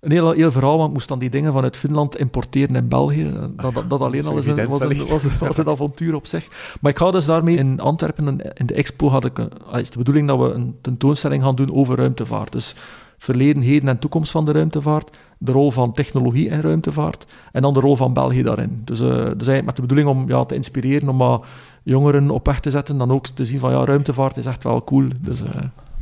Een 0.00 0.10
heel, 0.12 0.30
heel 0.30 0.52
verhaal, 0.52 0.76
want 0.76 0.88
ik 0.88 0.94
moest 0.94 1.08
dan 1.08 1.18
die 1.18 1.30
dingen 1.30 1.52
vanuit 1.52 1.76
Finland 1.76 2.16
importeren 2.18 2.76
in 2.76 2.88
België. 2.88 3.32
Dat, 3.56 3.74
dat, 3.74 3.90
dat 3.90 4.00
alleen 4.00 4.26
al 4.26 4.36
is 4.36 4.46
een, 4.46 4.58
evident 4.58 4.68
was, 4.68 4.82
een, 4.82 5.06
was, 5.08 5.24
een, 5.24 5.30
was 5.38 5.56
een 5.56 5.68
avontuur 5.68 6.14
op 6.14 6.26
zich. 6.26 6.74
Maar 6.80 6.90
ik 6.90 6.98
ga 6.98 7.10
dus 7.10 7.24
daarmee 7.24 7.56
in 7.56 7.80
Antwerpen, 7.80 8.26
in- 8.28 8.52
in 8.54 8.66
de 8.66 8.74
expo, 8.74 9.08
had 9.08 9.24
ik, 9.24 9.38
een- 9.38 9.50
ah, 9.70 9.80
is 9.80 9.90
de 9.90 9.98
bedoeling 9.98 10.28
dat 10.28 10.38
we 10.38 10.44
een 10.44 10.76
tentoonstelling 10.80 11.42
gaan 11.42 11.54
doen 11.54 11.74
over 11.74 11.96
ruimtevaart. 11.96 12.52
Dus 12.52 12.74
verleden, 13.18 13.62
heden 13.62 13.88
en 13.88 13.98
toekomst 13.98 14.30
van 14.30 14.44
de 14.44 14.52
ruimtevaart, 14.52 15.16
de 15.38 15.52
rol 15.52 15.70
van 15.70 15.92
technologie 15.92 16.48
in 16.48 16.60
ruimtevaart 16.60 17.26
en 17.52 17.62
dan 17.62 17.74
de 17.74 17.80
rol 17.80 17.96
van 17.96 18.12
België 18.12 18.42
daarin. 18.42 18.80
Dus, 18.84 19.00
eh, 19.00 19.08
dus 19.08 19.20
eigenlijk 19.22 19.64
met 19.64 19.76
de 19.76 19.82
bedoeling 19.82 20.08
om 20.08 20.28
ja, 20.28 20.44
te 20.44 20.54
inspireren, 20.54 21.08
om 21.08 21.16
maar 21.16 21.38
jongeren 21.82 22.30
op 22.30 22.46
weg 22.46 22.60
te 22.60 22.70
zetten, 22.70 22.98
dan 22.98 23.10
ook 23.10 23.26
te 23.26 23.44
zien 23.44 23.60
van 23.60 23.70
ja, 23.70 23.84
ruimtevaart 23.84 24.36
is 24.36 24.46
echt 24.46 24.64
wel 24.64 24.84
cool. 24.84 25.08
Dus 25.20 25.42
eh, 25.42 25.48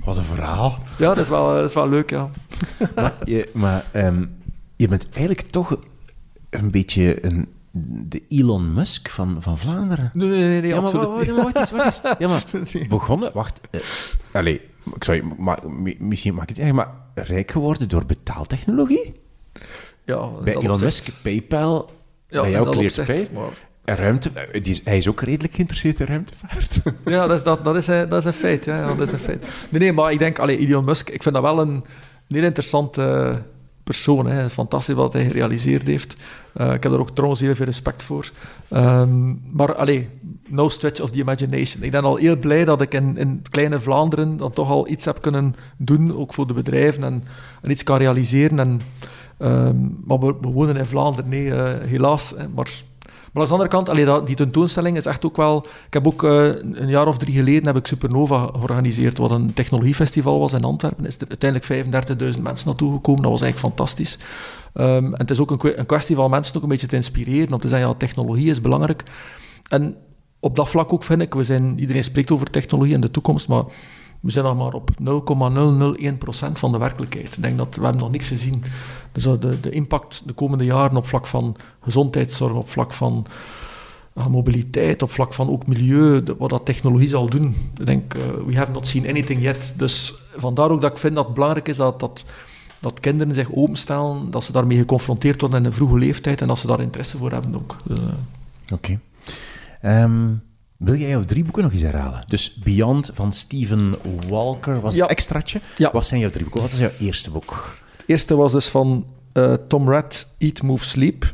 Wat 0.05 0.17
een 0.17 0.25
verhaal. 0.25 0.79
ja, 0.99 1.09
dat 1.09 1.19
is 1.19 1.29
wel, 1.29 1.55
dat 1.55 1.65
is 1.65 1.75
wel 1.75 1.89
leuk, 1.89 2.11
ja. 2.11 2.29
maar 2.95 3.13
je, 3.25 3.51
maar 3.53 3.85
ehm, 3.93 4.25
je 4.77 4.89
bent 4.89 5.07
eigenlijk 5.11 5.51
toch 5.51 5.77
een 6.51 6.71
beetje 6.71 7.25
een, 7.25 7.49
de 8.07 8.23
Elon 8.29 8.73
Musk 8.75 9.09
van, 9.09 9.37
van 9.43 9.59
Vlaanderen. 9.59 10.11
Nee, 10.13 10.29
nee, 10.29 10.39
nee, 10.49 10.61
nee 10.61 10.69
ja, 10.71 10.75
maar, 10.81 10.85
absoluut 10.85 11.07
wa- 11.07 11.25
wa- 11.25 11.33
maar 11.35 11.43
wacht 11.53 11.57
eens, 11.57 11.71
wacht 11.71 11.85
eens. 12.05 12.15
Ja, 12.19 12.29
maar 12.29 12.45
begonnen, 12.89 13.31
wacht. 13.35 13.61
eh, 13.71 13.81
allee, 14.33 14.61
ik 14.95 15.05
zou 15.05 15.17
je, 15.17 15.35
maar, 15.39 15.59
mi- 15.71 15.97
misschien 15.99 16.33
mag 16.35 16.43
ik 16.43 16.49
het 16.49 16.59
zeggen, 16.59 16.75
maar 16.77 16.91
rijk 17.15 17.51
geworden 17.51 17.89
door 17.89 18.05
betaaltechnologie? 18.07 19.21
Ja, 20.05 20.27
Bij 20.43 20.53
Elon 20.55 20.71
opzicht. 20.71 20.83
Musk, 20.83 21.23
PayPal, 21.23 21.91
Ja, 22.29 22.41
bij 22.41 22.51
jou 22.51 22.65
dat 22.65 22.75
Clear 22.75 22.91
to 22.93 23.01
opzicht, 23.03 23.33
Pay. 23.33 23.41
maar- 23.43 23.53
En 23.85 23.97
Ruimte, 23.97 24.31
eh, 24.31 24.63
die 24.63 24.73
is, 24.73 24.85
hij 24.85 24.97
is 24.97 25.09
ook 25.09 25.21
redelijk 25.21 25.55
geïnteresseerd 25.55 26.01
in 26.01 26.07
ruimtevaart. 26.07 26.81
Ja, 27.05 27.27
dat 27.27 27.37
is, 27.37 27.43
dat, 27.43 27.65
dat, 27.65 27.77
is, 27.77 27.87
een- 27.87 28.09
dat 28.09 28.19
is 28.19 28.25
een 28.25 28.33
feit. 28.33 28.65
Ja, 28.65 28.79
ja, 28.79 28.95
dat 28.95 29.07
is 29.07 29.13
een 29.13 29.19
feit. 29.19 29.47
Nee, 29.69 29.81
nee, 29.81 29.93
maar 29.93 30.13
ik 30.13 30.19
denk, 30.19 30.39
allee, 30.39 30.59
Elon 30.59 30.85
Musk, 30.85 31.11
ik 31.11 31.23
vind 31.23 31.35
dat 31.35 31.45
wel 31.45 31.59
een, 31.61 31.69
een 31.69 31.85
heel 32.37 32.43
interessante 32.45 33.43
persoon. 33.85 34.27
Hè. 34.27 34.51
Fantastisch 34.51 34.95
wat 34.95 35.13
hij 35.13 35.25
gerealiseerd 35.25 35.87
heeft. 35.87 36.17
Eh, 36.53 36.73
ik 36.73 36.83
heb 36.83 36.93
daar 36.93 37.01
ook 37.01 37.11
trouwens 37.11 37.41
heel 37.41 37.55
veel 37.55 37.65
respect 37.65 38.03
voor. 38.03 38.31
Ehm, 38.69 39.35
maar 39.53 39.75
allee, 39.75 40.09
no 40.49 40.69
stretch 40.69 41.01
of 41.01 41.11
the 41.11 41.19
imagination. 41.19 41.83
Ik 41.83 41.91
ben 41.91 42.05
al 42.05 42.17
heel 42.17 42.37
blij 42.37 42.65
dat 42.65 42.81
ik 42.81 42.95
in, 42.95 43.17
in 43.17 43.29
het 43.39 43.49
kleine 43.49 43.81
Vlaanderen 43.81 44.37
dan 44.37 44.53
toch 44.53 44.71
al 44.71 44.89
iets 44.89 45.05
heb 45.05 45.21
kunnen 45.21 45.57
doen, 45.77 46.17
ook 46.17 46.35
voor 46.35 46.47
de 46.47 46.55
bedrijven, 46.55 47.05
en, 47.05 47.25
en 47.63 47.71
iets 47.71 47.83
kan 47.83 47.99
realiseren. 47.99 48.59
En, 48.59 48.81
ehm, 49.39 49.89
maar 50.05 50.19
we, 50.19 50.35
wonen 50.41 50.77
in 50.77 50.87
Vlaanderen, 50.87 51.29
nee, 51.29 51.55
eh, 51.55 51.89
helaas. 51.89 52.35
Maar 52.55 52.71
maar 53.35 53.43
aan 53.43 53.49
de 53.49 53.55
andere 53.55 53.71
kant, 53.71 53.89
allee, 53.89 54.05
dat, 54.05 54.27
die 54.27 54.37
tentoonstelling 54.37 54.97
is 54.97 55.07
echt 55.07 55.25
ook 55.25 55.37
wel... 55.37 55.67
Ik 55.87 55.93
heb 55.93 56.07
ook 56.07 56.25
eh, 56.25 56.45
een 56.73 56.89
jaar 56.89 57.07
of 57.07 57.19
drie 57.19 57.35
geleden 57.35 57.67
heb 57.67 57.77
ik 57.77 57.87
Supernova 57.87 58.49
georganiseerd, 58.53 59.19
wat 59.19 59.31
een 59.31 59.53
technologiefestival 59.53 60.39
was 60.39 60.53
in 60.53 60.65
Antwerpen. 60.65 61.07
is 61.07 61.17
er 61.21 61.29
uiteindelijk 61.29 61.87
35.000 62.37 62.43
mensen 62.43 62.67
naartoe 62.67 62.93
gekomen. 62.93 63.23
Dat 63.23 63.31
was 63.31 63.43
eigenlijk 63.43 63.75
fantastisch. 63.75 64.19
Ehm, 64.75 65.05
en 65.05 65.19
het 65.19 65.31
is 65.31 65.39
ook 65.39 65.51
een, 65.51 65.79
een 65.79 65.87
kwestie 65.87 66.17
van 66.17 66.31
mensen 66.31 66.57
ook 66.57 66.63
een 66.63 66.69
beetje 66.69 66.87
te 66.87 66.97
inspireren, 66.97 67.53
om 67.53 67.61
te 67.61 67.69
zeggen, 67.69 67.89
ja, 67.89 67.95
technologie 67.95 68.51
is 68.51 68.61
belangrijk. 68.61 69.03
En 69.69 69.97
op 70.41 70.57
dat 70.57 70.69
vlak 70.69 70.93
ook 70.93 71.03
vind 71.03 71.21
ik, 71.21 71.35
we 71.35 71.45
zijn, 71.45 71.79
iedereen 71.79 72.05
spreekt 72.05 72.31
over 72.31 72.51
technologie 72.51 72.95
en 72.95 73.01
de 73.01 73.11
toekomst, 73.11 73.49
maar 73.49 73.65
we 74.25 74.31
zijn 74.31 74.45
nog 74.45 74.57
maar 74.57 74.73
op 74.73 74.91
0,001% 74.91 76.53
van 76.53 76.73
de 76.73 76.79
werkelijkheid. 76.79 77.37
Ik 77.37 77.43
denk 77.43 77.59
dat 77.59 77.77
we 77.77 77.83
hebben 77.83 78.01
nog 78.01 78.11
niks 78.11 78.29
gezien. 78.29 78.63
Dus 79.13 79.27
eh, 79.27 79.33
de, 79.41 79.61
de 79.61 79.71
impact 79.71 80.23
de 80.27 80.33
komende 80.33 80.65
jaren 80.65 80.97
op 80.97 81.07
vlak 81.07 81.27
van 81.27 81.57
gezondheidszorg, 81.81 82.53
op 82.53 82.69
vlak 82.69 82.93
van 82.93 83.27
ja, 84.15 84.29
mobiliteit, 84.29 85.03
op 85.03 85.11
vlak 85.11 85.35
van 85.35 85.51
ook 85.51 85.67
milieu, 85.67 86.23
wat 86.39 86.51
dat 86.51 86.65
technologie 86.65 87.09
zal 87.09 87.29
doen. 87.29 87.57
Ik 87.79 87.87
denk, 87.87 88.15
eh, 88.15 88.23
we 88.47 88.57
have 88.57 88.73
not 88.73 88.87
seen 88.87 89.09
anything 89.09 89.43
yet. 89.43 89.75
Dus 89.77 90.15
vandaar 90.37 90.71
ook 90.71 90.81
dat 90.81 90.91
ik 90.91 90.99
vind 90.99 91.15
dat 91.15 91.25
het 91.25 91.35
belangrijk 91.35 91.69
is 91.69 91.77
dat, 91.77 92.01
dat, 92.01 92.25
dat 92.81 93.01
kinderen 93.01 93.35
zich 93.35 93.53
openstellen, 93.53 94.31
dat 94.31 94.45
ze 94.45 94.53
daarmee 94.53 94.79
geconfronteerd 94.79 95.41
worden 95.41 95.59
in 95.59 95.65
een 95.65 95.73
vroege 95.73 95.99
leeftijd 95.99 96.41
en 96.41 96.47
dat 96.47 96.59
ze 96.59 96.67
daar 96.67 96.81
interesse 96.81 97.17
voor 97.19 97.31
hebben 97.31 97.55
ook. 97.55 97.77
Dus, 97.85 97.99
eh, 97.99 98.75
Oké. 98.75 99.01
Ehm, 99.81 100.31
wil 100.77 100.95
jij 100.95 101.09
jouw 101.09 101.25
drie 101.25 101.43
boeken 101.45 101.63
nog 101.63 101.73
eens 101.73 101.81
herhalen? 101.83 102.25
Dus 102.29 102.55
Beyond 102.55 103.11
van 103.13 103.33
Stephen 103.33 103.95
Walker 104.29 104.81
was 104.81 104.95
Ja. 104.95 105.03
het 105.03 105.11
extraatje. 105.11 105.61
Ja. 105.77 105.91
Wat 105.93 106.07
zijn 106.07 106.21
jouw 106.21 106.31
drie 106.31 106.43
boeken? 106.43 106.61
Wat 106.61 106.73
is 106.73 106.79
jouw 106.79 106.91
eerste 107.01 107.31
boek? 107.31 107.79
het 107.93 108.05
eerste 108.07 108.37
was 108.37 108.53
dus 108.53 108.69
van 108.69 109.07
eh, 109.33 109.53
Tom 109.69 109.89
Rath, 109.91 110.29
Eat, 110.39 110.63
Move, 110.63 110.85
Sleep. 110.85 111.33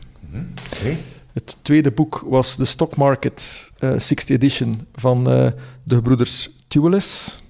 Oké. 0.75 0.97
Het 1.33 1.57
tweede 1.63 1.91
boek 1.91 2.25
was 2.29 2.55
The 2.55 2.65
Stock 2.65 2.97
Market, 2.97 3.71
eh 3.79 3.91
60th 3.93 4.27
edition, 4.31 4.87
van 4.95 5.31
eh, 5.31 5.47
de 5.83 5.95
gebroeders 5.95 6.51
Tuelis. 6.69 7.41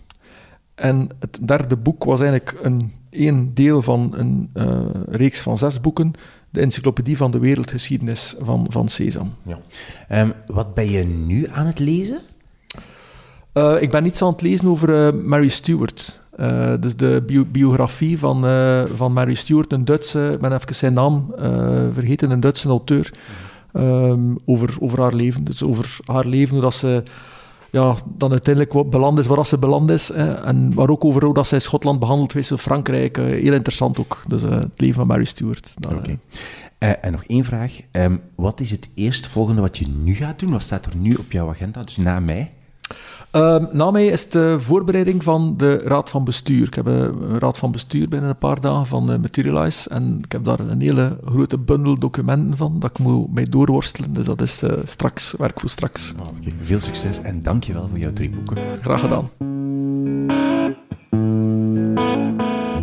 En 0.74 1.08
het 1.18 1.38
derde 1.42 1.76
boek 1.76 2.04
was 2.04 2.20
eigenlijk 2.20 2.58
een, 2.62 2.92
één 3.10 3.54
deel 3.54 3.82
van 3.82 4.12
een 4.16 4.50
eh, 4.52 4.80
reeks 5.08 5.40
van 5.40 5.58
zes 5.58 5.80
boeken, 5.80 6.12
de 6.50 6.60
Encyclopedie 6.60 7.16
van 7.16 7.30
de 7.30 7.38
Wereldgeschiedenis 7.38 8.34
van, 8.40 8.66
van 8.68 8.88
Sesam. 8.88 9.34
Ja. 9.42 9.58
Ehm, 10.08 10.30
wat 10.46 10.74
ben 10.74 10.90
je 10.90 11.04
nu 11.04 11.46
aan 11.52 11.66
het 11.66 11.78
lezen? 11.78 12.18
Eh, 13.52 13.76
ik 13.80 13.90
ben 13.90 14.06
iets 14.06 14.22
aan 14.22 14.32
het 14.32 14.42
lezen 14.42 14.68
over 14.68 15.06
eh, 15.06 15.22
Mary 15.22 15.48
Stuart. 15.48 16.20
Eh, 16.36 16.74
dus 16.80 16.96
de 16.96 17.22
bio- 17.26 17.44
biografie 17.44 18.18
van, 18.18 18.44
van 18.94 19.12
Mary 19.12 19.34
Stuart, 19.34 19.72
een 19.72 19.84
Duitse, 19.84 20.30
ik 20.32 20.40
ben 20.40 20.52
even 20.52 20.74
zijn 20.74 20.92
naam 20.92 21.34
vergeten, 21.92 22.30
een 22.30 22.40
Duitse 22.40 22.68
auteur, 22.68 23.12
ehm, 23.72 24.34
over, 24.44 24.76
over 24.80 25.00
haar 25.00 25.14
leven. 25.14 25.44
Dus 25.44 25.62
over 25.62 25.96
haar 26.04 26.26
leven, 26.26 26.52
hoe 26.52 26.62
dat 26.62 26.74
ze 26.74 27.02
ja, 27.70 27.94
dan 28.18 28.30
uiteindelijk 28.30 28.74
wat 28.74 28.90
beland 28.90 29.18
is 29.18 29.26
waar 29.26 29.46
ze 29.46 29.58
beland 29.58 29.90
is. 29.90 30.10
eh, 30.10 30.46
en 30.46 30.74
maar 30.74 30.88
ook 30.88 31.04
over 31.04 31.24
hoe 31.24 31.34
dat 31.34 31.46
zij 31.46 31.58
Schotland 31.58 32.00
behandeld 32.00 32.32
heeft, 32.32 32.52
Frankrijk. 32.56 33.18
eh, 33.18 33.24
heel 33.24 33.52
interessant 33.52 33.98
ook. 33.98 34.22
Dus 34.28 34.42
eh, 34.42 34.50
het 34.50 34.68
leven 34.76 34.94
van 34.94 35.06
Mary 35.06 35.24
Stuart. 35.24 35.72
Dan, 35.78 35.96
Oké. 35.96 36.18
eh, 36.78 36.90
en 37.00 37.12
nog 37.12 37.24
één 37.24 37.44
vraag. 37.44 37.72
Ehm, 37.90 38.16
wat 38.34 38.60
is 38.60 38.70
het 38.70 38.90
eerstvolgende 38.94 39.60
wat 39.60 39.78
je 39.78 39.86
nu 40.02 40.14
gaat 40.14 40.38
doen? 40.38 40.50
Wat 40.50 40.62
staat 40.62 40.86
er 40.86 40.96
nu 40.96 41.14
op 41.14 41.32
jouw 41.32 41.48
agenda, 41.48 41.82
dus 41.82 41.96
na 41.96 42.20
mei? 42.20 42.48
Ehm, 43.30 43.64
na 43.72 43.90
mij 43.90 44.06
is 44.06 44.28
de 44.28 44.56
voorbereiding 44.58 45.22
van 45.22 45.54
de 45.56 45.76
Raad 45.76 46.10
van 46.10 46.24
Bestuur. 46.24 46.66
Ik 46.66 46.74
heb 46.74 46.86
een 46.86 47.38
Raad 47.38 47.58
van 47.58 47.72
Bestuur 47.72 48.08
binnen 48.08 48.30
een 48.30 48.36
paar 48.36 48.60
dagen 48.60 48.86
van 48.86 49.12
eh, 49.12 49.18
Materialize. 49.18 49.88
En 49.88 50.20
ik 50.24 50.32
heb 50.32 50.44
daar 50.44 50.60
een 50.60 50.80
hele 50.80 51.18
grote 51.24 51.58
bundel 51.58 51.98
documenten 51.98 52.56
van, 52.56 52.80
dat 52.80 52.90
ik 52.90 52.98
moet 52.98 53.34
mee 53.34 53.44
doorworstelen. 53.44 54.12
Dus 54.12 54.26
dat 54.26 54.40
is 54.40 54.62
eh, 54.62 54.72
straks, 54.84 55.34
werk 55.38 55.60
voor 55.60 55.68
straks. 55.68 56.12
Oké, 56.20 56.54
Veel 56.60 56.80
succes 56.80 57.20
en 57.20 57.42
dankjewel 57.42 57.88
voor 57.88 57.98
jouw 57.98 58.12
drie 58.12 58.30
boeken. 58.30 58.56
Graag 58.80 59.00
gedaan. 59.00 59.28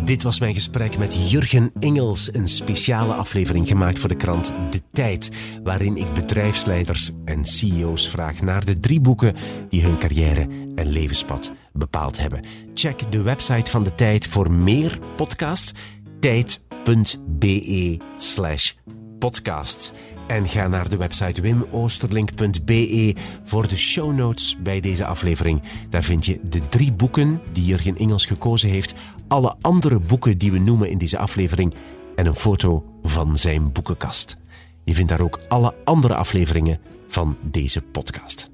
Dit 0.08 0.22
was 0.22 0.40
mijn 0.40 0.54
gesprek 0.54 0.98
met 0.98 1.30
Jurgen 1.30 1.72
Engels, 1.80 2.34
een 2.34 2.48
speciale 2.48 3.14
aflevering 3.14 3.68
gemaakt 3.68 3.98
voor 3.98 4.08
de 4.08 4.16
krant 4.16 4.54
De 4.70 4.80
Tijd, 4.92 5.30
waarin 5.62 5.96
ik 5.96 6.12
bedrijfsleiders 6.12 7.10
en 7.24 7.44
CEO's 7.44 8.08
vraag 8.08 8.40
naar 8.40 8.64
de 8.64 8.80
drie 8.80 9.00
boeken 9.00 9.34
die 9.68 9.82
hun 9.82 9.98
carrière 9.98 10.48
en 10.74 10.86
levenspad 10.86 11.52
bepaald 11.72 12.18
hebben. 12.18 12.44
Check 12.74 13.12
de 13.12 13.22
website 13.22 13.70
van 13.70 13.84
De 13.84 13.94
Tijd 13.94 14.26
voor 14.26 14.52
meer 14.52 14.98
podcasts, 15.16 15.72
tijd.be 16.20 17.96
slash 18.16 18.72
podcast. 19.18 19.92
En 20.28 20.48
ga 20.48 20.68
naar 20.68 20.88
de 20.88 20.96
website 20.96 21.40
wimoosterlink.be 21.40 23.14
voor 23.44 23.68
de 23.68 23.76
show 23.76 24.14
notes 24.14 24.56
bij 24.62 24.80
deze 24.80 25.04
aflevering. 25.04 25.62
Daar 25.90 26.02
vind 26.02 26.26
je 26.26 26.40
de 26.42 26.68
drie 26.68 26.92
boeken 26.92 27.40
die 27.52 27.64
Jurgen 27.64 27.96
Engels 27.96 28.26
gekozen 28.26 28.68
heeft, 28.68 28.94
alle 29.28 29.54
andere 29.60 30.00
boeken 30.00 30.38
die 30.38 30.52
we 30.52 30.58
noemen 30.58 30.90
in 30.90 30.98
deze 30.98 31.18
aflevering 31.18 31.74
en 32.16 32.26
een 32.26 32.34
foto 32.34 32.84
van 33.02 33.36
zijn 33.36 33.72
boekenkast. 33.72 34.36
Je 34.84 34.94
vindt 34.94 35.10
daar 35.10 35.20
ook 35.20 35.40
alle 35.48 35.74
andere 35.84 36.14
afleveringen 36.14 36.80
van 37.06 37.36
deze 37.42 37.82
podcast. 37.82 38.50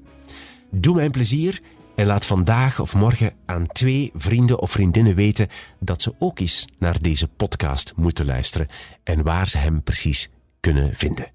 Doe 0.71 0.95
mij 0.95 1.09
plezier 1.09 1.61
en 1.95 2.05
laat 2.05 2.25
vandaag 2.25 2.79
of 2.79 2.95
morgen 2.95 3.33
aan 3.45 3.67
twee 3.67 4.11
vrienden 4.13 4.59
of 4.59 4.71
vriendinnen 4.71 5.15
weten 5.15 5.47
dat 5.79 6.01
ze 6.01 6.13
ook 6.17 6.39
eens 6.39 6.67
naar 6.79 7.01
deze 7.01 7.27
podcast 7.27 7.93
moeten 7.95 8.25
luisteren 8.25 8.67
en 9.03 9.23
waar 9.23 9.47
ze 9.47 9.57
hem 9.57 9.83
precies 9.83 10.29
kunnen 10.59 10.95
vinden. 10.95 11.33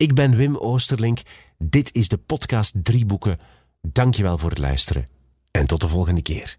Ik 0.00 0.14
ben 0.14 0.36
Wim 0.36 0.56
Oosterlink. 0.56 1.18
Dit 1.58 1.94
is 1.94 2.08
de 2.08 2.18
podcast 2.18 2.72
Drie 2.82 3.06
Boeken. 3.06 3.38
Dankjewel 3.82 4.38
voor 4.38 4.50
het 4.50 4.58
luisteren 4.58 5.08
en 5.50 5.66
tot 5.66 5.80
de 5.80 5.88
volgende 5.88 6.22
keer. 6.22 6.58